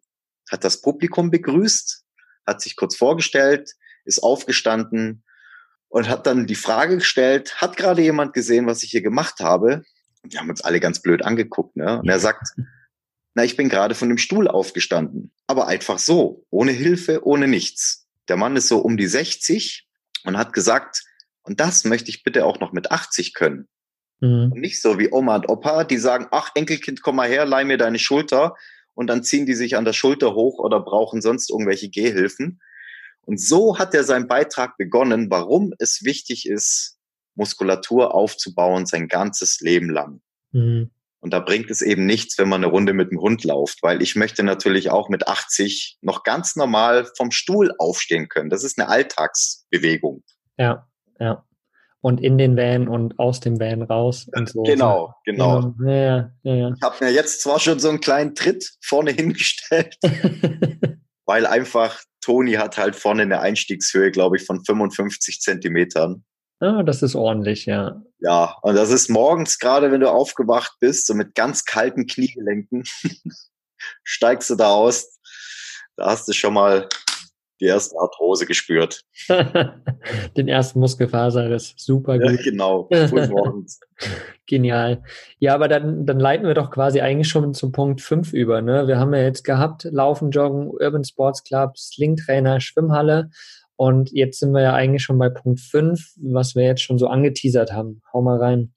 hat 0.48 0.62
das 0.62 0.80
Publikum 0.80 1.30
begrüßt, 1.32 2.04
hat 2.46 2.62
sich 2.62 2.76
kurz 2.76 2.94
vorgestellt, 2.94 3.72
ist 4.04 4.22
aufgestanden 4.22 5.24
und 5.88 6.08
hat 6.08 6.26
dann 6.26 6.46
die 6.46 6.54
Frage 6.54 6.98
gestellt, 6.98 7.60
hat 7.60 7.76
gerade 7.76 8.02
jemand 8.02 8.34
gesehen, 8.34 8.66
was 8.66 8.82
ich 8.84 8.90
hier 8.90 9.02
gemacht 9.02 9.40
habe? 9.40 9.82
Wir 10.22 10.38
haben 10.38 10.50
uns 10.50 10.62
alle 10.62 10.80
ganz 10.80 11.02
blöd 11.02 11.24
angeguckt, 11.24 11.76
ne? 11.76 11.98
Und 11.98 12.08
er 12.08 12.20
sagt, 12.20 12.54
na, 13.34 13.44
ich 13.44 13.56
bin 13.56 13.68
gerade 13.68 13.94
von 13.94 14.08
dem 14.08 14.18
Stuhl 14.18 14.48
aufgestanden, 14.48 15.32
aber 15.46 15.66
einfach 15.66 15.98
so, 15.98 16.46
ohne 16.50 16.72
Hilfe, 16.72 17.26
ohne 17.26 17.48
nichts. 17.48 18.06
Der 18.28 18.36
Mann 18.36 18.56
ist 18.56 18.68
so 18.68 18.78
um 18.78 18.96
die 18.96 19.08
60 19.08 19.86
und 20.24 20.38
hat 20.38 20.52
gesagt, 20.52 21.02
und 21.42 21.60
das 21.60 21.84
möchte 21.84 22.10
ich 22.10 22.22
bitte 22.22 22.46
auch 22.46 22.60
noch 22.60 22.72
mit 22.72 22.90
80 22.90 23.34
können. 23.34 23.68
Mhm. 24.20 24.52
Und 24.52 24.60
nicht 24.60 24.80
so 24.80 24.98
wie 24.98 25.10
Oma 25.12 25.36
und 25.36 25.48
Opa, 25.48 25.84
die 25.84 25.98
sagen, 25.98 26.28
ach 26.30 26.50
Enkelkind, 26.54 27.02
komm 27.02 27.16
mal 27.16 27.28
her, 27.28 27.44
leih 27.44 27.64
mir 27.64 27.76
deine 27.76 27.98
Schulter. 27.98 28.54
Und 28.94 29.08
dann 29.08 29.24
ziehen 29.24 29.44
die 29.44 29.54
sich 29.54 29.76
an 29.76 29.84
der 29.84 29.92
Schulter 29.92 30.34
hoch 30.34 30.58
oder 30.60 30.80
brauchen 30.80 31.20
sonst 31.20 31.50
irgendwelche 31.50 31.90
Gehhilfen. 31.90 32.60
Und 33.22 33.40
so 33.40 33.78
hat 33.78 33.94
er 33.94 34.04
seinen 34.04 34.28
Beitrag 34.28 34.76
begonnen, 34.76 35.30
warum 35.30 35.74
es 35.78 36.04
wichtig 36.04 36.48
ist, 36.48 36.98
Muskulatur 37.34 38.14
aufzubauen 38.14 38.86
sein 38.86 39.08
ganzes 39.08 39.60
Leben 39.60 39.90
lang. 39.90 40.20
Mhm. 40.52 40.90
Und 41.24 41.32
da 41.32 41.40
bringt 41.40 41.70
es 41.70 41.80
eben 41.80 42.04
nichts, 42.04 42.36
wenn 42.36 42.50
man 42.50 42.62
eine 42.62 42.70
Runde 42.70 42.92
mit 42.92 43.10
dem 43.10 43.18
Hund 43.18 43.44
läuft, 43.44 43.82
weil 43.82 44.02
ich 44.02 44.14
möchte 44.14 44.42
natürlich 44.42 44.90
auch 44.90 45.08
mit 45.08 45.26
80 45.26 45.96
noch 46.02 46.22
ganz 46.22 46.54
normal 46.54 47.08
vom 47.16 47.30
Stuhl 47.30 47.72
aufstehen 47.78 48.28
können. 48.28 48.50
Das 48.50 48.62
ist 48.62 48.78
eine 48.78 48.90
Alltagsbewegung. 48.90 50.22
Ja, 50.58 50.86
ja 51.18 51.42
und 52.02 52.20
in 52.20 52.36
den 52.36 52.54
Van 52.54 52.86
und 52.86 53.18
aus 53.18 53.40
dem 53.40 53.58
Van 53.58 53.80
raus 53.80 54.28
und 54.36 54.50
so. 54.50 54.62
Genau, 54.64 55.14
genau. 55.24 55.74
Ja, 55.86 56.30
ja, 56.42 56.54
ja. 56.54 56.74
Ich 56.76 56.82
habe 56.82 57.02
mir 57.02 57.10
jetzt 57.10 57.40
zwar 57.40 57.58
schon 57.58 57.80
so 57.80 57.88
einen 57.88 58.00
kleinen 58.00 58.34
Tritt 58.34 58.74
vorne 58.82 59.10
hingestellt, 59.12 59.96
weil 61.24 61.46
einfach 61.46 61.98
Toni 62.20 62.52
hat 62.52 62.76
halt 62.76 62.94
vorne 62.94 63.22
eine 63.22 63.40
Einstiegshöhe, 63.40 64.10
glaube 64.10 64.36
ich, 64.36 64.44
von 64.44 64.62
55 64.62 65.40
Zentimetern. 65.40 66.26
Ah, 66.60 66.82
das 66.82 67.02
ist 67.02 67.14
ordentlich, 67.14 67.66
ja. 67.66 68.02
Ja, 68.20 68.56
und 68.62 68.74
das 68.74 68.90
ist 68.90 69.10
morgens 69.10 69.58
gerade, 69.58 69.92
wenn 69.92 70.00
du 70.00 70.10
aufgewacht 70.10 70.76
bist, 70.80 71.06
so 71.06 71.14
mit 71.14 71.34
ganz 71.34 71.64
kalten 71.64 72.06
Kniegelenken, 72.06 72.84
steigst 74.02 74.50
du 74.50 74.54
da 74.54 74.70
aus. 74.70 75.18
Da 75.96 76.06
hast 76.06 76.26
du 76.26 76.32
schon 76.32 76.54
mal 76.54 76.88
die 77.60 77.66
erste 77.66 77.96
Arthrose 77.98 78.46
gespürt. 78.46 79.02
Den 80.36 80.48
ersten 80.48 80.80
Muskelfaserriss. 80.80 81.74
Super 81.76 82.18
gut. 82.18 82.30
Ja, 82.30 82.42
genau. 82.42 82.88
Genial. 84.46 85.02
Ja, 85.38 85.54
aber 85.54 85.68
dann, 85.68 86.04
dann 86.04 86.18
leiten 86.18 86.46
wir 86.46 86.54
doch 86.54 86.70
quasi 86.70 87.00
eigentlich 87.00 87.28
schon 87.28 87.54
zum 87.54 87.72
Punkt 87.72 88.00
5 88.00 88.32
über. 88.32 88.60
Ne? 88.60 88.86
Wir 88.86 88.98
haben 88.98 89.14
ja 89.14 89.22
jetzt 89.22 89.44
gehabt, 89.44 89.84
Laufen, 89.84 90.30
Joggen, 90.30 90.68
Urban 90.68 91.04
Sports 91.04 91.44
Club, 91.44 91.78
Slingtrainer, 91.78 92.60
Schwimmhalle. 92.60 93.30
Und 93.76 94.10
jetzt 94.12 94.38
sind 94.38 94.52
wir 94.52 94.62
ja 94.62 94.74
eigentlich 94.74 95.02
schon 95.02 95.18
bei 95.18 95.28
Punkt 95.28 95.60
5, 95.60 96.00
was 96.16 96.54
wir 96.54 96.64
jetzt 96.64 96.82
schon 96.82 96.98
so 96.98 97.08
angeteasert 97.08 97.72
haben. 97.72 98.02
Hau 98.12 98.22
mal 98.22 98.38
rein. 98.38 98.72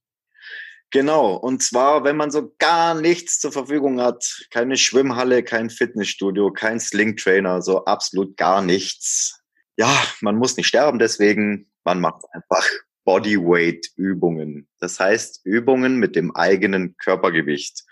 Genau, 0.90 1.36
und 1.36 1.62
zwar, 1.62 2.06
wenn 2.06 2.16
man 2.16 2.32
so 2.32 2.54
gar 2.60 3.00
nichts 3.00 3.40
zur 3.40 3.52
Verfügung 3.52 4.00
hat, 4.00 4.46
keine 4.52 4.78
Schwimmhalle, 4.78 5.44
kein 5.44 5.70
Fitnessstudio, 5.70 6.52
kein 6.52 6.80
Slingtrainer, 6.80 7.62
so 7.62 7.84
absolut 7.84 8.38
gar 8.38 8.62
nichts. 8.62 9.42
Ja, 9.76 9.94
man 10.22 10.38
muss 10.38 10.56
nicht 10.56 10.68
sterben, 10.68 10.98
deswegen, 10.98 11.70
man 11.84 12.00
macht 12.00 12.24
einfach 12.32 12.66
Bodyweight-Übungen. 13.04 14.70
Das 14.80 15.00
heißt, 15.00 15.46
Übungen 15.46 15.98
mit 15.98 16.16
dem 16.16 16.36
eigenen 16.36 16.96
Körpergewicht. 16.98 17.84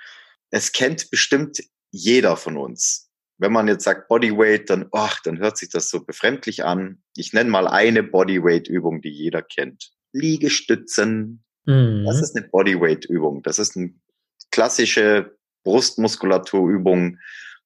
Es 0.49 0.71
kennt 0.71 1.09
bestimmt 1.09 1.61
jeder 1.91 2.37
von 2.37 2.57
uns. 2.57 3.04
Wenn 3.37 3.51
man 3.51 3.67
jetzt 3.67 3.83
sagt 3.83 4.07
Bodyweight, 4.07 4.69
dann, 4.69 4.87
ach, 4.91 5.21
dann 5.21 5.39
hört 5.39 5.57
sich 5.57 5.69
das 5.69 5.89
so 5.89 6.03
befremdlich 6.03 6.63
an. 6.63 7.03
Ich 7.15 7.33
nenne 7.33 7.49
mal 7.49 7.67
eine 7.67 8.03
Bodyweight-Übung, 8.03 9.01
die 9.01 9.09
jeder 9.09 9.41
kennt. 9.41 9.91
Liegestützen, 10.13 11.45
Mhm. 11.65 12.05
Das 12.05 12.21
ist 12.21 12.35
eine 12.35 12.47
Bodyweight-Übung. 12.47 13.43
Das 13.43 13.59
ist 13.59 13.75
eine 13.75 13.93
klassische 14.51 15.35
Brustmuskulaturübung, 15.63 17.17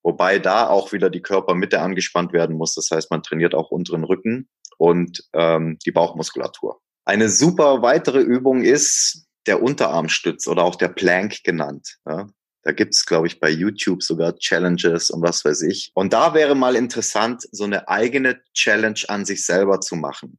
wobei 0.04 0.40
da 0.40 0.68
auch 0.68 0.94
wieder 0.94 1.10
die 1.10 1.22
Körpermitte 1.22 1.82
angespannt 1.82 2.34
werden 2.34 2.56
muss. 2.56 2.76
Das 2.76 2.90
heißt, 2.92 3.12
man 3.12 3.24
trainiert 3.24 3.54
auch 3.54 3.72
unteren 3.72 4.04
Rücken 4.04 4.50
und 4.78 5.24
ähm, 5.34 5.78
die 5.86 5.92
Bauchmuskulatur. 5.92 6.80
Eine 7.06 7.30
super 7.30 7.82
weitere 7.82 8.20
Übung 8.20 8.64
ist 8.64 9.26
der 9.48 9.62
Unterarmstütz 9.62 10.48
oder 10.48 10.64
auch 10.64 10.76
der 10.76 10.90
Plank 10.90 11.44
genannt. 11.44 11.98
Ja. 12.08 12.28
Da 12.70 12.74
gibt's, 12.74 13.08
glaube 13.08 13.26
ich, 13.26 13.40
bei 13.40 13.50
YouTube 13.50 14.04
sogar 14.04 14.38
Challenges 14.38 15.10
und 15.10 15.24
was 15.24 15.44
weiß 15.44 15.64
ich. 15.64 15.90
Und 15.96 16.14
da 16.14 16.36
wäre 16.36 16.54
mal 16.54 16.76
interessant, 16.76 17.48
so 17.52 17.64
eine 17.64 17.90
eigene 17.90 18.44
Challenge 18.54 19.00
an 19.08 19.26
sich 19.26 19.44
selber 19.44 19.82
zu 19.82 19.96
machen. 19.96 20.38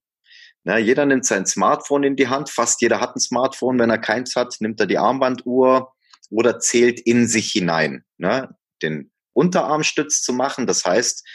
Na, 0.63 0.79
jeder 0.79 1.07
nimmt 1.07 1.27
sein 1.27 1.45
Smartphone 1.45 2.05
in 2.05 2.15
die 2.15 2.29
Hand, 2.29 2.49
fast 2.49 2.83
jeder 2.83 3.01
hat 3.01 3.17
ein 3.17 3.19
Smartphone. 3.21 3.81
Wenn 3.81 3.91
er 3.91 3.99
keins 3.99 4.37
hat, 4.37 4.55
nimmt 4.61 4.79
er 4.79 4.87
die 4.87 4.99
Armbanduhr 4.99 5.93
oder 6.31 6.61
zählt 6.61 7.01
in 7.01 7.27
sich 7.27 7.51
hinein. 7.51 8.05
Ne? 8.17 8.57
Den 8.81 9.11
Unterarmstütz 9.33 10.23
zu 10.23 10.33
machen, 10.33 10.69
das 10.69 10.85
heißt, 10.85 11.27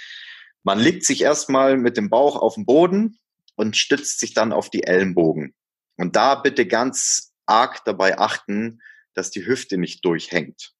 man 0.63 0.79
legt 0.79 1.03
sich 1.03 1.23
erstmal 1.23 1.75
mit 1.75 1.97
dem 1.97 2.10
Bauch 2.10 2.38
auf 2.38 2.55
den 2.55 2.65
Boden 2.65 3.19
und 3.55 3.75
stützt 3.75 4.21
sich 4.21 4.34
dann 4.34 4.53
auf 4.53 4.69
die 4.69 4.86
Ellenbogen. 4.86 5.55
Und 5.97 6.15
da 6.15 6.36
bitte 6.36 6.65
ganz 6.65 7.34
arg 7.45 7.84
dabei 7.84 8.17
achten, 8.17 8.79
dass 9.13 9.29
die 9.29 9.45
Hüfte 9.45 9.77
nicht 9.77 10.05
durchhängt. 10.05 10.74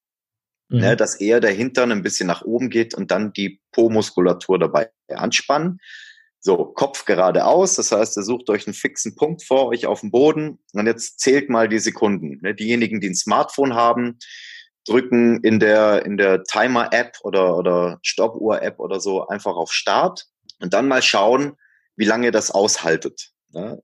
Mhm. 0.68 0.78
Ne, 0.80 0.96
dass 0.96 1.14
eher 1.16 1.40
der 1.40 1.52
Hintern 1.52 1.92
ein 1.92 2.02
bisschen 2.02 2.26
nach 2.26 2.42
oben 2.42 2.70
geht 2.70 2.94
und 2.94 3.10
dann 3.10 3.32
die 3.32 3.60
Po-Muskulatur 3.72 4.58
dabei 4.58 4.90
anspannen. 5.08 5.78
So, 6.40 6.64
Kopf 6.64 7.04
geradeaus, 7.04 7.76
das 7.76 7.92
heißt, 7.92 8.16
ihr 8.16 8.22
sucht 8.22 8.50
euch 8.50 8.66
einen 8.66 8.74
fixen 8.74 9.16
Punkt 9.16 9.42
vor 9.42 9.66
euch 9.66 9.86
auf 9.86 10.00
dem 10.00 10.10
Boden 10.10 10.58
und 10.72 10.86
jetzt 10.86 11.20
zählt 11.20 11.50
mal 11.50 11.68
die 11.68 11.78
Sekunden. 11.78 12.38
Ne, 12.42 12.54
diejenigen, 12.54 13.00
die 13.00 13.08
ein 13.08 13.14
Smartphone 13.14 13.74
haben, 13.74 14.18
drücken 14.86 15.42
in 15.42 15.58
der, 15.58 16.04
in 16.06 16.16
der 16.16 16.44
Timer-App 16.44 17.18
oder, 17.22 17.56
oder 17.56 17.98
Stoppuhr-App 18.02 18.78
oder 18.78 19.00
so 19.00 19.26
einfach 19.26 19.56
auf 19.56 19.72
Start 19.72 20.26
und 20.60 20.72
dann 20.72 20.88
mal 20.88 21.02
schauen, 21.02 21.56
wie 21.96 22.04
lange 22.04 22.30
das 22.30 22.50
aushaltet. 22.50 23.30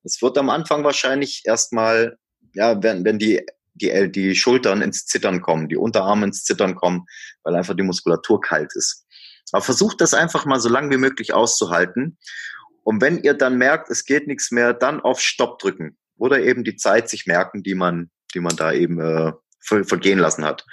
Es 0.05 0.21
wird 0.21 0.37
am 0.38 0.51
Anfang 0.51 0.85
wahrscheinlich 0.85 1.42
erstmal, 1.45 2.18
ja, 2.55 2.83
wenn, 2.83 3.05
wenn 3.05 3.18
die, 3.18 3.45
die, 3.74 4.11
die 4.11 4.35
Schultern 4.35 4.82
ins 4.82 5.06
Zittern 5.06 5.40
kommen, 5.40 5.68
die 5.68 5.76
Unterarme 5.76 6.26
ins 6.26 6.44
Zittern 6.44 6.74
kommen, 6.74 7.06
weil 7.42 7.54
einfach 7.54 7.74
die 7.74 7.82
Muskulatur 7.82 8.40
kalt 8.40 8.70
ist. 8.74 9.06
Aber 9.52 9.62
versucht 9.62 10.00
das 10.00 10.14
einfach 10.14 10.44
mal 10.44 10.61
so 10.61 10.68
lange 10.68 10.90
wie 10.90 10.98
möglich 10.98 11.35
auszuhalten. 11.35 12.18
Und 12.85 13.00
wenn 13.00 13.22
ihr 13.22 13.35
dann 13.35 13.58
merkt, 13.58 13.90
es 13.90 14.04
geht 14.04 14.26
nichts 14.26 14.50
mehr, 14.50 14.72
dann 14.72 15.00
auf 15.00 15.20
Stopp 15.20 15.58
drücken 15.58 15.96
oder 16.16 16.40
eben 16.40 16.64
die 16.64 16.76
Zeit 16.76 17.08
sich 17.08 17.26
merken, 17.26 17.62
die 17.62 17.74
man, 17.74 18.11
die 18.35 18.40
man 18.40 18.56
da 18.56 18.72
eben 18.72 19.00
äh, 19.00 19.32
vergehen 19.61 20.18
lassen 20.18 20.44
hat. 20.44 20.64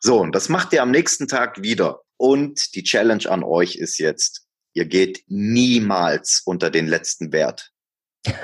So, 0.00 0.20
und 0.20 0.34
das 0.34 0.48
macht 0.48 0.72
ihr 0.72 0.82
am 0.82 0.90
nächsten 0.90 1.28
Tag 1.28 1.62
wieder. 1.62 2.00
Und 2.16 2.74
die 2.74 2.82
Challenge 2.82 3.28
an 3.28 3.44
euch 3.44 3.76
ist 3.76 3.98
jetzt, 3.98 4.46
ihr 4.72 4.86
geht 4.86 5.22
niemals 5.28 6.42
unter 6.44 6.70
den 6.70 6.86
letzten 6.86 7.32
Wert. 7.32 7.70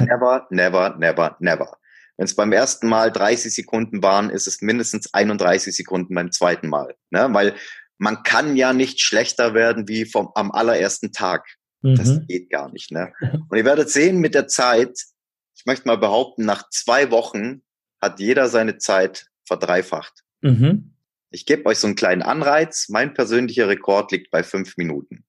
Never, 0.01 0.47
never, 0.51 0.97
never, 0.99 1.37
never. 1.41 1.79
Wenn 2.19 2.25
es 2.25 2.35
beim 2.35 2.53
ersten 2.53 2.89
Mal 2.89 3.13
30 3.13 3.55
Sekunden 3.55 4.03
waren, 4.03 4.29
ist 4.29 4.49
es 4.49 4.61
mindestens 4.61 5.15
31 5.15 5.75
Sekunden 5.75 6.15
beim 6.15 6.33
zweiten 6.33 6.69
Mal. 6.69 6.97
Ne? 7.11 7.29
Weil 7.31 7.55
man 7.97 8.25
kann 8.25 8.57
ja 8.57 8.73
nicht 8.73 9.01
schlechter 9.01 9.55
werden 9.55 9.89
wie 9.89 10.05
vom, 10.05 10.31
am 10.35 10.51
allerersten 10.51 11.13
Tag. 11.13 11.47
Mhm. 11.81 11.95
Das 11.95 12.27
geht 12.27 12.51
gar 12.51 12.71
nicht. 12.73 12.91
Ne? 12.91 13.13
Und 13.49 13.57
ihr 13.57 13.65
werdet 13.65 13.89
sehen 13.89 14.19
mit 14.19 14.35
der 14.35 14.49
Zeit, 14.49 14.99
ich 15.57 15.65
möchte 15.65 15.87
mal 15.87 15.97
behaupten, 15.97 16.45
nach 16.45 16.69
zwei 16.71 17.11
Wochen 17.13 17.63
hat 18.01 18.19
jeder 18.19 18.49
seine 18.49 18.79
Zeit 18.79 19.27
verdreifacht. 19.47 20.25
Mhm. 20.41 20.95
Ich 21.31 21.47
gebe 21.47 21.67
euch 21.67 21.79
so 21.79 21.87
einen 21.87 21.97
kleinen 21.97 22.23
Anreiz. 22.23 22.89
Mein 22.89 23.15
persönlicher 23.15 23.69
Rekord 23.69 24.11
liegt 24.11 24.31
bei 24.33 24.43
fünf 24.43 24.77
Minuten. 24.77 25.25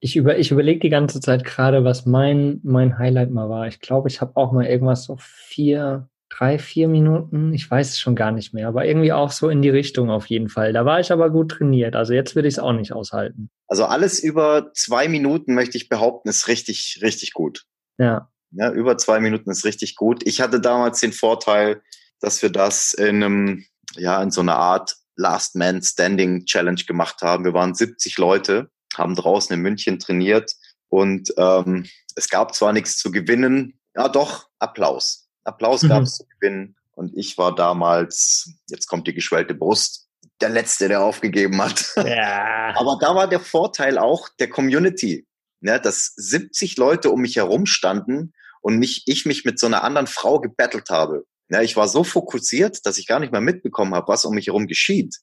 Ich, 0.00 0.16
über, 0.16 0.38
ich 0.38 0.50
überlege 0.50 0.80
die 0.80 0.88
ganze 0.88 1.20
Zeit 1.20 1.44
gerade, 1.44 1.84
was 1.84 2.06
mein, 2.06 2.60
mein 2.64 2.98
Highlight 2.98 3.30
mal 3.30 3.48
war. 3.48 3.66
Ich 3.66 3.80
glaube, 3.80 4.08
ich 4.08 4.20
habe 4.20 4.36
auch 4.36 4.52
mal 4.52 4.66
irgendwas 4.66 5.04
so 5.04 5.16
vier, 5.18 6.08
drei, 6.28 6.58
vier 6.58 6.88
Minuten. 6.88 7.52
Ich 7.52 7.70
weiß 7.70 7.90
es 7.90 7.98
schon 7.98 8.16
gar 8.16 8.32
nicht 8.32 8.52
mehr, 8.54 8.68
aber 8.68 8.84
irgendwie 8.86 9.12
auch 9.12 9.30
so 9.30 9.48
in 9.48 9.62
die 9.62 9.70
Richtung 9.70 10.10
auf 10.10 10.26
jeden 10.26 10.48
Fall. 10.48 10.72
Da 10.72 10.84
war 10.84 11.00
ich 11.00 11.12
aber 11.12 11.30
gut 11.30 11.52
trainiert. 11.52 11.96
Also 11.96 12.12
jetzt 12.12 12.34
würde 12.34 12.48
ich 12.48 12.54
es 12.54 12.58
auch 12.58 12.72
nicht 12.72 12.92
aushalten. 12.92 13.50
Also 13.66 13.84
alles 13.84 14.20
über 14.20 14.70
zwei 14.74 15.08
Minuten, 15.08 15.54
möchte 15.54 15.76
ich 15.76 15.88
behaupten, 15.88 16.28
ist 16.28 16.48
richtig, 16.48 17.00
richtig 17.02 17.32
gut. 17.32 17.64
Ja. 17.98 18.30
Ja, 18.50 18.72
über 18.72 18.96
zwei 18.96 19.20
Minuten 19.20 19.50
ist 19.50 19.64
richtig 19.64 19.94
gut. 19.96 20.26
Ich 20.26 20.40
hatte 20.40 20.60
damals 20.60 21.00
den 21.00 21.12
Vorteil, 21.12 21.82
dass 22.20 22.40
wir 22.42 22.50
das 22.50 22.94
in 22.94 23.22
einem, 23.22 23.64
ja, 23.96 24.22
in 24.22 24.30
so 24.30 24.40
einer 24.40 24.56
Art 24.56 24.96
Last 25.16 25.54
Man 25.54 25.82
Standing 25.82 26.46
Challenge 26.46 26.82
gemacht 26.86 27.20
haben. 27.22 27.44
Wir 27.44 27.52
waren 27.52 27.74
70 27.74 28.16
Leute, 28.18 28.70
haben 28.96 29.14
draußen 29.14 29.52
in 29.52 29.60
München 29.60 29.98
trainiert 29.98 30.54
und 30.88 31.32
ähm, 31.36 31.84
es 32.16 32.28
gab 32.28 32.54
zwar 32.54 32.72
nichts 32.72 32.96
zu 32.96 33.10
gewinnen, 33.10 33.78
ja 33.94 34.08
doch, 34.08 34.48
Applaus. 34.58 35.27
Applaus 35.48 35.82
mhm. 35.82 35.88
gab 35.88 36.02
es 36.02 36.16
zu 36.16 36.24
gewinnen. 36.26 36.76
Und 36.92 37.16
ich 37.16 37.38
war 37.38 37.54
damals, 37.54 38.50
jetzt 38.68 38.88
kommt 38.88 39.06
die 39.06 39.14
geschwellte 39.14 39.54
Brust, 39.54 40.08
der 40.40 40.48
Letzte, 40.50 40.88
der 40.88 41.02
aufgegeben 41.02 41.60
hat. 41.62 41.84
Ja. 41.96 42.74
Aber 42.76 42.98
da 43.00 43.14
war 43.14 43.28
der 43.28 43.40
Vorteil 43.40 43.98
auch 43.98 44.28
der 44.38 44.48
Community, 44.48 45.26
ne, 45.60 45.80
dass 45.80 46.12
70 46.16 46.76
Leute 46.76 47.10
um 47.10 47.20
mich 47.20 47.36
herum 47.36 47.66
standen 47.66 48.32
und 48.60 48.78
mich, 48.78 49.04
ich 49.06 49.26
mich 49.26 49.44
mit 49.44 49.58
so 49.58 49.66
einer 49.66 49.84
anderen 49.84 50.06
Frau 50.06 50.40
gebettelt 50.40 50.90
habe. 50.90 51.24
Ja, 51.50 51.62
ich 51.62 51.76
war 51.76 51.88
so 51.88 52.04
fokussiert, 52.04 52.84
dass 52.84 52.98
ich 52.98 53.06
gar 53.06 53.20
nicht 53.20 53.32
mehr 53.32 53.40
mitbekommen 53.40 53.94
habe, 53.94 54.08
was 54.08 54.24
um 54.24 54.34
mich 54.34 54.48
herum 54.48 54.66
geschieht. 54.66 55.16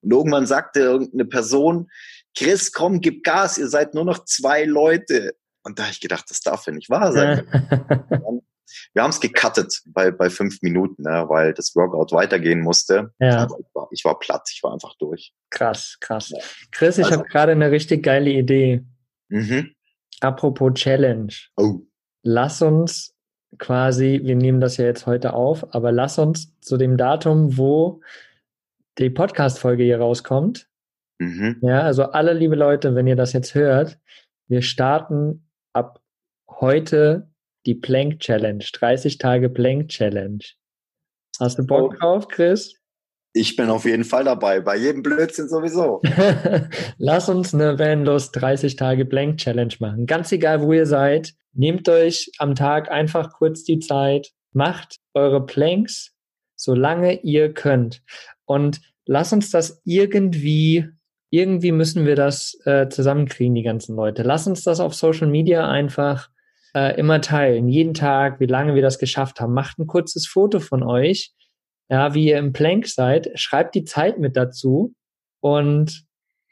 Und 0.00 0.12
irgendwann 0.12 0.46
sagte 0.46 0.80
irgendeine 0.80 1.24
Person, 1.24 1.88
Chris, 2.36 2.72
komm, 2.72 3.00
gib 3.00 3.24
Gas, 3.24 3.58
ihr 3.58 3.68
seid 3.68 3.94
nur 3.94 4.04
noch 4.04 4.24
zwei 4.24 4.64
Leute. 4.64 5.34
Und 5.62 5.78
da 5.78 5.84
habe 5.84 5.92
ich 5.92 6.00
gedacht, 6.00 6.24
das 6.28 6.40
darf 6.40 6.66
ja 6.66 6.72
nicht 6.72 6.90
wahr 6.90 7.12
sein. 7.12 7.46
Wir 8.94 9.02
haben 9.02 9.10
es 9.10 9.20
gecuttet 9.20 9.82
bei, 9.86 10.10
bei 10.10 10.30
fünf 10.30 10.62
Minuten, 10.62 11.02
ne, 11.02 11.24
weil 11.28 11.54
das 11.54 11.74
Workout 11.74 12.12
weitergehen 12.12 12.60
musste. 12.60 13.12
Ja. 13.18 13.44
ich, 13.44 13.74
war, 13.74 13.88
ich 13.90 14.04
war 14.04 14.18
platt, 14.18 14.48
ich 14.52 14.62
war 14.62 14.72
einfach 14.72 14.94
durch. 14.98 15.32
Krass, 15.50 15.96
krass. 16.00 16.32
Chris, 16.70 16.98
ich 16.98 17.06
also, 17.06 17.18
habe 17.18 17.28
gerade 17.28 17.52
eine 17.52 17.70
richtig 17.70 18.02
geile 18.02 18.30
Idee. 18.30 18.84
Mhm. 19.28 19.74
Apropos 20.20 20.74
Challenge. 20.74 21.32
Oh. 21.56 21.80
Lass 22.22 22.62
uns 22.62 23.14
quasi, 23.58 24.20
wir 24.24 24.36
nehmen 24.36 24.60
das 24.60 24.76
ja 24.76 24.84
jetzt 24.84 25.06
heute 25.06 25.32
auf, 25.32 25.74
aber 25.74 25.92
lass 25.92 26.18
uns 26.18 26.58
zu 26.60 26.76
dem 26.76 26.96
Datum, 26.96 27.56
wo 27.56 28.00
die 28.98 29.10
Podcast-Folge 29.10 29.84
hier 29.84 30.00
rauskommt. 30.00 30.68
Mhm. 31.18 31.58
Ja, 31.62 31.82
also 31.82 32.04
alle 32.04 32.32
liebe 32.32 32.56
Leute, 32.56 32.94
wenn 32.94 33.06
ihr 33.06 33.16
das 33.16 33.32
jetzt 33.32 33.54
hört, 33.54 33.98
wir 34.48 34.62
starten 34.62 35.48
ab 35.72 36.00
heute 36.48 37.30
die 37.68 37.74
Plank 37.74 38.20
Challenge, 38.20 38.64
30 38.72 39.18
Tage 39.18 39.50
Plank 39.50 39.90
Challenge. 39.90 40.42
Hast 41.38 41.58
du 41.58 41.66
Bock 41.66 41.92
oh. 41.92 41.98
drauf, 41.98 42.28
Chris? 42.28 42.74
Ich 43.34 43.56
bin 43.56 43.68
auf 43.68 43.84
jeden 43.84 44.04
Fall 44.04 44.24
dabei, 44.24 44.60
bei 44.60 44.74
jedem 44.74 45.02
Blödsinn 45.02 45.50
sowieso. 45.50 46.00
Lass 46.98 47.28
uns 47.28 47.52
eine 47.52 47.78
Vanlust 47.78 48.34
30 48.34 48.74
Tage 48.76 49.04
Blank 49.04 49.36
Challenge 49.36 49.74
machen. 49.80 50.06
Ganz 50.06 50.32
egal, 50.32 50.62
wo 50.62 50.72
ihr 50.72 50.86
seid. 50.86 51.34
Nehmt 51.52 51.86
euch 51.90 52.32
am 52.38 52.54
Tag 52.54 52.90
einfach 52.90 53.34
kurz 53.34 53.64
die 53.64 53.80
Zeit, 53.80 54.30
macht 54.52 54.96
eure 55.12 55.44
Planks, 55.44 56.14
solange 56.56 57.20
ihr 57.20 57.52
könnt. 57.52 58.02
Und 58.46 58.80
lasst 59.04 59.34
uns 59.34 59.50
das 59.50 59.82
irgendwie, 59.84 60.88
irgendwie 61.28 61.72
müssen 61.72 62.06
wir 62.06 62.16
das 62.16 62.58
äh, 62.64 62.88
zusammenkriegen, 62.88 63.54
die 63.54 63.62
ganzen 63.62 63.94
Leute. 63.94 64.22
Lasst 64.22 64.46
uns 64.46 64.64
das 64.64 64.80
auf 64.80 64.94
Social 64.94 65.28
Media 65.28 65.68
einfach 65.68 66.30
äh, 66.78 66.98
immer 66.98 67.20
teilen. 67.20 67.68
Jeden 67.68 67.94
Tag, 67.94 68.40
wie 68.40 68.46
lange 68.46 68.74
wir 68.74 68.82
das 68.82 68.98
geschafft 68.98 69.40
haben. 69.40 69.54
Macht 69.54 69.78
ein 69.78 69.86
kurzes 69.86 70.26
Foto 70.26 70.60
von 70.60 70.82
euch 70.82 71.34
ja, 71.88 72.14
wie 72.14 72.26
ihr 72.26 72.38
im 72.38 72.52
Plank 72.52 72.86
seid, 72.86 73.30
schreibt 73.34 73.74
die 73.74 73.84
Zeit 73.84 74.18
mit 74.18 74.36
dazu 74.36 74.94
und 75.40 76.04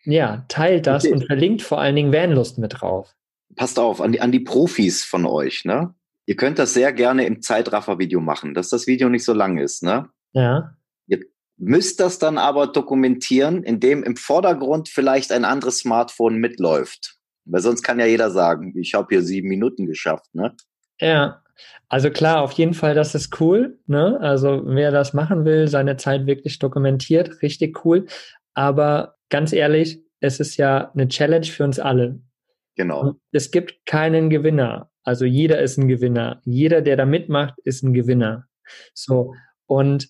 ja, 0.04 0.44
teilt 0.48 0.86
das 0.86 1.04
okay. 1.04 1.14
und 1.14 1.26
verlinkt 1.26 1.62
vor 1.62 1.80
allen 1.80 1.96
Dingen 1.96 2.12
Vanlust 2.12 2.58
mit 2.58 2.80
drauf. 2.80 3.14
Passt 3.54 3.78
auf, 3.78 4.00
an 4.00 4.12
die, 4.12 4.20
an 4.20 4.32
die 4.32 4.40
Profis 4.40 5.04
von 5.04 5.26
euch, 5.26 5.64
ne? 5.64 5.94
Ihr 6.26 6.36
könnt 6.36 6.58
das 6.58 6.74
sehr 6.74 6.92
gerne 6.92 7.24
im 7.24 7.40
Zeitraffer-Video 7.40 8.20
machen, 8.20 8.54
dass 8.54 8.68
das 8.68 8.86
Video 8.86 9.08
nicht 9.08 9.24
so 9.24 9.32
lang 9.32 9.58
ist, 9.58 9.82
ne? 9.82 10.08
Ja. 10.32 10.74
Ihr 11.06 11.20
müsst 11.56 12.00
das 12.00 12.18
dann 12.18 12.38
aber 12.38 12.66
dokumentieren, 12.66 13.62
indem 13.62 14.02
im 14.02 14.16
Vordergrund 14.16 14.88
vielleicht 14.88 15.32
ein 15.32 15.44
anderes 15.44 15.78
Smartphone 15.78 16.36
mitläuft. 16.36 17.15
Weil 17.46 17.62
sonst 17.62 17.82
kann 17.82 17.98
ja 17.98 18.06
jeder 18.06 18.30
sagen, 18.30 18.74
ich 18.76 18.94
habe 18.94 19.09
hier 19.11 19.22
sieben 19.22 19.48
Minuten 19.48 19.87
geschafft, 19.87 20.35
ne? 20.35 20.54
Ja, 21.00 21.42
also 21.88 22.11
klar, 22.11 22.42
auf 22.42 22.52
jeden 22.52 22.74
Fall, 22.74 22.94
das 22.94 23.14
ist 23.14 23.40
cool. 23.40 23.78
Ne? 23.87 24.18
Also 24.20 24.62
wer 24.64 24.90
das 24.90 25.14
machen 25.14 25.44
will, 25.44 25.68
seine 25.68 25.96
Zeit 25.96 26.26
wirklich 26.26 26.59
dokumentiert, 26.59 27.42
richtig 27.42 27.85
cool. 27.85 28.06
Aber 28.54 29.16
ganz 29.28 29.52
ehrlich, 29.52 30.02
es 30.20 30.40
ist 30.40 30.56
ja 30.56 30.90
eine 30.92 31.09
Challenge 31.09 31.46
für 31.46 31.64
uns 31.64 31.78
alle. 31.78 32.20
Genau. 32.76 33.14
Es 33.32 33.50
gibt 33.50 33.87
keinen 33.87 34.30
Gewinner. 34.30 34.90
Also 35.02 35.24
jeder 35.24 35.61
ist 35.61 35.78
ein 35.78 35.88
Gewinner. 35.88 36.40
Jeder, 36.44 36.82
der 36.82 36.96
da 36.96 37.06
mitmacht, 37.06 37.54
ist 37.64 37.82
ein 37.82 37.92
Gewinner. 37.92 38.46
So. 38.92 39.35
Und 39.66 40.09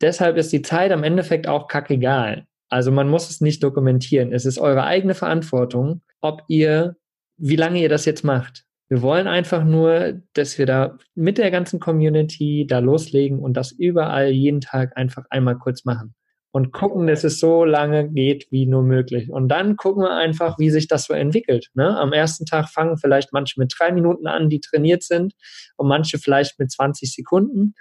deshalb 0.00 0.36
ist 0.36 0.52
die 0.52 0.62
Zeit 0.62 0.92
am 0.92 1.04
Endeffekt 1.04 1.46
auch 1.46 1.68
kackegal. 1.68 2.46
Also 2.70 2.92
man 2.92 3.08
muss 3.08 3.28
es 3.28 3.40
nicht 3.40 3.62
dokumentieren. 3.62 4.32
Es 4.32 4.46
ist 4.46 4.58
eure 4.58 4.84
eigene 4.84 5.14
Verantwortung, 5.14 6.02
ob 6.20 6.44
ihr, 6.48 6.96
wie 7.36 7.56
lange 7.56 7.80
ihr 7.80 7.88
das 7.88 8.04
jetzt 8.04 8.24
macht. 8.24 8.64
Wir 8.88 9.02
wollen 9.02 9.26
einfach 9.26 9.64
nur, 9.64 10.20
dass 10.32 10.58
wir 10.58 10.66
da 10.66 10.96
mit 11.14 11.38
der 11.38 11.50
ganzen 11.50 11.80
Community 11.80 12.66
da 12.68 12.78
loslegen 12.78 13.40
und 13.40 13.54
das 13.54 13.72
überall 13.72 14.30
jeden 14.30 14.60
Tag 14.60 14.96
einfach 14.96 15.24
einmal 15.30 15.58
kurz 15.58 15.84
machen. 15.84 16.14
Und 16.52 16.72
gucken, 16.72 17.06
dass 17.06 17.22
es 17.22 17.38
so 17.38 17.64
lange 17.64 18.10
geht 18.10 18.48
wie 18.50 18.66
nur 18.66 18.82
möglich. 18.82 19.30
Und 19.30 19.48
dann 19.48 19.76
gucken 19.76 20.02
wir 20.02 20.16
einfach, 20.16 20.58
wie 20.58 20.70
sich 20.70 20.88
das 20.88 21.04
so 21.04 21.12
entwickelt. 21.12 21.68
Ne? 21.74 21.96
Am 21.96 22.12
ersten 22.12 22.44
Tag 22.44 22.68
fangen 22.68 22.98
vielleicht 22.98 23.32
manche 23.32 23.60
mit 23.60 23.72
drei 23.78 23.92
Minuten 23.92 24.26
an, 24.26 24.48
die 24.48 24.58
trainiert 24.58 25.04
sind, 25.04 25.34
und 25.76 25.86
manche 25.86 26.18
vielleicht 26.18 26.58
mit 26.58 26.72
20 26.72 27.12
Sekunden. 27.12 27.74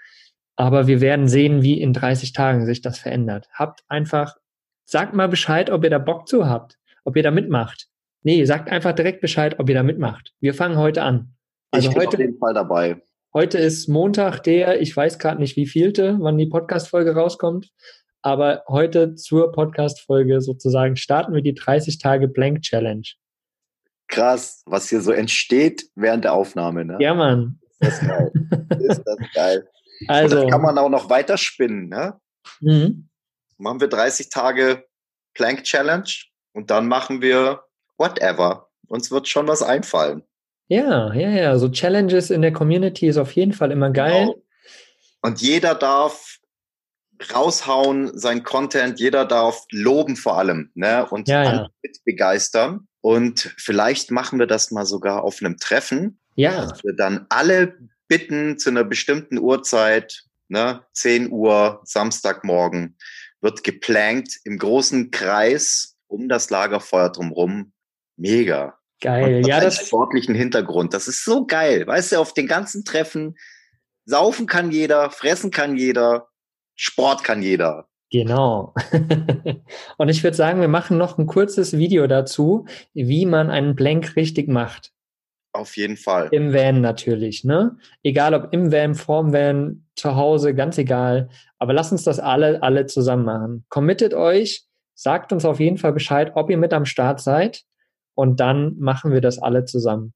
Aber 0.56 0.86
wir 0.86 1.02
werden 1.02 1.28
sehen, 1.28 1.64
wie 1.64 1.82
in 1.82 1.94
30 1.94 2.34
Tagen 2.34 2.68
sich 2.68 2.82
das 2.82 3.00
verändert. 3.00 3.48
Habt 3.52 3.82
einfach, 3.88 4.36
sagt 4.90 5.14
mal 5.14 5.30
Bescheid, 5.30 5.70
ob 5.70 5.84
ihr 5.84 5.92
da 5.92 6.00
Bock 6.00 6.28
zu 6.28 6.48
habt, 6.48 6.80
ob 7.04 7.16
ihr 7.16 7.22
da 7.22 7.30
mitmacht. 7.30 7.88
Nee, 8.24 8.44
sagt 8.46 8.70
einfach 8.70 8.94
direkt 8.94 9.22
Bescheid, 9.22 9.60
ob 9.60 9.70
ihr 9.70 9.76
da 9.76 9.84
mitmacht. 9.84 10.34
Wir 10.40 10.54
fangen 10.54 10.78
heute 10.78 11.04
an. 11.04 11.36
Also 11.72 11.90
ich 11.90 11.94
bin 11.94 12.02
heute, 12.02 12.18
auf 12.18 12.20
jeden 12.20 12.38
Fall 12.40 12.54
dabei. 12.56 13.02
Heute 13.34 13.60
ist 13.60 13.88
Montag 13.88 14.40
der, 14.40 14.82
ich 14.82 14.96
weiß 14.98 15.20
gerade 15.20 15.40
nicht 15.40 15.56
wie 15.56 15.68
vielte, 15.68 16.18
wann 16.20 16.40
die 16.40 16.48
Podcast-Folge 16.48 17.14
rauskommt, 17.14 17.70
aber 18.24 18.64
heute 18.68 19.14
zur 19.14 19.52
Podcast-Folge 19.52 20.42
sozusagen 20.42 20.96
starten 20.96 21.34
wir 21.34 21.44
die 21.44 21.54
30 21.54 22.00
Tage 22.00 22.28
Blank 22.28 22.64
Challenge. 22.64 23.06
Krass, 24.08 24.64
was 24.66 24.90
hier 24.90 25.02
so 25.02 25.12
entsteht 25.12 25.86
während 25.94 26.24
der 26.24 26.34
Aufnahme, 26.34 26.84
ne? 26.84 26.98
Ja, 27.00 27.14
Mann. 27.14 27.60
Ist 27.80 28.02
das 28.02 28.08
geil. 28.08 28.32
ist 28.80 29.04
das 29.06 29.18
geil. 29.36 29.68
Also. 30.08 30.38
Und 30.38 30.44
das 30.46 30.52
kann 30.52 30.62
man 30.64 30.78
auch 30.80 30.90
noch 30.90 31.12
weiter 31.12 31.38
spinnen, 31.38 31.90
ne? 31.90 32.20
Mhm. 32.60 33.09
Machen 33.60 33.82
wir 33.82 33.88
30 33.88 34.30
Tage 34.30 34.86
Plank 35.34 35.64
Challenge 35.64 36.10
und 36.54 36.72
dann 36.72 36.88
machen 36.88 37.22
wir 37.22 37.64
whatever. 37.98 38.70
Uns 38.88 39.12
wird 39.12 39.28
schon 39.28 39.48
was 39.48 39.62
einfallen. 39.62 40.24
Ja, 40.68 41.14
ja, 41.14 41.30
ja. 41.30 41.58
So 41.58 41.70
Challenges 41.70 42.30
in 42.30 42.42
der 42.42 42.54
Community 42.54 43.08
ist 43.08 43.18
auf 43.18 43.34
jeden 43.34 43.54
Fall 43.54 43.72
immer 43.72 43.92
geil. 43.92 44.28
Genau. 44.28 44.44
Und 45.22 45.42
jeder 45.42 45.76
darf 45.76 46.40
raushauen, 47.34 48.18
sein 48.18 48.44
Content, 48.44 49.00
jeder 49.00 49.26
darf 49.26 49.66
loben 49.72 50.16
vor 50.16 50.38
allem, 50.38 50.72
ne? 50.74 51.06
Und 51.10 51.28
ja, 51.28 51.44
ja. 51.44 51.70
begeistern. 52.06 52.88
Und 53.02 53.54
vielleicht 53.58 54.12
machen 54.12 54.40
wir 54.40 54.48
das 54.48 54.72
mal 54.72 54.86
sogar 54.86 55.24
auf 55.24 55.40
einem 55.42 55.58
Treffen. 55.58 56.20
Ja. 56.36 56.66
Dass 56.66 56.84
wir 56.84 56.94
dann 56.96 57.26
alle 57.30 57.78
bitten 58.08 58.58
zu 58.58 58.70
einer 58.70 58.84
bestimmten 58.84 59.38
Uhrzeit, 59.38 60.24
ne? 60.48 60.84
10 60.94 61.32
Uhr, 61.32 61.82
Samstagmorgen, 61.84 62.98
wird 63.42 63.64
geplankt 63.64 64.40
im 64.44 64.58
großen 64.58 65.12
Kreis 65.12 65.98
um 66.08 66.28
das 66.28 66.50
Lagerfeuer 66.50 67.12
drumherum 67.12 67.72
Mega. 68.18 68.78
Geil, 69.02 69.48
ja, 69.48 69.62
das 69.62 69.88
sportlichen 69.88 70.36
Hintergrund. 70.36 70.94
Das 70.94 71.08
ist 71.08 71.24
so 71.24 71.46
geil. 71.46 71.88
Weißt 71.88 72.12
du, 72.12 72.18
auf 72.18 72.34
den 72.34 72.48
ganzen 72.48 72.84
Treffen 72.84 73.38
saufen 74.04 74.46
kann 74.46 74.72
jeder, 74.72 75.10
fressen 75.10 75.52
kann 75.52 75.78
jeder, 75.78 76.28
Sport 76.76 77.24
kann 77.24 77.42
jeder. 77.42 77.88
Genau. 78.12 78.74
Und 79.98 80.10
ich 80.10 80.24
würde 80.24 80.36
sagen, 80.36 80.60
wir 80.60 80.68
machen 80.68 80.98
noch 80.98 81.18
ein 81.18 81.28
kurzes 81.28 81.78
Video 81.78 82.08
dazu, 82.08 82.66
wie 82.94 83.26
man 83.26 83.50
einen 83.50 83.76
Blank 83.76 84.16
richtig 84.16 84.50
macht. 84.50 84.92
Auf 85.54 85.78
jeden 85.78 85.98
Fall. 85.98 86.30
Im 86.32 86.54
Van 86.54 86.82
natürlich, 86.82 87.44
ne? 87.44 87.78
Egal 88.04 88.34
ob 88.34 88.54
im 88.54 88.72
Van, 88.72 88.96
vorm 88.96 89.34
Van, 89.34 89.86
zu 89.96 90.16
Hause, 90.16 90.54
ganz 90.54 90.78
egal. 90.78 91.30
Aber 91.60 91.74
lasst 91.74 91.92
uns 91.92 92.04
das 92.04 92.20
alle, 92.20 92.64
alle 92.64 92.86
zusammen 92.88 93.26
machen. 93.26 93.66
Committet 93.70 94.14
euch, 94.14 94.70
Sagt 95.02 95.32
uns 95.32 95.46
auf 95.46 95.62
jeden 95.62 95.78
Fall 95.78 95.94
Bescheid, 95.94 96.34
ob 96.36 96.50
ihr 96.50 96.58
mit 96.58 96.74
am 96.74 96.84
Start 96.84 97.22
seid. 97.22 97.64
Und 98.16 98.42
dann 98.42 98.76
machen 98.80 99.14
wir 99.14 99.22
das 99.22 99.40
alle 99.40 99.64
zusammen. 99.64 100.14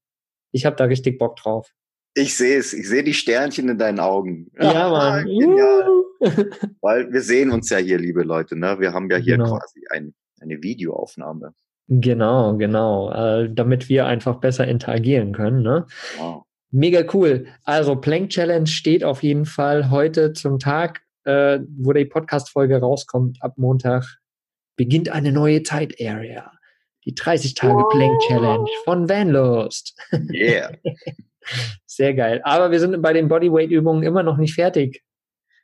Ich 0.52 0.66
habe 0.66 0.76
da 0.76 0.84
richtig 0.84 1.18
Bock 1.18 1.38
drauf. 1.38 1.72
Ich 2.16 2.36
sehe 2.36 2.58
es, 2.58 2.74
ich 2.74 2.90
sehe 2.90 3.02
die 3.02 3.14
Sternchen 3.14 3.70
in 3.70 3.78
deinen 3.78 4.02
Augen. 4.02 4.52
Ja, 4.60 4.90
Mann. 4.90 5.24
Genial. 5.24 5.88
Weil 6.82 7.14
wir 7.14 7.22
sehen 7.22 7.52
uns 7.52 7.70
ja 7.70 7.78
hier, 7.78 7.98
liebe 7.98 8.24
Leute. 8.24 8.58
Ne? 8.58 8.78
Wir 8.82 8.92
haben 8.92 9.10
ja 9.10 9.16
hier 9.16 9.38
Genau. 9.38 9.58
quasi 9.58 9.80
ein, 9.90 10.14
eine 10.42 10.62
Videoaufnahme. 10.62 11.54
Genau, 11.88 12.58
genau. 12.58 13.10
Äh, 13.14 13.54
damit 13.54 13.88
wir 13.88 14.06
einfach 14.06 14.42
besser 14.42 14.68
interagieren 14.68 15.32
können. 15.32 15.62
Ne? 15.62 15.86
Wow. 16.18 16.44
Mega 16.72 17.06
cool. 17.14 17.46
Also 17.64 17.96
Plank 17.96 18.32
Challenge 18.32 18.68
steht 18.68 19.06
auf 19.06 19.24
jeden 19.24 19.46
Fall 19.46 19.92
heute 19.92 20.34
zum 20.34 20.60
Tag, 20.60 21.03
äh, 21.26 21.60
wo 21.78 21.94
die 21.94 22.06
Podcast-Folge 22.06 22.80
rauskommt, 22.80 23.42
ab 23.42 23.54
Montag, 23.58 24.04
beginnt 24.76 25.10
eine 25.10 25.32
neue 25.32 25.64
Zeit-Area. 25.64 26.52
Die 27.06 27.16
30 27.16 27.54
Tage 27.54 27.84
Plank 27.92 28.22
Challenge 28.28 28.70
von 28.86 29.10
Vanlust. 29.10 29.96
Yeah. 30.32 30.72
Sehr 31.86 32.14
geil. 32.14 32.42
Aber 32.44 32.72
wir 32.72 32.80
sind 32.80 33.02
bei 33.02 33.14
den 33.14 33.28
Bodyweight-Übungen 33.28 34.04
immer 34.04 34.24
noch 34.24 34.38
nicht 34.38 34.54
fertig. 34.54 35.04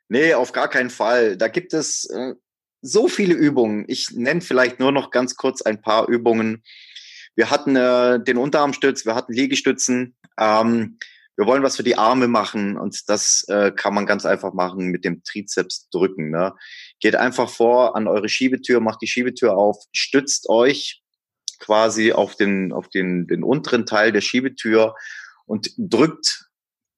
Nee, 0.09 0.33
auf 0.33 0.51
gar 0.51 0.69
keinen 0.69 0.89
Fall. 0.89 1.37
Da 1.37 1.47
gibt 1.47 1.73
es 1.73 2.09
äh, 2.09 2.33
so 2.81 3.07
viele 3.07 3.35
Übungen. 3.35 3.85
Ich 3.87 4.11
nenne 4.11 4.41
vielleicht 4.41 4.79
nur 4.79 4.91
noch 4.91 5.11
ganz 5.11 5.35
kurz 5.35 5.61
ein 5.61 5.81
paar 5.81 6.07
Übungen. 6.09 6.63
Wir 7.35 7.49
hatten 7.49 7.75
äh, 7.75 8.21
den 8.21 8.37
Unterarmstütz, 8.37 9.05
wir 9.05 9.15
hatten 9.15 9.33
Liegestützen. 9.33 10.15
Ähm, 10.37 10.97
wir 11.39 11.47
wollen 11.47 11.63
was 11.63 11.77
für 11.77 11.83
die 11.83 11.97
Arme 11.97 12.27
machen 12.27 12.77
und 12.77 13.07
das 13.07 13.45
äh, 13.47 13.71
kann 13.71 13.93
man 13.93 14.05
ganz 14.05 14.25
einfach 14.25 14.51
machen 14.51 14.87
mit 14.87 15.05
dem 15.05 15.23
Trizeps 15.23 15.87
drücken. 15.89 16.31
Ne? 16.31 16.53
Geht 16.99 17.15
einfach 17.15 17.49
vor 17.49 17.95
an 17.95 18.09
eure 18.09 18.27
Schiebetür, 18.27 18.81
macht 18.81 19.01
die 19.01 19.07
Schiebetür 19.07 19.55
auf, 19.55 19.77
stützt 19.93 20.49
euch 20.49 21.01
quasi 21.57 22.11
auf 22.11 22.35
den, 22.35 22.73
auf 22.73 22.89
den, 22.89 23.25
den 23.25 23.43
unteren 23.43 23.85
Teil 23.85 24.11
der 24.11 24.19
Schiebetür 24.19 24.95
und 25.45 25.71
drückt 25.77 26.49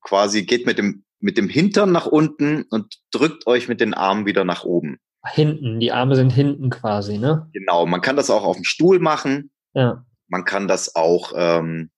quasi, 0.02 0.42
geht 0.42 0.66
mit 0.66 0.80
dem, 0.80 1.04
mit 1.20 1.38
dem 1.38 1.48
Hintern 1.48 1.92
nach 1.92 2.08
unten 2.08 2.64
und 2.64 2.96
drückt 3.12 3.46
euch 3.46 3.68
mit 3.68 3.80
den 3.80 3.94
Armen 3.94 4.26
wieder 4.26 4.44
nach 4.44 4.64
oben. 4.64 4.98
Hinten, 5.24 5.80
die 5.80 5.92
Arme 5.92 6.16
sind 6.16 6.32
hinten 6.32 6.72
quasi, 6.72 7.20
ne? 7.20 7.48
Genau, 7.54 7.86
man 7.86 8.02
kann 8.02 8.16
das 8.16 8.32
auch 8.32 8.44
auf 8.44 8.56
dem 8.56 8.66
Stuhl 8.66 8.98
machen. 8.98 9.52
Ja. 9.76 10.04
Man 10.30 10.46
kann 10.46 10.68
das 10.68 10.96
auch 10.96 11.32
ähm, 11.36 11.92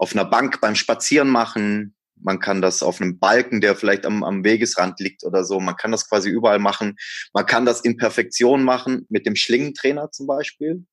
auf 0.00 0.14
einer 0.14 0.24
Bank 0.24 0.60
beim 0.62 0.74
Spazieren 0.74 1.28
machen. 1.28 1.94
Man 2.16 2.40
kann 2.40 2.62
das 2.62 2.82
auf 2.82 3.00
einem 3.00 3.18
Balken, 3.18 3.60
der 3.60 3.76
vielleicht 3.76 4.06
am, 4.06 4.24
am 4.24 4.44
Wegesrand 4.44 4.98
liegt 4.98 5.24
oder 5.24 5.44
so. 5.44 5.60
Man 5.60 5.76
kann 5.76 5.92
das 5.92 6.08
quasi 6.08 6.30
überall 6.30 6.58
machen. 6.58 6.96
Man 7.34 7.44
kann 7.44 7.66
das 7.66 7.82
in 7.82 7.98
Perfektion 7.98 8.64
machen 8.64 9.06
mit 9.10 9.26
dem 9.26 9.36
Schlingentrainer 9.36 10.10
zum 10.10 10.26
Beispiel, 10.26 10.86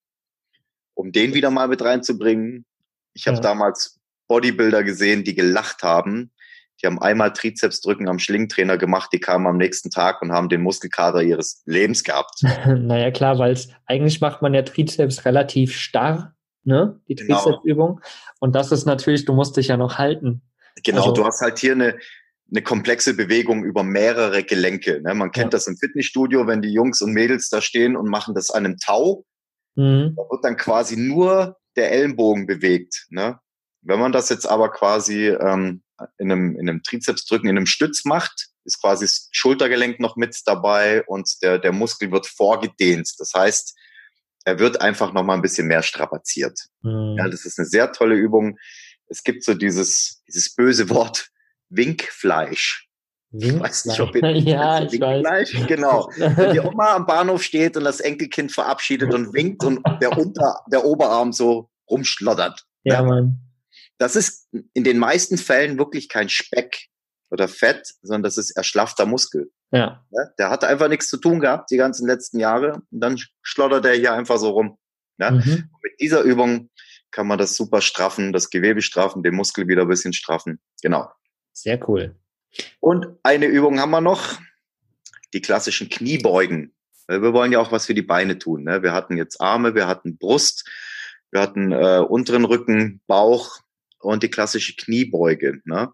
um 0.94 1.10
den 1.10 1.32
wieder 1.32 1.50
mal 1.50 1.68
mit 1.68 1.82
reinzubringen. 1.82 2.66
Ich 3.14 3.26
habe 3.26 3.36
Ja. 3.36 3.42
damals 3.42 3.98
Bodybuilder 4.28 4.84
gesehen, 4.84 5.24
die 5.24 5.34
gelacht 5.34 5.82
haben. 5.82 6.30
Die 6.82 6.86
haben 6.86 7.00
einmal 7.00 7.32
Trizepsdrücken 7.32 8.08
am 8.08 8.18
Schlingentrainer 8.18 8.76
gemacht, 8.76 9.10
die 9.12 9.20
kamen 9.20 9.46
am 9.46 9.56
nächsten 9.56 9.90
Tag 9.90 10.20
und 10.20 10.32
haben 10.32 10.50
den 10.50 10.62
Muskelkater 10.62 11.22
ihres 11.22 11.62
Lebens 11.64 12.04
gehabt. 12.04 12.42
naja, 12.66 13.10
klar, 13.10 13.38
weil 13.38 13.52
es 13.52 13.68
eigentlich 13.86 14.20
macht 14.20 14.42
man 14.42 14.52
ja 14.52 14.62
Trizeps 14.62 15.24
relativ 15.24 15.74
starr, 15.74 16.36
ne? 16.68 17.00
Die 17.08 17.16
Genau. 17.16 17.42
Trizepsübung. 17.42 18.00
Und 18.38 18.54
das 18.54 18.70
ist 18.70 18.84
natürlich, 18.86 19.24
du 19.24 19.32
musst 19.32 19.56
dich 19.56 19.66
ja 19.68 19.76
noch 19.76 19.98
halten. 19.98 20.42
Genau, 20.84 21.00
Also- 21.02 21.12
du 21.12 21.24
hast 21.24 21.40
halt 21.40 21.58
hier 21.58 21.72
eine, 21.72 21.98
eine 22.50 22.62
komplexe 22.62 23.14
Bewegung 23.14 23.64
über 23.64 23.82
mehrere 23.82 24.44
Gelenke. 24.44 25.00
Ne? 25.02 25.12
Man 25.14 25.32
kennt 25.32 25.46
Ja. 25.52 25.58
das 25.58 25.66
im 25.66 25.76
Fitnessstudio, 25.76 26.46
wenn 26.46 26.62
die 26.62 26.72
Jungs 26.72 27.02
und 27.02 27.12
Mädels 27.12 27.48
da 27.48 27.60
stehen 27.60 27.96
und 27.96 28.08
machen 28.08 28.34
das 28.34 28.50
an 28.50 28.64
einem 28.64 28.78
Tau, 28.78 29.24
Mhm. 29.74 30.14
da 30.16 30.22
wird 30.30 30.44
dann 30.44 30.56
quasi 30.56 30.96
nur 30.96 31.56
der 31.76 31.90
Ellenbogen 31.92 32.46
bewegt. 32.46 33.06
Ne? 33.10 33.38
Wenn 33.82 34.00
man 34.00 34.12
das 34.12 34.28
jetzt 34.28 34.46
aber 34.48 34.70
quasi 34.70 35.26
ähm, 35.28 35.82
in, 36.18 36.30
einem, 36.32 36.56
in 36.58 36.68
einem 36.68 36.82
Trizepsdrücken, 36.82 37.48
in 37.48 37.56
einem 37.56 37.66
Stütz 37.66 38.04
macht, 38.04 38.48
ist 38.64 38.80
quasi 38.80 39.04
das 39.04 39.28
Schultergelenk 39.32 39.98
noch 40.00 40.16
mit 40.16 40.36
dabei 40.46 41.04
und 41.06 41.28
der, 41.42 41.58
der 41.58 41.72
Muskel 41.72 42.10
wird 42.12 42.26
vorgedehnt. 42.26 43.12
Das 43.18 43.32
heißt, 43.34 43.76
er 44.44 44.58
wird 44.58 44.80
einfach 44.80 45.12
noch 45.12 45.24
mal 45.24 45.34
ein 45.34 45.42
bisschen 45.42 45.66
mehr 45.66 45.82
strapaziert. 45.82 46.58
Mhm. 46.82 47.16
Ja, 47.18 47.28
das 47.28 47.44
ist 47.44 47.58
eine 47.58 47.66
sehr 47.66 47.92
tolle 47.92 48.14
Übung. 48.14 48.58
Es 49.08 49.22
gibt 49.22 49.44
so 49.44 49.54
dieses, 49.54 50.22
dieses 50.26 50.54
böse 50.54 50.90
Wort 50.90 51.30
Winkfleisch. 51.70 52.88
Ich 53.30 53.60
weiß 53.60 53.86
nicht, 53.86 54.00
ob 54.00 54.14
ihr 54.14 54.30
ja, 54.38 54.82
ich 54.82 54.98
weiß. 54.98 55.22
Winkfleisch? 55.22 55.66
Genau. 55.66 56.10
Wenn 56.16 56.52
die 56.52 56.60
Oma 56.60 56.94
am 56.94 57.06
Bahnhof 57.06 57.42
steht 57.42 57.76
und 57.76 57.84
das 57.84 58.00
Enkelkind 58.00 58.52
verabschiedet 58.52 59.12
und 59.12 59.34
winkt 59.34 59.64
und 59.64 59.82
der 60.00 60.16
Unter, 60.16 60.60
der 60.72 60.84
Oberarm 60.84 61.32
so 61.32 61.70
rumschlottert. 61.90 62.64
ja, 62.84 63.02
Mann. 63.02 63.40
Das 63.98 64.14
ist 64.14 64.48
in 64.74 64.84
den 64.84 64.98
meisten 64.98 65.36
Fällen 65.36 65.76
wirklich 65.76 66.08
kein 66.08 66.28
Speck 66.28 66.86
oder 67.30 67.48
Fett, 67.48 67.94
sondern 68.00 68.22
das 68.22 68.38
ist 68.38 68.52
erschlaffter 68.52 69.06
Muskel. 69.06 69.50
Ja. 69.70 70.04
Ne? 70.10 70.32
Der 70.38 70.50
hatte 70.50 70.66
einfach 70.66 70.88
nichts 70.88 71.08
zu 71.08 71.18
tun 71.18 71.40
gehabt 71.40 71.70
die 71.70 71.76
ganzen 71.76 72.06
letzten 72.06 72.38
Jahre 72.38 72.82
und 72.90 73.00
dann 73.00 73.18
schlottert 73.42 73.84
er 73.84 73.94
hier 73.94 74.12
einfach 74.12 74.38
so 74.38 74.50
rum. 74.50 74.78
Ne? 75.18 75.32
Mhm. 75.32 75.70
Mit 75.82 76.00
dieser 76.00 76.22
Übung 76.22 76.70
kann 77.10 77.26
man 77.26 77.38
das 77.38 77.54
super 77.54 77.80
straffen, 77.80 78.32
das 78.32 78.50
Gewebe 78.50 78.82
straffen, 78.82 79.22
den 79.22 79.34
Muskel 79.34 79.68
wieder 79.68 79.82
ein 79.82 79.88
bisschen 79.88 80.12
straffen. 80.12 80.60
Genau. 80.82 81.10
Sehr 81.52 81.88
cool. 81.88 82.16
Und 82.80 83.06
eine 83.22 83.46
Übung 83.46 83.80
haben 83.80 83.90
wir 83.90 84.00
noch, 84.00 84.38
die 85.34 85.42
klassischen 85.42 85.88
Kniebeugen. 85.88 86.74
Wir 87.06 87.32
wollen 87.32 87.52
ja 87.52 87.58
auch 87.58 87.72
was 87.72 87.86
für 87.86 87.94
die 87.94 88.02
Beine 88.02 88.38
tun. 88.38 88.64
Ne? 88.64 88.82
Wir 88.82 88.92
hatten 88.92 89.16
jetzt 89.16 89.40
Arme, 89.40 89.74
wir 89.74 89.86
hatten 89.86 90.18
Brust, 90.18 90.68
wir 91.30 91.40
hatten 91.40 91.72
äh, 91.72 91.98
unteren 92.06 92.44
Rücken, 92.44 93.00
Bauch 93.06 93.60
und 94.00 94.22
die 94.22 94.30
klassische 94.30 94.74
Kniebeuge. 94.76 95.60
Ne? 95.64 95.92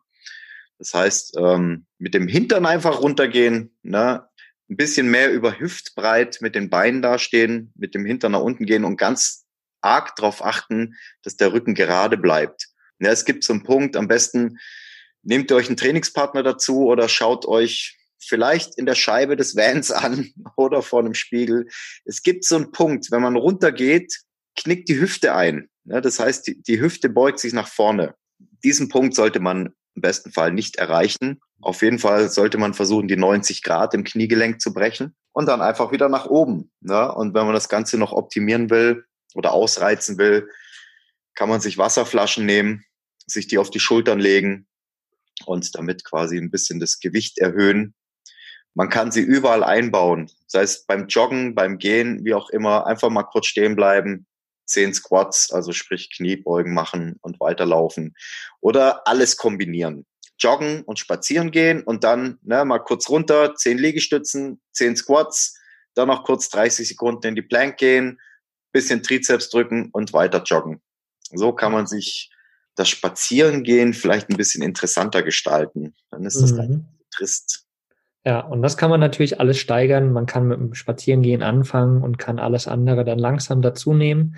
Das 0.85 0.93
heißt, 0.93 1.37
ähm, 1.39 1.87
mit 1.97 2.13
dem 2.13 2.29
Hintern 2.29 2.67
einfach 2.67 3.01
runtergehen, 3.01 3.75
ne? 3.83 4.29
ein 4.69 4.77
bisschen 4.77 5.11
mehr 5.11 5.33
über 5.33 5.59
Hüftbreit 5.59 6.43
mit 6.43 6.55
den 6.55 6.69
Beinen 6.69 7.01
dastehen, 7.01 7.73
mit 7.75 7.95
dem 7.95 8.05
Hintern 8.05 8.33
nach 8.33 8.41
unten 8.41 8.67
gehen 8.67 8.85
und 8.85 8.99
ganz 8.99 9.47
arg 9.81 10.15
darauf 10.17 10.45
achten, 10.45 10.95
dass 11.23 11.37
der 11.37 11.55
Rücken 11.55 11.75
gerade 11.75 12.19
bleibt. 12.19 12.69
Ja, 12.99 13.11
es 13.11 13.25
gibt 13.25 13.45
so 13.45 13.55
einen 13.55 13.63
Punkt, 13.63 13.97
am 13.97 14.09
besten 14.09 14.59
nehmt 15.23 15.51
ihr 15.51 15.57
euch 15.57 15.69
einen 15.69 15.79
Trainingspartner 15.79 16.43
dazu 16.43 16.85
oder 16.85 17.09
schaut 17.09 17.47
euch 17.47 17.97
vielleicht 18.19 18.77
in 18.77 18.85
der 18.85 18.95
Scheibe 18.95 19.37
des 19.37 19.57
Vans 19.57 19.91
an 19.91 20.35
oder 20.59 20.83
vor 20.83 21.01
einem 21.01 21.15
Spiegel. 21.15 21.67
Es 22.05 22.23
gibt 22.23 22.45
so 22.45 22.57
einen 22.57 22.73
Punkt, 22.73 23.11
wenn 23.11 23.23
man 23.23 23.37
runtergeht, 23.37 24.21
knickt 24.55 24.91
die 24.91 25.01
Hüfte 25.01 25.35
ein. 25.35 25.71
Ja, 25.85 26.03
das 26.03 26.21
heißt, 26.21 26.47
die, 26.47 26.63
die 26.63 26.79
Hüfte 26.79 27.09
beugt 27.09 27.39
sich 27.39 27.55
nach 27.55 27.69
vorne. 27.69 28.15
Diesen 28.63 28.91
Punkt 28.91 29.15
sollte 29.15 29.41
man 29.41 29.73
im 29.95 30.03
besten 30.03 30.33
Fall 30.33 30.53
nicht 30.53 30.77
erreichen. 30.77 31.41
Auf 31.61 31.83
jeden 31.83 31.99
Fall 31.99 32.29
sollte 32.29 32.59
man 32.59 32.75
versuchen, 32.75 33.09
die 33.09 33.17
90 33.17 33.63
Grad 33.63 33.95
im 33.95 34.05
Kniegelenk 34.05 34.61
zu 34.61 34.73
brechen 34.73 35.15
und 35.33 35.47
dann 35.47 35.63
einfach 35.63 35.93
wieder 35.93 36.09
nach 36.09 36.27
oben. 36.27 36.71
Ja, 36.81 37.07
und 37.07 37.35
wenn 37.35 37.45
man 37.45 37.55
das 37.55 37.69
Ganze 37.69 37.99
noch 37.99 38.13
optimieren 38.13 38.71
will 38.71 39.05
oder 39.35 39.53
ausreizen 39.53 40.19
will, 40.19 40.49
kann 41.35 41.49
man 41.49 41.61
sich 41.61 41.79
Wasserflaschen 41.79 42.47
nehmen, 42.47 42.85
sich 43.27 43.47
die 43.47 43.59
auf 43.59 43.71
die 43.71 43.81
Schultern 43.81 44.21
legen 44.21 44.67
und 45.47 45.75
damit 45.75 46.05
quasi 46.05 46.39
ein 46.39 46.51
bisschen 46.51 46.81
das 46.81 47.01
Gewicht 47.01 47.39
erhöhen. 47.39 47.95
Man 48.75 48.89
kann 48.89 49.13
sie 49.13 49.23
überall 49.23 49.63
einbauen, 49.63 50.31
sei 50.47 50.63
es 50.63 50.85
beim 50.85 51.07
Joggen, 51.07 51.55
beim 51.55 51.79
Gehen, 51.79 52.25
wie 52.25 52.35
auch 52.35 52.51
immer, 52.51 52.87
einfach 52.87 53.11
mal 53.11 53.23
kurz 53.23 53.47
stehen 53.47 53.77
bleiben, 53.77 54.27
zehn 54.67 54.95
Squats, 54.95 55.53
also 55.53 55.73
sprich 55.73 56.11
Kniebeugen 56.15 56.73
machen 56.75 57.17
und 57.23 57.41
weiterlaufen 57.41 58.15
oder 58.61 59.07
alles 59.07 59.37
kombinieren. 59.37 60.07
Joggen 60.39 60.83
und 60.83 60.99
spazieren 60.99 61.51
gehen 61.51 61.83
und 61.83 62.03
dann 62.03 62.39
ne, 62.43 62.65
mal 62.65 62.81
kurz 62.81 63.09
runter, 63.09 63.55
zehn 63.55 63.79
Liegestützen, 63.79 64.61
zehn 64.73 64.97
Squats, 64.97 65.57
dann 65.95 66.09
noch 66.09 66.25
kurz 66.25 66.49
30 66.49 66.89
Sekunden 66.89 67.29
in 67.29 67.35
die 67.37 67.43
Plank 67.43 67.77
gehen, 67.77 68.21
bisschen 68.73 69.03
Trizeps 69.03 69.51
drücken 69.51 69.91
und 69.93 70.13
weiter 70.13 70.43
joggen. 70.43 70.83
So 71.33 71.53
kann 71.53 71.73
man 71.73 71.87
sich 71.87 72.31
das 72.75 72.89
Spazierengehen 72.89 73.95
vielleicht 73.95 74.29
ein 74.29 74.37
bisschen 74.37 74.63
interessanter 74.63 75.23
gestalten. 75.23 75.95
Dann 76.11 76.25
ist 76.25 76.41
das 76.41 76.53
Mhm. 76.53 76.57
dann 76.57 76.89
trist. 77.13 77.64
Ja, 78.25 78.41
und 78.41 78.63
das 78.63 78.77
kann 78.77 78.91
man 78.91 79.01
natürlich 79.01 79.39
alles 79.39 79.59
steigern. 79.59 80.13
Man 80.13 80.27
kann 80.27 80.49
mit 80.49 80.59
dem 80.59 80.75
Spazierengehen 80.75 81.43
anfangen 81.43 82.03
und 82.03 82.19
kann 82.19 82.39
alles 82.39 82.67
andere 82.67 83.05
dann 83.05 83.19
langsam 83.19 83.61
dazu 83.61 83.93
nehmen. 83.93 84.37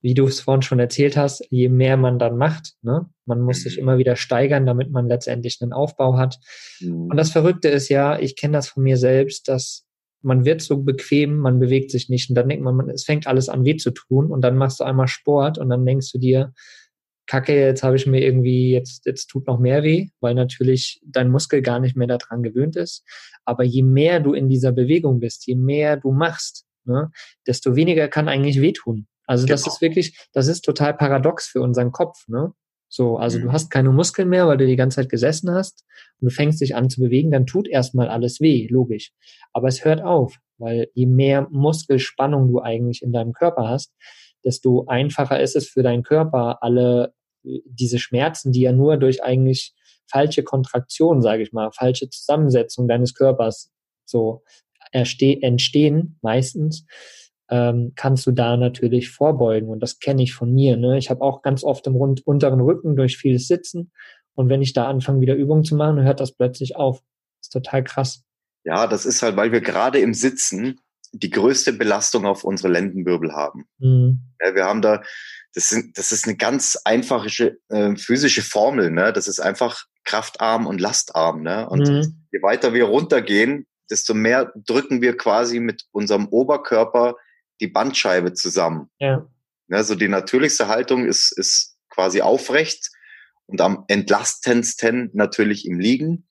Wie 0.00 0.14
du 0.14 0.26
es 0.26 0.40
vorhin 0.40 0.62
schon 0.62 0.78
erzählt 0.78 1.16
hast, 1.16 1.44
je 1.50 1.68
mehr 1.68 1.96
man 1.96 2.18
dann 2.18 2.36
macht, 2.36 2.74
ne? 2.82 3.06
man 3.26 3.40
muss 3.40 3.62
sich 3.62 3.76
Mhm. 3.76 3.82
immer 3.82 3.98
wieder 3.98 4.14
steigern, 4.16 4.64
damit 4.66 4.90
man 4.90 5.08
letztendlich 5.08 5.58
einen 5.60 5.72
Aufbau 5.72 6.16
hat. 6.16 6.38
Und 7.10 7.16
das 7.16 7.30
Verrückte 7.32 7.68
ist 7.68 7.88
ja, 7.88 8.18
ich 8.18 8.36
kenne 8.36 8.52
das 8.58 8.68
von 8.68 8.82
mir 8.84 8.96
selbst, 8.96 9.48
dass 9.48 9.84
man 10.22 10.44
wird 10.44 10.62
so 10.62 10.82
bequem, 10.82 11.38
man 11.38 11.58
bewegt 11.58 11.90
sich 11.90 12.08
nicht 12.08 12.28
und 12.28 12.34
dann 12.36 12.48
denkt 12.48 12.64
man, 12.64 12.90
es 12.90 13.04
fängt 13.04 13.26
alles 13.26 13.48
an 13.48 13.64
weh 13.64 13.76
zu 13.76 13.90
tun 13.92 14.30
und 14.30 14.40
dann 14.40 14.56
machst 14.56 14.80
du 14.80 14.84
einmal 14.84 15.08
Sport 15.08 15.58
und 15.58 15.68
dann 15.68 15.84
denkst 15.86 16.10
du 16.12 16.18
dir, 16.18 16.52
Kacke, 17.28 17.54
jetzt 17.54 17.82
habe 17.84 17.96
ich 17.96 18.06
mir 18.06 18.20
irgendwie, 18.22 18.72
jetzt, 18.72 19.06
jetzt 19.06 19.26
tut 19.28 19.46
noch 19.46 19.58
mehr 19.60 19.82
weh, 19.84 20.08
weil 20.20 20.34
natürlich 20.34 21.00
dein 21.06 21.30
Muskel 21.30 21.62
gar 21.62 21.78
nicht 21.78 21.96
mehr 21.96 22.08
daran 22.08 22.42
gewöhnt 22.42 22.74
ist. 22.76 23.04
Aber 23.44 23.62
je 23.64 23.82
mehr 23.82 24.18
du 24.20 24.32
in 24.32 24.48
dieser 24.48 24.72
Bewegung 24.72 25.20
bist, 25.20 25.46
je 25.46 25.54
mehr 25.54 25.96
du 25.96 26.10
machst, 26.10 26.64
ne, 26.84 27.10
desto 27.46 27.76
weniger 27.76 28.08
kann 28.08 28.28
eigentlich 28.28 28.60
wehtun. 28.60 29.06
Also 29.26 29.46
das 29.46 29.62
Genau. 29.62 29.74
ist 29.74 29.82
wirklich, 29.82 30.18
das 30.32 30.48
ist 30.48 30.62
total 30.62 30.94
paradox 30.94 31.46
für 31.46 31.60
unseren 31.60 31.92
Kopf, 31.92 32.26
ne? 32.28 32.52
So, 32.90 33.18
also 33.18 33.38
du 33.38 33.48
Mhm. 33.48 33.52
hast 33.52 33.70
keine 33.70 33.90
Muskeln 33.92 34.30
mehr, 34.30 34.48
weil 34.48 34.56
du 34.56 34.66
die 34.66 34.76
ganze 34.76 34.96
Zeit 34.96 35.10
gesessen 35.10 35.50
hast 35.50 35.84
und 36.20 36.30
du 36.30 36.34
fängst 36.34 36.62
dich 36.62 36.74
an 36.74 36.88
zu 36.88 37.02
bewegen, 37.02 37.30
dann 37.30 37.44
tut 37.44 37.68
erstmal 37.68 38.08
alles 38.08 38.40
weh, 38.40 38.66
logisch. 38.70 39.12
Aber 39.52 39.68
es 39.68 39.84
hört 39.84 40.00
auf, 40.02 40.34
weil 40.56 40.88
je 40.94 41.04
mehr 41.04 41.46
Muskelspannung 41.50 42.48
du 42.50 42.60
eigentlich 42.62 43.02
in 43.02 43.12
deinem 43.12 43.34
Körper 43.34 43.68
hast, 43.68 43.92
desto 44.44 44.86
einfacher 44.86 45.38
ist 45.40 45.56
es 45.56 45.68
für 45.68 45.82
deinen 45.82 46.02
Körper, 46.02 46.62
alle 46.62 47.12
diese 47.64 47.98
Schmerzen, 47.98 48.52
die 48.52 48.62
ja 48.62 48.72
nur 48.72 48.96
durch 48.96 49.22
eigentlich 49.22 49.74
falsche 50.10 50.42
Kontraktion, 50.42 51.22
sage 51.22 51.42
ich 51.42 51.52
mal, 51.52 51.70
falsche 51.72 52.08
Zusammensetzung 52.08 52.88
deines 52.88 53.14
Körpers 53.14 53.70
so 54.04 54.42
entstehen 54.90 56.18
meistens, 56.22 56.86
ähm, 57.50 57.92
kannst 57.94 58.26
du 58.26 58.32
da 58.32 58.56
natürlich 58.56 59.10
vorbeugen. 59.10 59.68
Und 59.68 59.80
das 59.80 59.98
kenne 59.98 60.22
ich 60.22 60.34
von 60.34 60.52
mir. 60.52 60.76
Ne? 60.76 60.98
Ich 60.98 61.10
habe 61.10 61.20
auch 61.22 61.42
ganz 61.42 61.64
oft 61.64 61.86
im 61.86 61.94
rund 61.94 62.26
unteren 62.26 62.60
Rücken 62.60 62.96
durch 62.96 63.16
vieles 63.16 63.48
Sitzen. 63.48 63.92
Und 64.34 64.48
wenn 64.48 64.62
ich 64.62 64.72
da 64.72 64.86
anfange, 64.86 65.20
wieder 65.20 65.34
Übungen 65.34 65.64
zu 65.64 65.74
machen, 65.74 66.02
hört 66.02 66.20
das 66.20 66.32
plötzlich 66.32 66.76
auf. 66.76 67.00
Das 67.00 67.48
ist 67.48 67.52
total 67.52 67.84
krass. 67.84 68.24
Ja, 68.64 68.86
das 68.86 69.06
ist 69.06 69.22
halt, 69.22 69.36
weil 69.36 69.52
wir 69.52 69.60
gerade 69.60 69.98
im 69.98 70.14
Sitzen 70.14 70.80
die 71.12 71.30
größte 71.30 71.72
Belastung 71.72 72.26
auf 72.26 72.44
unsere 72.44 72.72
Lendenwirbel 72.72 73.32
haben. 73.32 73.66
Mhm. 73.78 74.20
Ja, 74.40 74.54
wir 74.54 74.64
haben 74.64 74.82
da, 74.82 75.02
das, 75.54 75.68
sind, 75.68 75.98
das 75.98 76.12
ist 76.12 76.26
eine 76.26 76.36
ganz 76.36 76.78
einfache 76.84 77.58
äh, 77.68 77.96
physische 77.96 78.42
Formel. 78.42 78.90
Ne? 78.90 79.12
Das 79.12 79.28
ist 79.28 79.40
einfach 79.40 79.84
kraftarm 80.04 80.66
und 80.66 80.80
lastarm. 80.80 81.42
Ne? 81.42 81.68
Und 81.68 81.88
Mhm. 81.88 82.26
je 82.32 82.42
weiter 82.42 82.72
wir 82.74 82.84
runtergehen, 82.84 83.66
desto 83.90 84.14
mehr 84.14 84.52
drücken 84.54 85.00
wir 85.00 85.16
quasi 85.16 85.60
mit 85.60 85.84
unserem 85.90 86.28
Oberkörper 86.28 87.16
die 87.60 87.68
Bandscheibe 87.68 88.34
zusammen. 88.34 88.90
Ja. 88.98 89.26
Ne? 89.68 89.84
So 89.84 89.94
die 89.94 90.08
natürlichste 90.08 90.68
Haltung 90.68 91.06
ist, 91.06 91.32
ist 91.36 91.76
quasi 91.90 92.20
aufrecht 92.22 92.90
und 93.46 93.60
am 93.60 93.84
entlastendsten 93.88 95.10
natürlich 95.14 95.66
im 95.66 95.80
Liegen. 95.80 96.26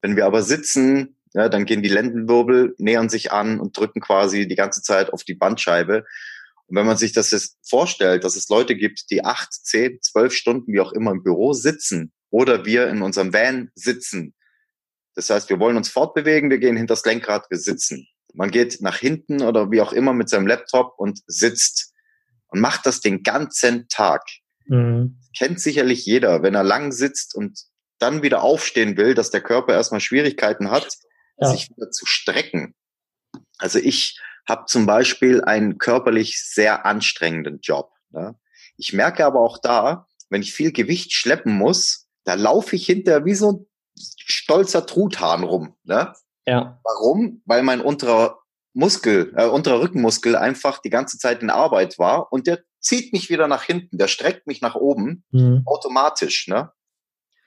Wenn 0.00 0.16
wir 0.16 0.24
aber 0.24 0.42
sitzen, 0.42 1.16
ja, 1.34 1.48
dann 1.48 1.66
gehen 1.66 1.82
die 1.82 1.88
Lendenwirbel, 1.88 2.74
nähern 2.78 3.08
sich 3.08 3.32
an 3.32 3.60
und 3.60 3.76
drücken 3.76 4.00
quasi 4.00 4.48
die 4.48 4.56
ganze 4.56 4.82
Zeit 4.82 5.12
auf 5.12 5.22
die 5.24 5.34
Bandscheibe. 5.34 6.04
Und 6.70 6.76
wenn 6.76 6.86
man 6.86 6.96
sich 6.96 7.12
das 7.12 7.32
jetzt 7.32 7.58
vorstellt, 7.68 8.22
dass 8.22 8.36
es 8.36 8.48
Leute 8.48 8.76
gibt, 8.76 9.10
die 9.10 9.24
acht, 9.24 9.52
zehn, 9.52 9.98
zwölf 10.02 10.32
Stunden, 10.32 10.72
wie 10.72 10.80
auch 10.80 10.92
immer, 10.92 11.10
im 11.10 11.24
Büro 11.24 11.52
sitzen 11.52 12.12
oder 12.30 12.64
wir 12.64 12.88
in 12.88 13.02
unserem 13.02 13.32
Van 13.32 13.70
sitzen. 13.74 14.34
Das 15.16 15.28
heißt, 15.30 15.50
wir 15.50 15.58
wollen 15.58 15.76
uns 15.76 15.88
fortbewegen, 15.88 16.48
wir 16.48 16.58
gehen 16.58 16.76
hinter 16.76 16.94
das 16.94 17.04
Lenkrad, 17.04 17.50
wir 17.50 17.58
sitzen. 17.58 18.06
Man 18.34 18.52
geht 18.52 18.80
nach 18.80 18.96
hinten 18.98 19.42
oder 19.42 19.72
wie 19.72 19.80
auch 19.80 19.92
immer 19.92 20.12
mit 20.12 20.28
seinem 20.28 20.46
Laptop 20.46 20.94
und 20.96 21.18
sitzt 21.26 21.92
und 22.46 22.60
macht 22.60 22.86
das 22.86 23.00
den 23.00 23.24
ganzen 23.24 23.88
Tag. 23.88 24.22
Mhm. 24.66 25.18
Kennt 25.36 25.60
sicherlich 25.60 26.06
jeder, 26.06 26.44
wenn 26.44 26.54
er 26.54 26.62
lang 26.62 26.92
sitzt 26.92 27.34
und 27.34 27.58
dann 27.98 28.22
wieder 28.22 28.42
aufstehen 28.42 28.96
will, 28.96 29.14
dass 29.14 29.30
der 29.30 29.40
Körper 29.40 29.72
erstmal 29.72 30.00
Schwierigkeiten 30.00 30.70
hat, 30.70 30.88
Ja. 31.38 31.50
sich 31.50 31.68
wieder 31.68 31.90
zu 31.90 32.06
strecken. 32.06 32.76
Also 33.58 33.80
ich 33.80 34.20
habe 34.50 34.66
zum 34.66 34.84
Beispiel 34.84 35.42
einen 35.42 35.78
körperlich 35.78 36.44
sehr 36.44 36.84
anstrengenden 36.84 37.60
Job. 37.62 37.92
Ne? 38.10 38.34
Ich 38.76 38.92
merke 38.92 39.24
aber 39.24 39.40
auch 39.40 39.58
da, 39.58 40.06
wenn 40.28 40.42
ich 40.42 40.52
viel 40.52 40.72
Gewicht 40.72 41.12
schleppen 41.12 41.56
muss, 41.56 42.08
da 42.24 42.34
laufe 42.34 42.76
ich 42.76 42.84
hinter 42.84 43.24
wie 43.24 43.34
so 43.34 43.52
ein 43.52 43.66
stolzer 43.96 44.84
Truthahn 44.86 45.44
rum. 45.44 45.76
Ne? 45.84 46.12
Ja. 46.46 46.80
Warum? 46.84 47.42
Weil 47.46 47.62
mein 47.62 47.80
unterer 47.80 48.38
Muskel, 48.72 49.32
äh, 49.36 49.46
unterer 49.46 49.80
Rückenmuskel 49.80 50.36
einfach 50.36 50.80
die 50.80 50.90
ganze 50.90 51.18
Zeit 51.18 51.42
in 51.42 51.50
Arbeit 51.50 51.98
war 51.98 52.32
und 52.32 52.46
der 52.46 52.60
zieht 52.80 53.12
mich 53.12 53.30
wieder 53.30 53.46
nach 53.48 53.64
hinten, 53.64 53.98
der 53.98 54.08
streckt 54.08 54.46
mich 54.46 54.60
nach 54.60 54.74
oben 54.74 55.24
Mhm. 55.30 55.62
automatisch, 55.66 56.48
ne? 56.48 56.72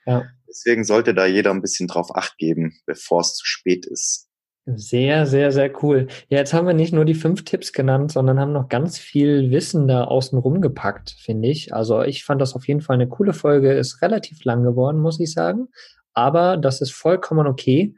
Ja. 0.06 0.24
Deswegen 0.48 0.84
sollte 0.84 1.14
da 1.14 1.26
jeder 1.26 1.50
ein 1.50 1.62
bisschen 1.62 1.88
drauf 1.88 2.14
acht 2.14 2.38
geben, 2.38 2.78
bevor 2.86 3.20
es 3.22 3.34
zu 3.34 3.46
spät 3.46 3.86
ist. 3.86 4.28
Sehr, 4.66 5.26
sehr, 5.26 5.52
sehr 5.52 5.70
cool. 5.82 6.06
Ja, 6.30 6.38
jetzt 6.38 6.54
haben 6.54 6.66
wir 6.66 6.72
nicht 6.72 6.94
nur 6.94 7.04
die 7.04 7.12
fünf 7.14 7.44
Tipps 7.44 7.72
genannt, 7.74 8.12
sondern 8.12 8.40
haben 8.40 8.52
noch 8.54 8.70
ganz 8.70 8.98
viel 8.98 9.50
Wissen 9.50 9.86
da 9.88 10.04
außen 10.04 10.38
rum 10.38 10.62
gepackt, 10.62 11.10
finde 11.18 11.48
ich. 11.50 11.74
Also 11.74 12.00
ich 12.02 12.24
fand 12.24 12.40
das 12.40 12.54
auf 12.54 12.66
jeden 12.66 12.80
Fall 12.80 12.94
eine 12.94 13.06
coole 13.06 13.34
Folge, 13.34 13.74
ist 13.74 14.00
relativ 14.00 14.42
lang 14.44 14.62
geworden, 14.62 15.00
muss 15.00 15.20
ich 15.20 15.32
sagen. 15.34 15.68
Aber 16.14 16.56
das 16.56 16.80
ist 16.80 16.92
vollkommen 16.92 17.46
okay. 17.46 17.94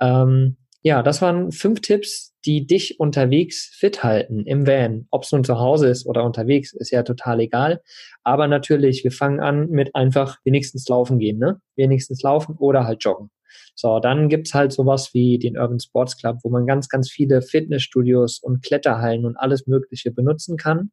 Ähm, 0.00 0.56
ja, 0.82 1.04
das 1.04 1.22
waren 1.22 1.52
fünf 1.52 1.80
Tipps, 1.80 2.34
die 2.44 2.66
dich 2.66 2.98
unterwegs 2.98 3.70
fit 3.72 4.02
halten 4.02 4.44
im 4.44 4.66
Van. 4.66 5.06
Ob 5.12 5.22
es 5.22 5.30
nun 5.30 5.44
zu 5.44 5.60
Hause 5.60 5.86
ist 5.86 6.04
oder 6.06 6.24
unterwegs, 6.24 6.72
ist 6.72 6.90
ja 6.90 7.04
total 7.04 7.38
egal. 7.38 7.80
Aber 8.24 8.48
natürlich, 8.48 9.04
wir 9.04 9.12
fangen 9.12 9.38
an 9.38 9.68
mit 9.68 9.94
einfach 9.94 10.38
wenigstens 10.42 10.88
laufen 10.88 11.20
gehen, 11.20 11.38
ne? 11.38 11.60
Wenigstens 11.76 12.22
laufen 12.22 12.56
oder 12.58 12.84
halt 12.86 13.04
joggen. 13.04 13.30
So, 13.74 14.00
dann 14.00 14.28
gibt's 14.28 14.54
halt 14.54 14.72
sowas 14.72 15.14
wie 15.14 15.38
den 15.38 15.56
Urban 15.56 15.80
Sports 15.80 16.16
Club, 16.16 16.38
wo 16.42 16.50
man 16.50 16.66
ganz, 16.66 16.88
ganz 16.88 17.10
viele 17.10 17.42
Fitnessstudios 17.42 18.38
und 18.38 18.62
Kletterhallen 18.62 19.24
und 19.24 19.36
alles 19.36 19.66
Mögliche 19.66 20.10
benutzen 20.10 20.56
kann. 20.56 20.90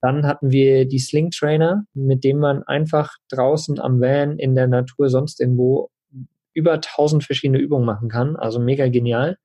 Dann 0.00 0.26
hatten 0.26 0.50
wir 0.50 0.86
die 0.86 0.98
Sling 0.98 1.30
Trainer, 1.30 1.84
mit 1.94 2.24
dem 2.24 2.38
man 2.38 2.62
einfach 2.62 3.16
draußen 3.30 3.80
am 3.80 4.00
Van, 4.00 4.38
in 4.38 4.54
der 4.54 4.68
Natur, 4.68 5.10
sonst 5.10 5.40
irgendwo 5.40 5.90
über 6.52 6.80
tausend 6.80 7.24
verschiedene 7.24 7.58
Übungen 7.58 7.84
machen 7.84 8.08
kann. 8.08 8.36
Also 8.36 8.60
mega 8.60 8.88
genial. 8.88 9.38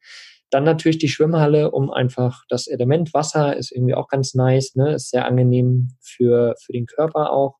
Dann 0.51 0.63
natürlich 0.63 0.97
die 0.97 1.09
Schwimmhalle, 1.09 1.71
um 1.71 1.91
einfach 1.91 2.43
das 2.49 2.67
Element 2.67 3.13
Wasser 3.13 3.55
ist 3.55 3.71
irgendwie 3.71 3.93
auch 3.93 4.07
ganz 4.07 4.33
nice, 4.33 4.75
ne? 4.75 4.95
Ist 4.95 5.11
sehr 5.11 5.25
angenehm 5.25 5.89
für, 6.01 6.55
für 6.59 6.73
den 6.73 6.87
Körper 6.87 7.31
auch. 7.31 7.58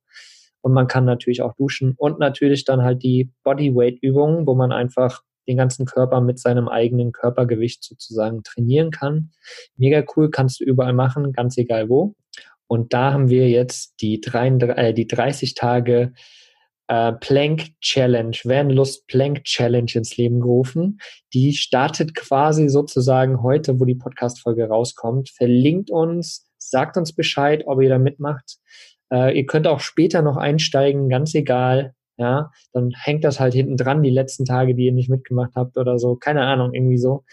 Und 0.62 0.74
man 0.74 0.88
kann 0.88 1.06
natürlich 1.06 1.42
auch 1.42 1.54
duschen 1.56 1.94
und 1.98 2.20
natürlich 2.20 2.66
dann 2.66 2.84
halt 2.84 3.04
die 3.04 3.32
Bodyweight-Übungen, 3.44 4.46
wo 4.46 4.56
man 4.56 4.72
einfach 4.72 5.22
den 5.48 5.58
ganzen 5.58 5.86
Körper 5.86 6.22
mit 6.22 6.40
seinem 6.40 6.68
eigenen 6.68 7.12
Körpergewicht 7.12 7.84
sozusagen 7.84 8.44
trainieren 8.44 8.92
kann. 8.92 9.32
Mega 9.78 10.04
cool, 10.16 10.30
kannst 10.30 10.60
du 10.60 10.64
überall 10.64 10.94
machen, 10.94 11.34
ganz 11.34 11.58
egal 11.58 11.90
wo. 11.90 12.16
Und 12.68 12.94
da 12.94 13.14
haben 13.14 13.30
wir 13.30 13.50
jetzt 13.50 13.96
die, 14.00 14.22
33, 14.22 14.78
äh, 14.78 14.94
die 14.94 15.08
30 15.08 15.56
Tage 15.56 16.14
äh, 16.88 17.14
Plank 17.14 17.70
Challenge, 17.82 18.38
Vanlust 18.44 19.08
Plank 19.08 19.44
Challenge 19.44 19.92
ins 19.94 20.18
Leben 20.18 20.40
gerufen. 20.40 21.00
Die 21.34 21.54
startet 21.54 22.14
quasi 22.14 22.70
sozusagen 22.70 23.42
heute, 23.42 23.80
wo 23.80 23.86
die 23.86 23.96
Podcast-Folge 23.96 24.68
rauskommt. 24.68 25.30
Verlinkt 25.30 25.90
uns, 25.90 26.48
sagt 26.60 26.96
uns 26.96 27.14
Bescheid, 27.14 27.64
ob 27.66 27.82
ihr 27.82 27.90
da 27.90 27.98
mitmacht. 27.98 28.58
Äh, 29.12 29.38
ihr 29.38 29.46
könnt 29.46 29.68
auch 29.68 29.80
später 29.80 30.22
noch 30.22 30.38
einsteigen, 30.38 31.10
ganz 31.10 31.34
egal. 31.36 31.94
Ja, 32.18 32.52
dann 32.74 32.92
hängt 32.96 33.24
das 33.24 33.40
halt 33.40 33.54
hinten 33.54 33.78
dran, 33.78 34.04
die 34.04 34.10
letzten 34.10 34.44
Tage, 34.44 34.76
die 34.76 34.88
ihr 34.88 34.92
nicht 34.92 35.10
mitgemacht 35.10 35.52
habt 35.56 35.78
oder 35.78 35.98
so. 36.00 36.16
Keine 36.18 36.44
Ahnung, 36.46 36.74
irgendwie 36.74 36.98
so. 36.98 37.24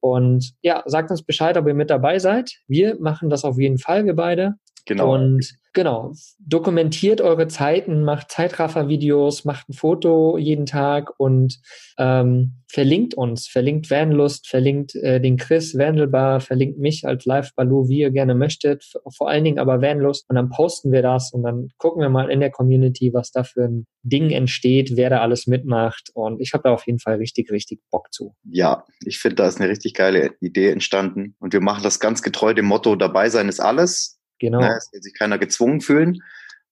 Und 0.00 0.52
ja, 0.60 0.82
sagt 0.86 1.10
uns 1.10 1.22
Bescheid, 1.22 1.56
ob 1.56 1.66
ihr 1.66 1.74
mit 1.74 1.88
dabei 1.88 2.18
seid. 2.18 2.58
Wir 2.68 3.00
machen 3.00 3.30
das 3.30 3.44
auf 3.44 3.58
jeden 3.58 3.78
Fall, 3.78 4.04
wir 4.04 4.14
beide. 4.14 4.56
Genau. 4.86 5.14
Und 5.14 5.58
genau, 5.72 6.12
dokumentiert 6.38 7.20
eure 7.20 7.48
Zeiten, 7.48 8.04
macht 8.04 8.30
Zeitraffer-Videos, 8.30 9.44
macht 9.44 9.68
ein 9.68 9.72
Foto 9.72 10.38
jeden 10.38 10.64
Tag 10.64 11.12
und 11.18 11.58
ähm, 11.98 12.62
verlinkt 12.68 13.14
uns, 13.14 13.48
verlinkt 13.48 13.90
Vanlust, 13.90 14.48
verlinkt 14.48 14.94
äh, 14.94 15.20
den 15.20 15.38
Chris 15.38 15.76
Vandelbar, 15.76 16.40
verlinkt 16.40 16.78
mich 16.78 17.04
als 17.04 17.24
Live 17.24 17.52
Baloo, 17.56 17.88
wie 17.88 17.98
ihr 17.98 18.12
gerne 18.12 18.36
möchtet, 18.36 18.92
vor 19.16 19.28
allen 19.28 19.42
Dingen 19.42 19.58
aber 19.58 19.82
Vanlust 19.82 20.26
und 20.28 20.36
dann 20.36 20.50
posten 20.50 20.92
wir 20.92 21.02
das 21.02 21.32
und 21.32 21.42
dann 21.42 21.68
gucken 21.78 22.00
wir 22.00 22.10
mal 22.10 22.30
in 22.30 22.38
der 22.38 22.50
Community, 22.50 23.12
was 23.12 23.32
da 23.32 23.42
für 23.42 23.64
ein 23.64 23.86
Ding 24.04 24.30
entsteht, 24.30 24.92
wer 24.94 25.10
da 25.10 25.20
alles 25.20 25.48
mitmacht 25.48 26.10
und 26.14 26.40
ich 26.40 26.52
habe 26.52 26.62
da 26.62 26.72
auf 26.72 26.86
jeden 26.86 27.00
Fall 27.00 27.16
richtig, 27.16 27.50
richtig 27.50 27.80
Bock 27.90 28.12
zu. 28.12 28.36
Ja, 28.44 28.84
ich 29.04 29.18
finde, 29.18 29.36
da 29.36 29.48
ist 29.48 29.60
eine 29.60 29.68
richtig 29.68 29.94
geile 29.94 30.34
Idee 30.40 30.70
entstanden 30.70 31.34
und 31.40 31.52
wir 31.52 31.60
machen 31.60 31.82
das 31.82 31.98
ganz 31.98 32.22
getreu 32.22 32.54
dem 32.54 32.66
Motto, 32.66 32.94
dabei 32.94 33.30
sein 33.30 33.48
ist 33.48 33.58
alles. 33.58 34.15
Genau. 34.38 34.60
Ne, 34.60 34.76
es 34.76 34.92
will 34.92 35.02
sich 35.02 35.14
keiner 35.14 35.38
gezwungen 35.38 35.80
fühlen, 35.80 36.22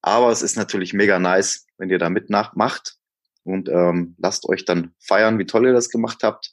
aber 0.02 0.30
es 0.30 0.42
ist 0.42 0.56
natürlich 0.56 0.92
mega 0.92 1.18
nice, 1.18 1.66
wenn 1.78 1.90
ihr 1.90 1.98
da 1.98 2.10
mitmacht 2.10 2.96
und 3.44 3.68
ähm, 3.68 4.16
lasst 4.18 4.48
euch 4.48 4.64
dann 4.64 4.92
feiern, 4.98 5.38
wie 5.38 5.46
toll 5.46 5.66
ihr 5.66 5.72
das 5.72 5.90
gemacht 5.90 6.22
habt. 6.22 6.52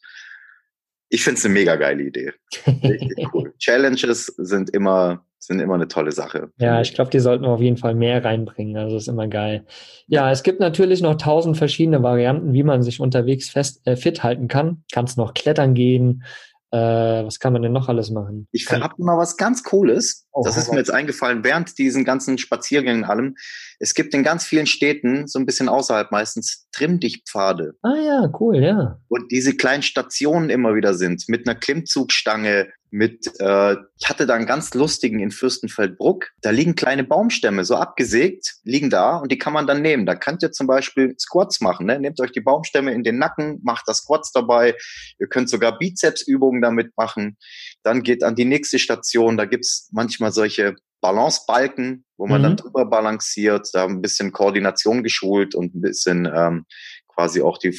Ich 1.09 1.23
finde 1.23 1.39
es 1.39 1.45
eine 1.45 1.53
mega 1.53 1.75
geile 1.75 2.03
Idee. 2.03 2.31
Richtig 2.67 3.27
cool. 3.33 3.53
Challenges 3.59 4.27
sind 4.37 4.69
immer, 4.69 5.25
sind 5.39 5.59
immer 5.59 5.75
eine 5.75 5.89
tolle 5.89 6.13
Sache. 6.13 6.51
Ja, 6.57 6.79
ich 6.79 6.93
glaube, 6.93 7.11
die 7.11 7.19
sollten 7.19 7.43
wir 7.43 7.49
auf 7.49 7.61
jeden 7.61 7.77
Fall 7.77 7.95
mehr 7.95 8.23
reinbringen. 8.23 8.77
Also 8.77 8.95
ist 8.95 9.09
immer 9.09 9.27
geil. 9.27 9.65
Ja, 10.07 10.31
es 10.31 10.43
gibt 10.43 10.61
natürlich 10.61 11.01
noch 11.01 11.15
tausend 11.15 11.57
verschiedene 11.57 12.01
Varianten, 12.01 12.53
wie 12.53 12.63
man 12.63 12.81
sich 12.81 13.01
unterwegs 13.01 13.49
fest 13.49 13.85
äh, 13.85 13.97
fit 13.97 14.23
halten 14.23 14.47
kann. 14.47 14.83
Kannst 14.93 15.17
noch 15.17 15.33
klettern 15.33 15.73
gehen. 15.73 16.23
Äh, 16.71 17.25
was 17.25 17.39
kann 17.39 17.51
man 17.51 17.61
denn 17.61 17.73
noch 17.73 17.89
alles 17.89 18.11
machen? 18.11 18.47
Ich 18.51 18.69
habe 18.71 18.95
mal 18.97 19.17
was 19.17 19.35
ganz 19.35 19.63
Cooles. 19.63 20.25
Oh, 20.31 20.41
das 20.45 20.55
ist 20.55 20.71
mir 20.71 20.77
jetzt 20.77 20.91
eingefallen 20.91 21.43
während 21.43 21.77
diesen 21.77 22.05
ganzen 22.05 22.37
Spaziergängen 22.37 23.03
allem. 23.03 23.35
Es 23.79 23.93
gibt 23.93 24.13
in 24.13 24.23
ganz 24.23 24.45
vielen 24.45 24.67
Städten, 24.67 25.27
so 25.27 25.37
ein 25.37 25.45
bisschen 25.45 25.67
außerhalb 25.67 26.11
meistens, 26.11 26.69
Trimm-dich-Pfade. 26.71 27.73
Ah 27.81 27.95
ja, 27.95 28.31
cool, 28.39 28.63
ja. 28.63 29.01
Wo 29.09 29.17
diese 29.17 29.57
kleinen 29.57 29.83
Stationen 29.83 30.49
immer 30.49 30.73
wieder 30.73 30.93
sind, 30.93 31.25
mit 31.27 31.45
einer 31.45 31.59
Klimmzugstange. 31.59 32.69
Mit, 32.91 33.27
äh, 33.39 33.77
ich 33.99 34.09
hatte 34.09 34.27
da 34.27 34.35
einen 34.35 34.45
ganz 34.45 34.73
lustigen 34.73 35.19
in 35.19 35.31
Fürstenfeldbruck. 35.31 36.27
Da 36.41 36.49
liegen 36.49 36.75
kleine 36.75 37.05
Baumstämme, 37.05 37.63
so 37.63 37.75
abgesägt, 37.75 38.55
liegen 38.63 38.89
da 38.89 39.17
und 39.17 39.31
die 39.31 39.37
kann 39.37 39.53
man 39.53 39.65
dann 39.65 39.81
nehmen. 39.81 40.05
Da 40.05 40.15
könnt 40.15 40.43
ihr 40.43 40.51
zum 40.51 40.67
Beispiel 40.67 41.15
Squats 41.17 41.61
machen. 41.61 41.85
Ne? 41.85 41.99
Nehmt 41.99 42.19
euch 42.19 42.33
die 42.33 42.41
Baumstämme 42.41 42.93
in 42.93 43.03
den 43.03 43.17
Nacken, 43.17 43.61
macht 43.63 43.85
das 43.87 43.99
Squats 43.99 44.33
dabei. 44.33 44.75
Ihr 45.19 45.27
könnt 45.27 45.49
sogar 45.49 45.79
Bizepsübungen 45.79 46.61
damit 46.61 46.91
machen. 46.97 47.37
Dann 47.81 48.03
geht 48.03 48.23
an 48.23 48.35
die 48.35 48.45
nächste 48.45 48.77
Station. 48.77 49.37
Da 49.37 49.45
gibt's 49.45 49.89
manchmal 49.93 50.33
solche 50.33 50.75
Balancebalken, 50.99 52.05
wo 52.17 52.27
man 52.27 52.41
mhm. 52.41 52.43
dann 52.43 52.57
drüber 52.57 52.85
balanciert, 52.85 53.69
da 53.71 53.85
ein 53.85 54.01
bisschen 54.01 54.33
Koordination 54.33 55.01
geschult 55.01 55.55
und 55.55 55.73
ein 55.75 55.81
bisschen 55.81 56.29
ähm, 56.33 56.65
quasi 57.07 57.41
auch 57.41 57.57
die 57.57 57.69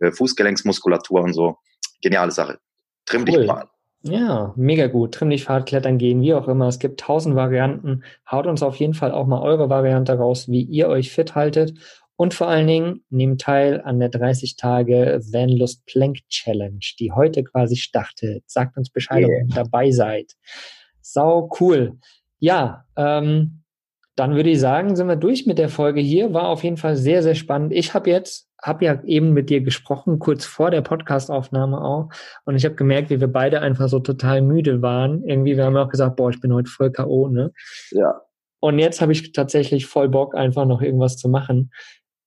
äh, 0.00 0.10
Fußgelenksmuskulatur 0.10 1.22
und 1.22 1.34
so. 1.34 1.58
Geniale 2.02 2.32
Sache. 2.32 2.58
Trimm 3.06 3.22
cool. 3.22 3.38
dich 3.38 3.46
mal. 3.46 3.68
Ja, 4.02 4.52
mega 4.56 4.86
gut. 4.86 5.14
Trimm 5.14 5.30
dich 5.30 5.44
Fahrt, 5.44 5.66
klettern 5.66 5.98
gehen, 5.98 6.20
wie 6.20 6.34
auch 6.34 6.48
immer. 6.48 6.68
Es 6.68 6.78
gibt 6.78 7.00
tausend 7.00 7.34
Varianten. 7.34 8.04
Haut 8.30 8.46
uns 8.46 8.62
auf 8.62 8.76
jeden 8.76 8.94
Fall 8.94 9.10
auch 9.10 9.26
mal 9.26 9.40
eure 9.40 9.68
Variante 9.68 10.16
raus, 10.16 10.48
wie 10.48 10.62
ihr 10.62 10.88
euch 10.88 11.10
fit 11.10 11.34
haltet. 11.34 11.74
Und 12.16 12.32
vor 12.32 12.48
allen 12.48 12.66
Dingen 12.66 13.04
nehmt 13.10 13.42
teil 13.42 13.82
an 13.82 13.98
der 13.98 14.08
30 14.08 14.56
Tage 14.56 15.20
Vanlust 15.30 15.84
Plank 15.86 16.18
Challenge, 16.28 16.80
die 16.98 17.12
heute 17.12 17.44
quasi 17.44 17.76
startet. 17.76 18.44
Sagt 18.46 18.76
uns 18.78 18.90
Bescheid, 18.90 19.20
yeah. 19.20 19.28
ob 19.28 19.48
ihr 19.48 19.54
dabei 19.54 19.90
seid. 19.90 20.32
Sau 21.02 21.50
cool. 21.60 21.98
Ja, 22.38 22.86
ähm, 22.96 23.62
dann 24.16 24.34
würde 24.34 24.50
ich 24.50 24.60
sagen, 24.60 24.96
sind 24.96 25.08
wir 25.08 25.16
durch 25.16 25.46
mit 25.46 25.58
der 25.58 25.68
Folge 25.68 26.00
hier. 26.00 26.32
War 26.32 26.48
auf 26.48 26.64
jeden 26.64 26.78
Fall 26.78 26.96
sehr, 26.96 27.22
sehr 27.22 27.34
spannend. 27.34 27.72
Ich 27.72 27.92
habe 27.92 28.08
jetzt, 28.08 28.48
habe 28.66 28.84
ja 28.84 29.02
eben 29.04 29.32
mit 29.32 29.50
dir 29.50 29.60
gesprochen, 29.60 30.18
kurz 30.18 30.44
vor 30.44 30.70
der 30.70 30.82
Podcastaufnahme 30.82 31.80
auch. 31.80 32.10
Und 32.44 32.56
ich 32.56 32.64
habe 32.64 32.74
gemerkt, 32.74 33.10
wie 33.10 33.20
wir 33.20 33.28
beide 33.28 33.60
einfach 33.60 33.88
so 33.88 34.00
total 34.00 34.42
müde 34.42 34.82
waren. 34.82 35.24
Irgendwie, 35.24 35.56
wir 35.56 35.64
haben 35.64 35.76
auch 35.76 35.88
gesagt, 35.88 36.16
boah, 36.16 36.30
ich 36.30 36.40
bin 36.40 36.52
heute 36.52 36.70
voll 36.70 36.90
K.O., 36.90 37.28
ne? 37.28 37.52
Ja. 37.90 38.22
Und 38.60 38.78
jetzt 38.78 39.00
habe 39.00 39.12
ich 39.12 39.32
tatsächlich 39.32 39.86
voll 39.86 40.08
Bock, 40.08 40.34
einfach 40.34 40.64
noch 40.64 40.82
irgendwas 40.82 41.16
zu 41.16 41.28
machen. 41.28 41.72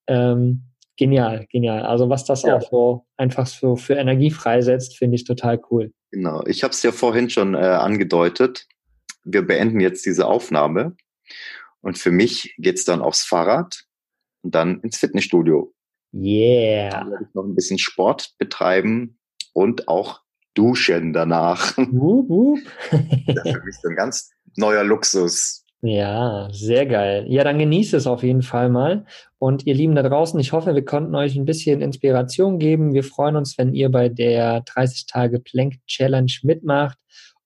Ähm, 0.08 0.66
genial, 0.96 1.48
genial. 1.52 1.84
Also 1.84 2.10
was 2.10 2.26
das 2.26 2.44
ja. 2.44 2.58
auch 2.58 2.62
so 2.62 3.06
einfach 3.18 3.48
so 3.48 3.76
für 3.76 3.96
Energie 3.96 4.32
freisetzt, 4.32 4.98
finde 4.98 5.16
ich 5.16 5.26
total 5.26 5.60
cool. 5.70 5.92
Genau. 6.12 6.44
Ich 6.46 6.64
habe 6.64 6.72
es 6.72 6.82
ja 6.84 6.92
vorhin 6.92 7.30
schon 7.30 7.56
äh, 7.56 7.58
angedeutet 7.58 8.68
wir 9.24 9.42
beenden 9.46 9.80
jetzt 9.80 10.06
diese 10.06 10.28
Aufnahme. 10.28 10.96
Und 11.82 11.98
für 11.98 12.12
mich 12.12 12.56
geht's 12.58 12.86
dann 12.86 13.02
aufs 13.02 13.24
Fahrrad 13.24 13.86
und 14.44 14.56
dann 14.56 14.82
ins 14.82 14.98
Fitnessstudio. 14.98 15.74
Yeah. 16.14 16.90
Dann 16.90 17.12
werde 17.12 17.26
ich 17.28 17.36
noch 17.36 17.44
ein 17.44 17.56
bisschen 17.56 17.80
Sport 17.80 18.34
betreiben 18.38 19.18
und 19.54 19.88
auch 19.88 20.22
duschen 20.54 21.14
danach. 21.14 21.78
Wup, 21.78 22.30
wup. 22.30 22.60
das 23.28 23.46
ist 23.46 23.54
für 23.54 23.64
mich 23.64 23.76
so 23.82 23.90
ein 23.90 23.96
ganz 23.96 24.32
neuer 24.56 24.84
Luxus. 24.84 25.66
Ja, 25.82 26.50
sehr 26.52 26.86
geil. 26.86 27.26
Ja, 27.30 27.46
dann 27.46 27.58
genießt 27.58 27.94
es 27.94 28.06
auf 28.06 28.24
jeden 28.24 28.42
Fall 28.42 28.70
mal. 28.70 29.06
Und 29.38 29.66
ihr 29.66 29.74
Lieben 29.74 29.96
da 29.96 30.04
draußen, 30.04 30.38
ich 30.38 30.52
hoffe, 30.52 30.76
wir 30.76 30.84
konnten 30.84 31.16
euch 31.16 31.38
ein 31.38 31.46
bisschen 31.46 31.80
Inspiration 31.80 32.60
geben. 32.60 32.94
Wir 32.94 33.04
freuen 33.06 33.38
uns, 33.38 33.58
wenn 33.58 33.74
ihr 33.74 33.90
bei 33.90 34.10
der 34.10 34.62
30 34.62 35.06
Tage 35.06 35.40
Plank 35.40 35.76
Challenge 35.88 36.32
mitmacht 36.44 36.98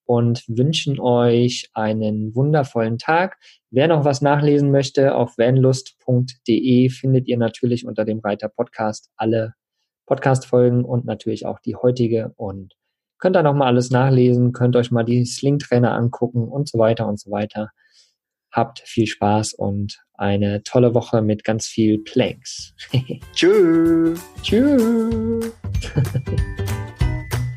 und 0.05 0.43
wünschen 0.47 0.99
euch 0.99 1.69
einen 1.73 2.35
wundervollen 2.35 2.97
Tag. 2.97 3.37
Wer 3.71 3.87
noch 3.87 4.05
was 4.05 4.21
nachlesen 4.21 4.71
möchte, 4.71 5.15
auf 5.15 5.37
vanlust.de 5.37 6.89
findet 6.89 7.27
ihr 7.27 7.37
natürlich 7.37 7.85
unter 7.85 8.05
dem 8.05 8.19
Reiter 8.19 8.49
Podcast 8.49 9.09
alle 9.15 9.53
Podcast-Folgen 10.05 10.83
und 10.83 11.05
natürlich 11.05 11.45
auch 11.45 11.59
die 11.59 11.75
heutige 11.75 12.33
und 12.35 12.73
könnt 13.19 13.35
da 13.35 13.43
nochmal 13.43 13.69
alles 13.69 13.89
nachlesen, 13.89 14.51
könnt 14.51 14.75
euch 14.75 14.91
mal 14.91 15.03
die 15.03 15.25
Sling-Trainer 15.25 15.93
angucken 15.93 16.49
und 16.49 16.67
so 16.67 16.77
weiter 16.77 17.07
und 17.07 17.19
so 17.19 17.31
weiter. 17.31 17.69
Habt 18.51 18.79
viel 18.85 19.07
Spaß 19.07 19.53
und 19.53 20.03
eine 20.13 20.61
tolle 20.63 20.93
Woche 20.93 21.21
mit 21.21 21.43
ganz 21.43 21.65
viel 21.65 21.99
Planks. 21.99 22.75
Tschüss. 23.33 24.21
Tschüss. 24.41 25.53